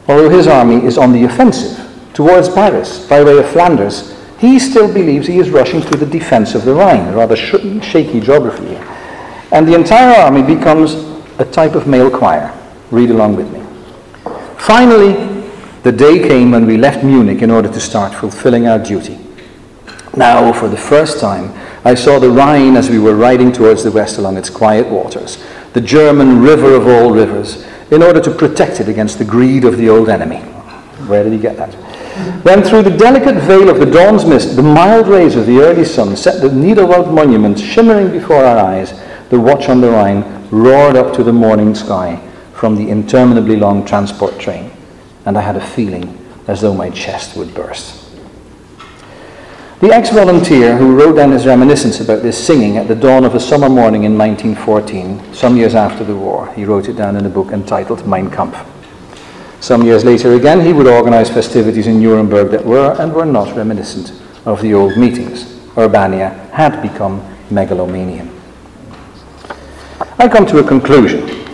Although 0.07 0.31
his 0.31 0.47
army 0.47 0.85
is 0.85 0.97
on 0.97 1.13
the 1.13 1.25
offensive 1.25 1.86
towards 2.17 2.49
Paris 2.49 3.07
by 3.07 3.23
way 3.23 3.37
of 3.37 3.47
Flanders, 3.51 4.17
he 4.39 4.59
still 4.59 4.91
believes 4.93 5.27
he 5.27 5.39
is 5.39 5.51
rushing 5.51 5.83
to 5.83 5.99
the 5.99 6.07
defense 6.07 6.55
of 6.55 6.65
the 6.65 6.73
Rhine, 6.73 7.09
a 7.09 7.15
rather 7.15 7.37
sh- 7.37 7.83
shaky 7.83 8.21
geography. 8.21 8.75
And 9.53 9.69
the 9.69 9.75
entire 9.75 10.19
army 10.23 10.43
becomes 10.43 10.95
a 11.39 11.45
type 11.45 11.75
of 11.75 11.87
male 11.87 12.11
choir. 12.11 12.59
Read 12.91 13.11
along 13.11 13.37
with 13.37 13.53
me. 13.53 13.63
Finally, 14.57 15.13
the 15.83 15.93
day 15.93 16.19
came 16.27 16.53
when 16.53 16.65
we 16.65 16.79
left 16.79 17.05
Munich 17.05 17.43
in 17.43 17.51
order 17.51 17.69
to 17.69 17.81
start 17.81 18.15
fulfilling 18.15 18.67
our 18.67 18.79
duty. 18.79 19.19
Now, 20.17 20.55
for 20.55 20.69
the 20.69 20.77
first 20.79 21.21
time, 21.21 21.53
I 21.85 21.95
saw 21.95 22.19
the 22.19 22.31
Rhine 22.31 22.77
as 22.77 22.89
we 22.89 22.99
were 22.99 23.15
riding 23.15 23.53
towards 23.53 23.85
the 23.85 23.93
west 23.93 24.17
along 24.17 24.39
its 24.39 24.49
quiet 24.49 24.89
waters, 24.89 25.37
the 25.75 25.83
German 25.83 26.41
river 26.41 26.75
of 26.75 26.87
all 26.87 27.11
rivers, 27.11 27.67
in 27.91 28.03
order 28.03 28.23
to 28.23 28.31
protect 28.31 28.81
it 28.81 28.89
against 28.89 29.19
the 29.19 29.25
greed 29.25 29.67
of 29.67 29.77
the 29.77 29.91
old 29.91 30.09
enemy. 30.09 30.39
Where 31.09 31.23
did 31.23 31.35
he 31.35 31.39
get 31.39 31.59
that? 31.59 31.86
Then, 32.45 32.63
through 32.63 32.83
the 32.83 32.97
delicate 32.97 33.37
veil 33.43 33.69
of 33.69 33.79
the 33.79 33.87
dawn's 33.87 34.25
mist, 34.25 34.57
the 34.57 34.63
mild 34.63 35.09
rays 35.09 35.37
of 35.37 35.47
the 35.47 35.61
early 35.61 35.85
sun 35.85 36.17
set 36.17 36.41
the 36.41 36.49
Niederwald 36.49 37.13
monument 37.13 37.59
shimmering 37.59 38.11
before 38.11 38.45
our 38.45 38.59
eyes. 38.59 38.95
The 39.31 39.41
watch 39.41 39.69
on 39.69 39.81
the 39.81 39.91
Rhine 39.91 40.49
roared 40.51 40.97
up 40.97 41.15
to 41.17 41.25
the 41.25 41.33
morning 41.33 41.75
sky 41.75 42.23
from 42.55 42.77
the 42.77 42.89
interminably 42.89 43.57
long 43.57 43.85
transport 43.85 44.39
train, 44.39 44.71
and 45.25 45.37
I 45.37 45.41
had 45.41 45.57
a 45.57 45.67
feeling 45.67 46.17
as 46.47 46.61
though 46.61 46.75
my 46.75 46.91
chest 46.91 47.37
would 47.37 47.55
burst. 47.55 48.07
The 49.81 49.93
ex-volunteer 49.93 50.79
who 50.79 50.97
wrote 50.97 51.17
down 51.17 51.33
his 51.33 51.47
reminiscence 51.47 52.01
about 52.01 52.23
this 52.23 52.43
singing 52.47 52.79
at 52.79 52.89
the 52.89 52.95
dawn 52.95 53.25
of 53.25 53.35
a 53.35 53.41
summer 53.41 53.69
morning 53.69 54.05
in 54.05 54.17
1914, 54.17 55.35
some 55.35 55.57
years 55.57 55.75
after 55.75 56.03
the 56.03 56.17
war, 56.17 56.51
he 56.55 56.65
wrote 56.65 56.89
it 56.89 56.97
down 56.97 57.17
in 57.17 57.27
a 57.27 57.29
book 57.29 57.53
entitled 57.53 58.07
Mein 58.07 58.31
Kampf. 58.31 58.76
Some 59.67 59.83
years 59.83 60.05
later 60.05 60.35
again, 60.35 60.61
he 60.61 60.73
would 60.73 60.87
organize 60.87 61.29
festivities 61.29 61.89
in 61.89 61.99
Nuremberg 62.01 62.53
that 62.53 62.65
were 62.65 62.95
and 63.01 63.13
were 63.13 63.25
not 63.27 63.57
reminiscent 63.57 64.13
of 64.45 64.63
the 64.63 64.73
old 64.73 64.97
meetings. 64.97 65.43
Urbania 65.75 66.49
had 66.51 66.81
become 66.81 67.21
megalomanian. 67.51 68.31
I 70.21 70.29
come 70.29 70.47
to 70.47 70.61
a 70.61 70.69
conclusion, 70.69 71.49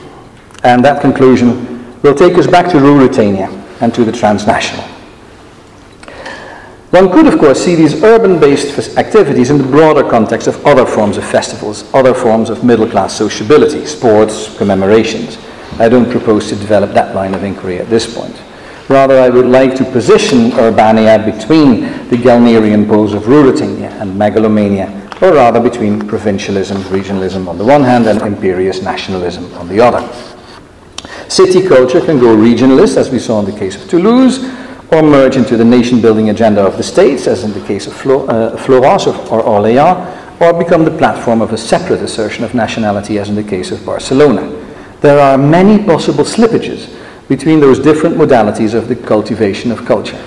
and 0.63 0.85
that 0.85 1.01
conclusion 1.01 2.03
will 2.03 2.15
take 2.15 2.37
us 2.37 2.47
back 2.47 2.71
to 2.73 2.77
Ruritania 2.77 3.49
and 3.81 3.95
to 3.95 4.05
the 4.05 4.13
transnational. 4.13 4.85
One 6.91 7.11
could, 7.11 7.33
of 7.33 7.39
course, 7.41 7.65
see 7.65 7.77
these 7.77 8.03
urban-based 8.05 8.99
activities 8.99 9.49
in 9.49 9.57
the 9.57 9.65
broader 9.65 10.07
context 10.07 10.49
of 10.49 10.67
other 10.67 10.85
forms 10.85 11.17
of 11.17 11.25
festivals, 11.25 11.91
other 11.95 12.13
forms 12.13 12.51
of 12.51 12.63
middle-class 12.63 13.17
sociability, 13.17 13.87
sports, 13.87 14.55
commemorations. 14.59 15.39
I 15.83 15.89
don't 15.89 16.09
propose 16.09 16.49
to 16.51 16.55
develop 16.55 16.93
that 16.93 17.13
line 17.13 17.35
of 17.35 17.43
inquiry 17.43 17.81
at 17.81 17.91
this 17.91 18.07
point. 18.07 18.41
Rather, 18.89 19.19
I 19.19 19.29
would 19.29 19.47
like 19.47 19.75
to 19.75 19.85
position 19.85 20.53
Urbania 20.53 21.19
between 21.25 21.81
the 22.09 22.17
Gellnerian 22.17 22.87
poles 22.87 23.15
of 23.15 23.25
Ruritania 23.25 23.91
and 24.01 24.17
megalomania, 24.17 24.89
or 25.21 25.33
rather 25.33 25.59
between 25.59 26.07
provincialism, 26.07 26.79
regionalism 26.83 27.49
on 27.49 27.59
the 27.59 27.65
one 27.65 27.83
hand, 27.83 28.07
and 28.07 28.23
imperious 28.23 28.81
nationalism 28.81 29.53
on 29.55 29.67
the 29.67 29.81
other. 29.81 30.07
City 31.29 31.67
culture 31.67 32.01
can 32.01 32.21
go 32.21 32.37
regionalist, 32.37 32.97
as 32.97 33.11
we 33.11 33.19
saw 33.19 33.41
in 33.41 33.45
the 33.45 33.59
case 33.59 33.75
of 33.75 33.91
Toulouse, 33.91 34.39
or 34.93 35.03
merge 35.03 35.35
into 35.35 35.57
the 35.57 35.65
nation-building 35.65 36.31
agenda 36.31 36.65
of 36.65 36.77
the 36.77 36.83
states, 36.85 37.27
as 37.27 37.43
in 37.43 37.53
the 37.55 37.67
case 37.67 37.89
of 37.89 37.93
Flo- 37.93 38.27
uh, 38.29 38.57
Florence 38.57 39.09
or, 39.09 39.17
or 39.33 39.43
Orléans, 39.43 40.41
or 40.41 40.53
become 40.57 40.85
the 40.85 40.97
platform 40.97 41.43
of 41.43 41.53
a 41.53 41.59
separate 41.59 42.03
assertion 42.03 42.45
of 42.45 42.55
nationality, 42.55 43.19
as 43.19 43.29
in 43.29 43.35
the 43.35 43.43
case 43.43 43.73
of 43.73 43.85
Barcelona. 43.85 44.62
There 45.03 45.19
are 45.19 45.37
many 45.37 45.85
possible 45.85 46.25
slippages 46.25 46.89
between 47.29 47.61
those 47.61 47.79
different 47.79 48.17
modalities 48.17 48.75
of 48.75 48.89
the 48.89 48.97
cultivation 48.97 49.71
of 49.71 49.85
culture. 49.85 50.21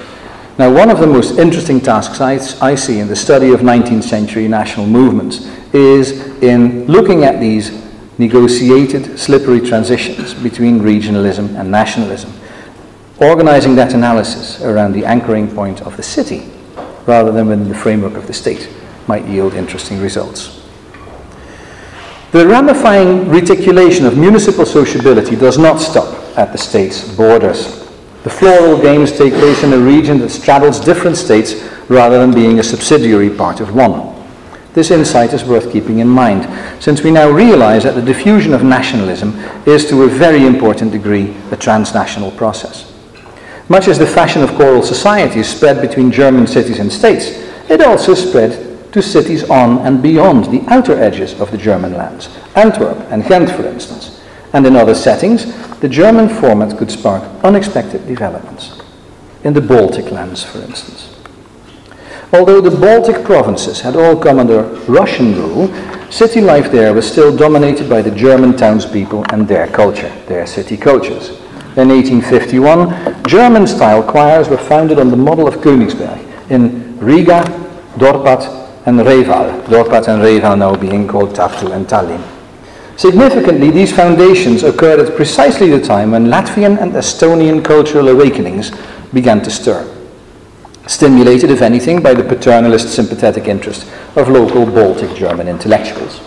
Now, 0.58 0.72
one 0.74 0.90
of 0.90 1.00
the 1.00 1.08
most 1.08 1.38
interesting 1.38 1.82
tasks 1.82 2.22
I, 2.22 2.34
I 2.66 2.76
see 2.76 3.00
in 3.00 3.08
the 3.08 3.16
study 3.16 3.52
of 3.52 3.62
19th 3.62 4.04
century 4.04 4.48
national 4.48 4.86
movements 4.88 5.50
is 5.74 6.12
in 6.42 6.86
looking 6.86 7.24
at 7.24 7.40
these 7.40 7.84
negotiated, 8.18 9.20
slippery 9.20 9.60
transitions 9.60 10.34
between 10.34 10.80
regionalism 10.80 11.60
and 11.60 11.70
nationalism 11.70 12.32
organizing 13.20 13.76
that 13.76 13.94
analysis 13.94 14.62
around 14.62 14.92
the 14.92 15.06
anchoring 15.06 15.48
point 15.54 15.82
of 15.82 15.96
the 15.96 16.04
city 16.04 16.50
rather 17.06 17.32
than 17.32 17.48
within 17.48 17.70
the 17.70 17.76
framework 17.76 18.16
of 18.16 18.28
the 18.28 18.34
state 18.34 18.70
might 19.08 19.26
yield 19.26 19.54
interesting 19.54 20.02
results. 20.02 20.65
The 22.36 22.46
ramifying 22.46 23.30
reticulation 23.30 24.06
of 24.06 24.18
municipal 24.18 24.66
sociability 24.66 25.38
does 25.38 25.58
not 25.58 25.80
stop 25.80 26.38
at 26.38 26.52
the 26.52 26.58
state's 26.58 27.16
borders. 27.16 27.88
The 28.26 28.30
floral 28.30 28.78
games 28.82 29.18
take 29.18 29.32
place 29.36 29.64
in 29.64 29.72
a 29.72 29.78
region 29.78 30.20
that 30.20 30.32
straddles 30.32 30.82
different 30.82 31.16
states 31.16 31.64
rather 31.88 32.20
than 32.20 32.34
being 32.34 32.60
a 32.60 32.64
subsidiary 32.64 33.30
part 33.30 33.62
of 33.62 33.74
one. 33.74 34.14
This 34.74 34.92
insight 34.92 35.32
is 35.32 35.46
worth 35.46 35.72
keeping 35.72 36.00
in 36.00 36.10
mind, 36.10 36.44
since 36.84 37.02
we 37.04 37.10
now 37.10 37.30
realize 37.30 37.84
that 37.84 37.96
the 37.96 38.02
diffusion 38.02 38.54
of 38.54 38.66
nationalism 38.66 39.40
is 39.66 39.88
to 39.88 40.04
a 40.04 40.10
very 40.10 40.46
important 40.46 40.92
degree 40.92 41.34
a 41.52 41.56
transnational 41.56 42.32
process. 42.32 42.92
Much 43.70 43.88
as 43.88 43.98
the 43.98 44.06
fashion 44.06 44.44
of 44.44 44.54
choral 44.56 44.84
societies 44.84 45.48
spread 45.48 45.80
between 45.80 46.12
German 46.12 46.48
cities 46.48 46.80
and 46.80 46.92
states, 46.92 47.28
it 47.70 47.80
also 47.80 48.14
spread 48.14 48.75
to 48.96 49.02
cities 49.02 49.44
on 49.50 49.80
and 49.80 50.02
beyond 50.02 50.46
the 50.46 50.64
outer 50.74 50.98
edges 50.98 51.38
of 51.42 51.52
the 51.52 51.58
German 51.58 51.94
lands, 51.96 52.30
Antwerp 52.56 52.98
and 53.12 53.28
Ghent, 53.28 53.52
for 53.52 53.68
instance. 53.68 54.22
and 54.54 54.66
in 54.66 54.78
other 54.78 54.96
settings, 54.96 55.44
the 55.82 55.90
German 55.90 56.30
format 56.30 56.78
could 56.78 56.90
spark 56.90 57.22
unexpected 57.44 58.08
developments. 58.08 58.82
In 59.44 59.52
the 59.52 59.60
Baltic 59.60 60.12
lands, 60.12 60.46
for 60.46 60.60
instance. 60.60 61.14
Although 62.32 62.62
the 62.62 62.80
Baltic 62.80 63.26
provinces 63.26 63.82
had 63.82 63.98
all 63.98 64.16
come 64.16 64.40
under 64.40 64.64
Russian 64.88 65.36
rule, 65.36 65.68
city 66.10 66.40
life 66.40 66.72
there 66.72 66.94
was 66.94 67.06
still 67.06 67.36
dominated 67.36 67.90
by 67.90 68.02
the 68.02 68.16
German 68.16 68.56
townspeople 68.56 69.26
and 69.34 69.46
their 69.46 69.68
culture, 69.68 70.14
their 70.28 70.48
city 70.48 70.78
cultures. 70.78 71.32
In 71.76 71.90
1851, 71.90 73.26
German 73.28 73.68
style 73.68 74.02
choirs 74.02 74.48
were 74.48 74.58
founded 74.72 75.00
on 75.00 75.10
the 75.10 75.18
model 75.18 75.50
of 75.50 75.56
Königsberg 75.56 76.50
in 76.50 76.98
Riga, 76.98 77.44
Dorpat, 77.98 78.65
and 78.86 79.00
Reval, 79.00 79.62
Dorpat 79.64 80.08
and 80.08 80.22
Reval 80.22 80.58
now 80.58 80.76
being 80.76 81.08
called 81.08 81.36
Tartu 81.36 81.72
and 81.72 81.88
Tallinn. 81.88 82.24
Significantly, 82.98 83.72
these 83.72 83.92
foundations 83.92 84.64
occurred 84.64 85.00
at 85.00 85.16
precisely 85.16 85.70
the 85.70 85.82
time 85.82 86.12
when 86.12 86.28
Latvian 86.28 86.82
and 86.82 86.94
Estonian 86.94 87.64
cultural 87.64 88.08
awakenings 88.10 88.72
began 89.12 89.42
to 89.42 89.50
stir 89.50 89.92
stimulated, 90.88 91.50
if 91.50 91.62
anything, 91.62 92.02
by 92.02 92.14
the 92.14 92.24
paternalist 92.24 92.94
sympathetic 92.94 93.48
interest 93.48 93.90
of 94.16 94.30
local 94.30 94.66
Baltic 94.66 95.16
German 95.16 95.48
intellectuals. 95.48 96.22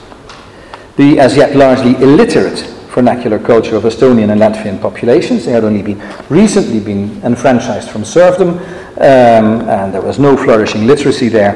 The 0.96 1.20
as 1.20 1.36
yet 1.36 1.54
largely 1.54 1.94
illiterate 2.02 2.60
vernacular 2.88 3.38
culture 3.38 3.76
of 3.76 3.84
Estonian 3.84 4.30
and 4.30 4.40
Latvian 4.40 4.80
populations, 4.80 5.44
they 5.44 5.52
had 5.52 5.62
only 5.62 5.82
been 5.82 6.02
recently 6.28 6.80
been 6.80 7.22
enfranchised 7.22 7.88
from 7.90 8.04
serfdom, 8.04 8.58
um, 8.98 9.68
and 9.68 9.94
there 9.94 10.02
was 10.02 10.18
no 10.18 10.36
flourishing 10.36 10.86
literacy 10.86 11.28
there, 11.28 11.54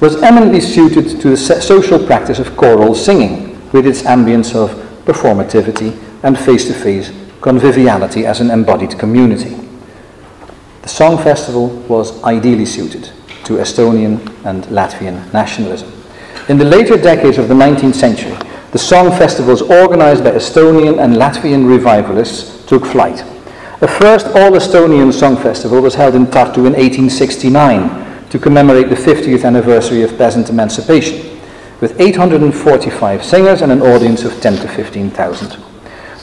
was 0.00 0.22
eminently 0.22 0.60
suited 0.60 1.20
to 1.20 1.30
the 1.30 1.36
social 1.36 2.04
practice 2.04 2.38
of 2.38 2.56
choral 2.56 2.94
singing, 2.94 3.46
with 3.72 3.86
its 3.86 4.02
ambience 4.02 4.54
of 4.54 4.70
performativity 5.04 5.96
and 6.22 6.38
face-to-face 6.38 7.12
conviviality 7.40 8.26
as 8.26 8.40
an 8.40 8.50
embodied 8.50 8.98
community. 8.98 9.56
The 10.82 10.88
Song 10.88 11.16
Festival 11.18 11.68
was 11.88 12.22
ideally 12.22 12.66
suited 12.66 13.10
to 13.44 13.54
Estonian 13.54 14.20
and 14.44 14.64
Latvian 14.64 15.32
nationalism. 15.32 15.92
In 16.48 16.58
the 16.58 16.64
later 16.64 16.96
decades 16.96 17.38
of 17.38 17.48
the 17.48 17.54
19th 17.54 17.94
century, 17.94 18.36
the 18.72 18.78
Song 18.78 19.10
Festivals 19.10 19.62
organized 19.62 20.22
by 20.22 20.32
Estonian 20.32 21.02
and 21.02 21.14
Latvian 21.14 21.66
revivalists 21.68 22.64
took 22.66 22.84
flight. 22.84 23.24
The 23.80 23.88
first 23.88 24.26
all 24.26 24.52
Estonian 24.52 25.12
Song 25.12 25.36
Festival 25.36 25.80
was 25.80 25.94
held 25.94 26.14
in 26.14 26.26
Tartu 26.26 26.66
in 26.66 26.74
1869 26.74 28.05
to 28.30 28.38
commemorate 28.38 28.88
the 28.88 28.96
50th 28.96 29.44
anniversary 29.44 30.02
of 30.02 30.16
peasant 30.18 30.50
emancipation, 30.50 31.38
with 31.80 32.00
845 32.00 33.24
singers 33.24 33.62
and 33.62 33.70
an 33.70 33.82
audience 33.82 34.24
of 34.24 34.40
10 34.40 34.56
to 34.56 34.68
15,000. 34.68 35.62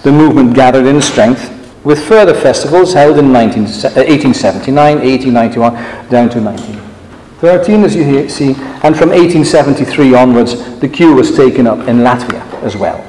The 0.04 0.12
movement 0.12 0.56
gathered 0.56 0.86
in 0.86 1.02
strength 1.02 1.50
with 1.84 2.06
further 2.08 2.34
festivals 2.34 2.94
held 2.94 3.18
in 3.18 3.32
19, 3.32 3.64
uh, 3.64 4.04
1879, 4.04 5.00
1891, 5.00 5.74
down 6.10 6.30
to 6.30 6.42
1913, 6.42 7.84
as 7.84 7.96
you 7.96 8.30
see, 8.30 8.54
and 8.84 8.98
from 8.98 9.10
1873 9.10 10.14
onwards, 10.14 10.80
the 10.80 10.88
cue 10.88 11.14
was 11.14 11.36
taken 11.36 11.68
up 11.68 11.88
in 11.88 11.98
Latvia 11.98 12.42
as 12.64 12.78
well. 12.78 13.04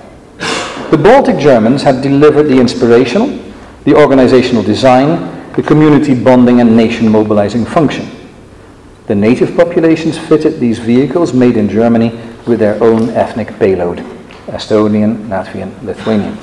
The 0.90 0.98
Baltic 0.98 1.38
Germans 1.38 1.82
had 1.82 2.02
delivered 2.02 2.44
the 2.44 2.58
inspirational, 2.58 3.38
the 3.84 3.94
organizational 3.94 4.62
design, 4.62 5.52
the 5.54 5.62
community 5.62 6.14
bonding 6.14 6.60
and 6.60 6.76
nation 6.76 7.08
mobilizing 7.08 7.64
function. 7.64 8.10
The 9.06 9.14
native 9.14 9.54
populations 9.54 10.16
fitted 10.16 10.60
these 10.60 10.78
vehicles 10.78 11.34
made 11.34 11.58
in 11.58 11.68
Germany 11.68 12.18
with 12.46 12.58
their 12.58 12.82
own 12.82 13.10
ethnic 13.10 13.58
payload 13.58 13.98
Estonian, 14.46 15.28
Latvian, 15.28 15.82
Lithuanian. 15.82 16.38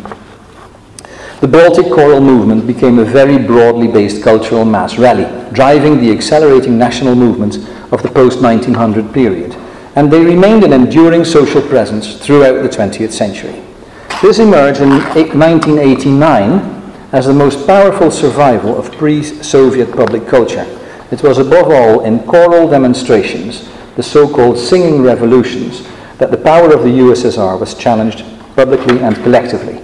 The 1.40 1.48
Baltic 1.48 1.92
choral 1.92 2.22
movement 2.22 2.68
became 2.68 3.00
a 3.00 3.04
very 3.04 3.40
broadly 3.40 3.88
based 3.88 4.22
cultural 4.24 4.64
mass 4.64 5.00
rally, 5.00 5.26
driving 5.54 6.00
the 6.00 6.12
accelerating 6.12 6.78
national 6.78 7.16
movements 7.16 7.58
of 7.92 8.04
the 8.04 8.10
post 8.10 8.42
1900 8.42 9.12
period, 9.12 9.56
and 9.96 10.12
they 10.12 10.24
remained 10.24 10.64
an 10.64 10.72
enduring 10.72 11.26
social 11.26 11.64
presence 11.64 12.18
throughout 12.24 12.62
the 12.62 12.70
20th 12.70 13.12
century. 13.12 13.60
This 14.22 14.38
emerged 14.38 14.82
in 14.82 14.90
1989 14.90 16.82
as 17.12 17.26
the 17.26 17.34
most 17.34 17.66
powerful 17.66 18.12
survival 18.12 18.78
of 18.78 18.92
pre 18.92 19.24
Soviet 19.24 19.92
public 19.92 20.28
culture. 20.28 20.68
It 21.12 21.24
was 21.24 21.38
above 21.38 21.70
all 21.70 22.06
in 22.06 22.20
choral 22.24 22.70
demonstrations, 22.70 23.70
the 23.96 24.04
so 24.04 24.34
called 24.34 24.58
singing 24.58 25.02
revolutions, 25.02 25.88
that 26.18 26.32
the 26.32 26.38
power 26.38 26.74
of 26.74 26.84
the 26.84 26.90
USSR 26.90 27.60
was 27.60 27.76
challenged 27.76 28.24
publicly 28.56 29.00
and 29.00 29.16
collectively 29.18 29.82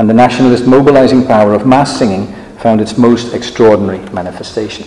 and 0.00 0.08
the 0.08 0.14
nationalist 0.14 0.66
mobilizing 0.66 1.26
power 1.26 1.52
of 1.52 1.66
mass 1.66 1.98
singing 1.98 2.32
found 2.56 2.80
its 2.80 2.96
most 2.96 3.34
extraordinary 3.34 3.98
manifestation. 4.14 4.86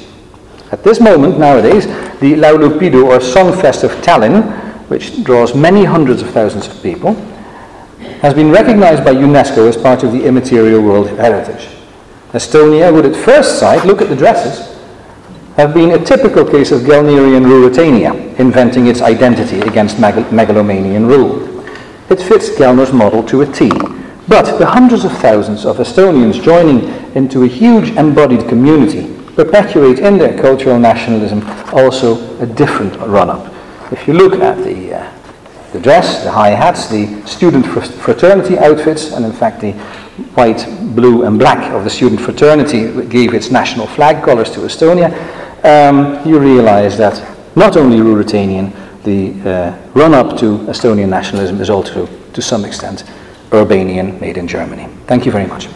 At 0.72 0.84
this 0.84 1.00
moment, 1.00 1.38
nowadays, 1.38 1.86
the 2.20 2.34
Laulupidu 2.34 3.06
or 3.06 3.20
Songfest 3.20 3.84
of 3.84 3.92
Tallinn, 4.02 4.42
which 4.90 5.24
draws 5.24 5.54
many 5.54 5.84
hundreds 5.84 6.24
of 6.24 6.32
thousands 6.32 6.68
of 6.68 6.82
people, 6.82 7.14
has 8.22 8.34
been 8.34 8.50
recognized 8.50 9.06
by 9.06 9.14
UNESCO 9.14 9.70
as 9.70 9.78
part 9.78 10.02
of 10.02 10.12
the 10.12 10.26
immaterial 10.26 10.82
world 10.82 11.08
heritage. 11.10 11.68
Estonia 12.32 12.92
would 12.92 13.06
at 13.06 13.16
first 13.16 13.60
sight, 13.60 13.86
look 13.86 14.02
at 14.02 14.10
the 14.10 14.16
dresses, 14.16 14.73
have 15.56 15.74
been 15.74 15.92
a 15.92 16.04
typical 16.04 16.44
case 16.44 16.72
of 16.72 16.82
Gellnerian 16.82 17.46
Ruritania, 17.46 18.40
inventing 18.40 18.88
its 18.88 19.02
identity 19.02 19.60
against 19.60 19.98
megal- 19.98 20.32
megalomanian 20.32 21.06
rule. 21.06 21.48
It 22.10 22.20
fits 22.22 22.50
Gellner's 22.50 22.92
model 22.92 23.24
to 23.26 23.42
a 23.42 23.46
T, 23.46 23.70
but 24.28 24.58
the 24.58 24.66
hundreds 24.66 25.06
of 25.06 25.12
thousands 25.20 25.66
of 25.66 25.78
Estonians 25.78 26.42
joining 26.42 26.90
into 27.16 27.44
a 27.44 27.48
huge 27.48 27.92
embodied 27.98 28.48
community 28.50 29.14
perpetuate 29.36 30.00
in 30.00 30.18
their 30.18 30.40
cultural 30.42 30.80
nationalism 30.80 31.44
also 31.72 32.40
a 32.40 32.46
different 32.46 32.96
run 32.98 33.30
up. 33.30 33.54
If 33.92 34.08
you 34.08 34.14
look 34.14 34.40
at 34.40 34.58
the, 34.64 34.96
uh, 34.96 35.12
the 35.72 35.80
dress, 35.80 36.24
the 36.24 36.32
high 36.32 36.52
hats, 36.52 36.88
the 36.88 37.22
student 37.28 37.66
fraternity 37.66 38.58
outfits, 38.58 39.12
and 39.12 39.24
in 39.24 39.32
fact 39.34 39.62
the 39.62 39.74
white, 40.34 40.66
blue, 40.96 41.24
and 41.26 41.38
black 41.38 41.72
of 41.74 41.84
the 41.84 41.90
student 41.90 42.22
fraternity 42.22 43.06
gave 43.08 43.34
its 43.34 43.52
national 43.52 43.88
flag 43.88 44.24
colours 44.24 44.50
to 44.52 44.62
Estonia, 44.62 45.12
um, 45.64 46.28
you 46.28 46.40
realize 46.40 46.98
that 46.98 47.22
not 47.56 47.78
only 47.78 47.98
Ruritanian, 47.98 48.72
the 49.04 49.50
uh, 49.50 49.90
run 49.94 50.14
up 50.14 50.38
to 50.40 50.58
Estonian 50.70 51.10
nationalism 51.10 51.62
is 51.62 51.70
also, 51.70 52.08
to 52.34 52.42
some 52.42 52.66
extent, 52.66 53.04
Urbanian 53.52 54.20
made 54.20 54.38
in 54.38 54.48
Germany. 54.48 54.88
Thank 55.06 55.26
you 55.26 55.32
very 55.32 55.46
much. 55.46 55.68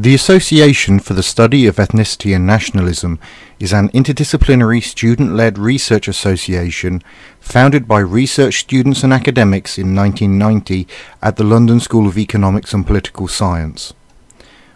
The 0.00 0.14
Association 0.14 1.00
for 1.00 1.14
the 1.14 1.24
Study 1.24 1.66
of 1.66 1.74
Ethnicity 1.74 2.32
and 2.32 2.46
Nationalism 2.46 3.18
is 3.58 3.72
an 3.72 3.88
interdisciplinary 3.88 4.80
student-led 4.80 5.58
research 5.58 6.06
association 6.06 7.02
founded 7.40 7.88
by 7.88 7.98
research 7.98 8.60
students 8.60 9.02
and 9.02 9.12
academics 9.12 9.76
in 9.76 9.96
1990 9.96 10.86
at 11.20 11.34
the 11.34 11.42
London 11.42 11.80
School 11.80 12.06
of 12.06 12.16
Economics 12.16 12.72
and 12.72 12.86
Political 12.86 13.26
Science. 13.26 13.92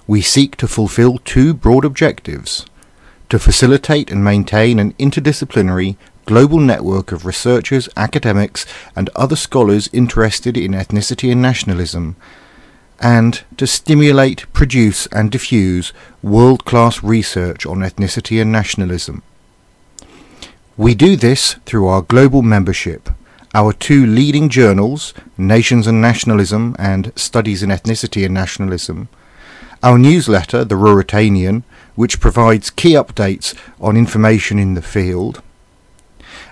We 0.08 0.22
seek 0.22 0.56
to 0.56 0.66
fulfill 0.66 1.18
two 1.18 1.54
broad 1.54 1.84
objectives 1.84 2.66
to 3.28 3.38
facilitate 3.38 4.10
and 4.10 4.24
maintain 4.24 4.80
an 4.80 4.92
interdisciplinary 4.94 5.94
global 6.26 6.58
network 6.58 7.12
of 7.12 7.24
researchers, 7.24 7.88
academics, 7.96 8.66
and 8.96 9.08
other 9.14 9.36
scholars 9.36 9.88
interested 9.92 10.56
in 10.56 10.72
ethnicity 10.72 11.30
and 11.30 11.40
nationalism, 11.40 12.16
and 13.02 13.42
to 13.56 13.66
stimulate, 13.66 14.50
produce, 14.52 15.06
and 15.08 15.30
diffuse 15.30 15.92
world 16.22 16.64
class 16.64 17.02
research 17.02 17.66
on 17.66 17.78
ethnicity 17.78 18.40
and 18.40 18.52
nationalism. 18.52 19.22
We 20.76 20.94
do 20.94 21.16
this 21.16 21.54
through 21.66 21.88
our 21.88 22.02
global 22.02 22.42
membership, 22.42 23.10
our 23.54 23.72
two 23.72 24.06
leading 24.06 24.48
journals, 24.48 25.12
Nations 25.36 25.86
and 25.86 26.00
Nationalism 26.00 26.76
and 26.78 27.12
Studies 27.16 27.62
in 27.62 27.70
Ethnicity 27.70 28.24
and 28.24 28.32
Nationalism, 28.32 29.08
our 29.82 29.98
newsletter, 29.98 30.64
The 30.64 30.76
Ruritanian, 30.76 31.64
which 31.96 32.20
provides 32.20 32.70
key 32.70 32.92
updates 32.92 33.54
on 33.80 33.96
information 33.96 34.58
in 34.60 34.74
the 34.74 34.80
field, 34.80 35.42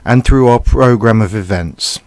and 0.05 0.25
through 0.25 0.49
our 0.49 0.59
program 0.59 1.23
of 1.23 1.35
events. 1.35 2.01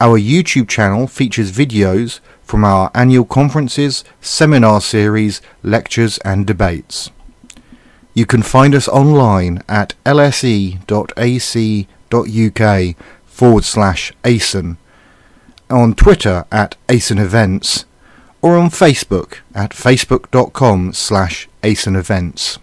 Our 0.00 0.18
YouTube 0.18 0.68
channel 0.68 1.06
features 1.06 1.52
videos 1.52 2.18
from 2.44 2.64
our 2.64 2.90
annual 2.94 3.24
conferences, 3.24 4.04
seminar 4.20 4.80
series, 4.80 5.40
lectures 5.62 6.18
and 6.18 6.46
debates. 6.46 7.10
You 8.14 8.26
can 8.26 8.42
find 8.42 8.74
us 8.74 8.88
online 8.88 9.62
at 9.68 9.94
lse.ac.uk 10.04 10.86
forward 13.24 13.64
slash 13.64 14.12
ASEN, 14.22 14.76
on 15.70 15.94
Twitter 15.94 16.44
at 16.52 16.76
ASEN 16.88 17.18
Events, 17.18 17.86
or 18.42 18.56
on 18.56 18.68
Facebook 18.68 19.38
at 19.54 19.70
facebook.com 19.70 20.92
slash 20.92 21.48
ASEN 21.62 21.96
Events. 21.96 22.58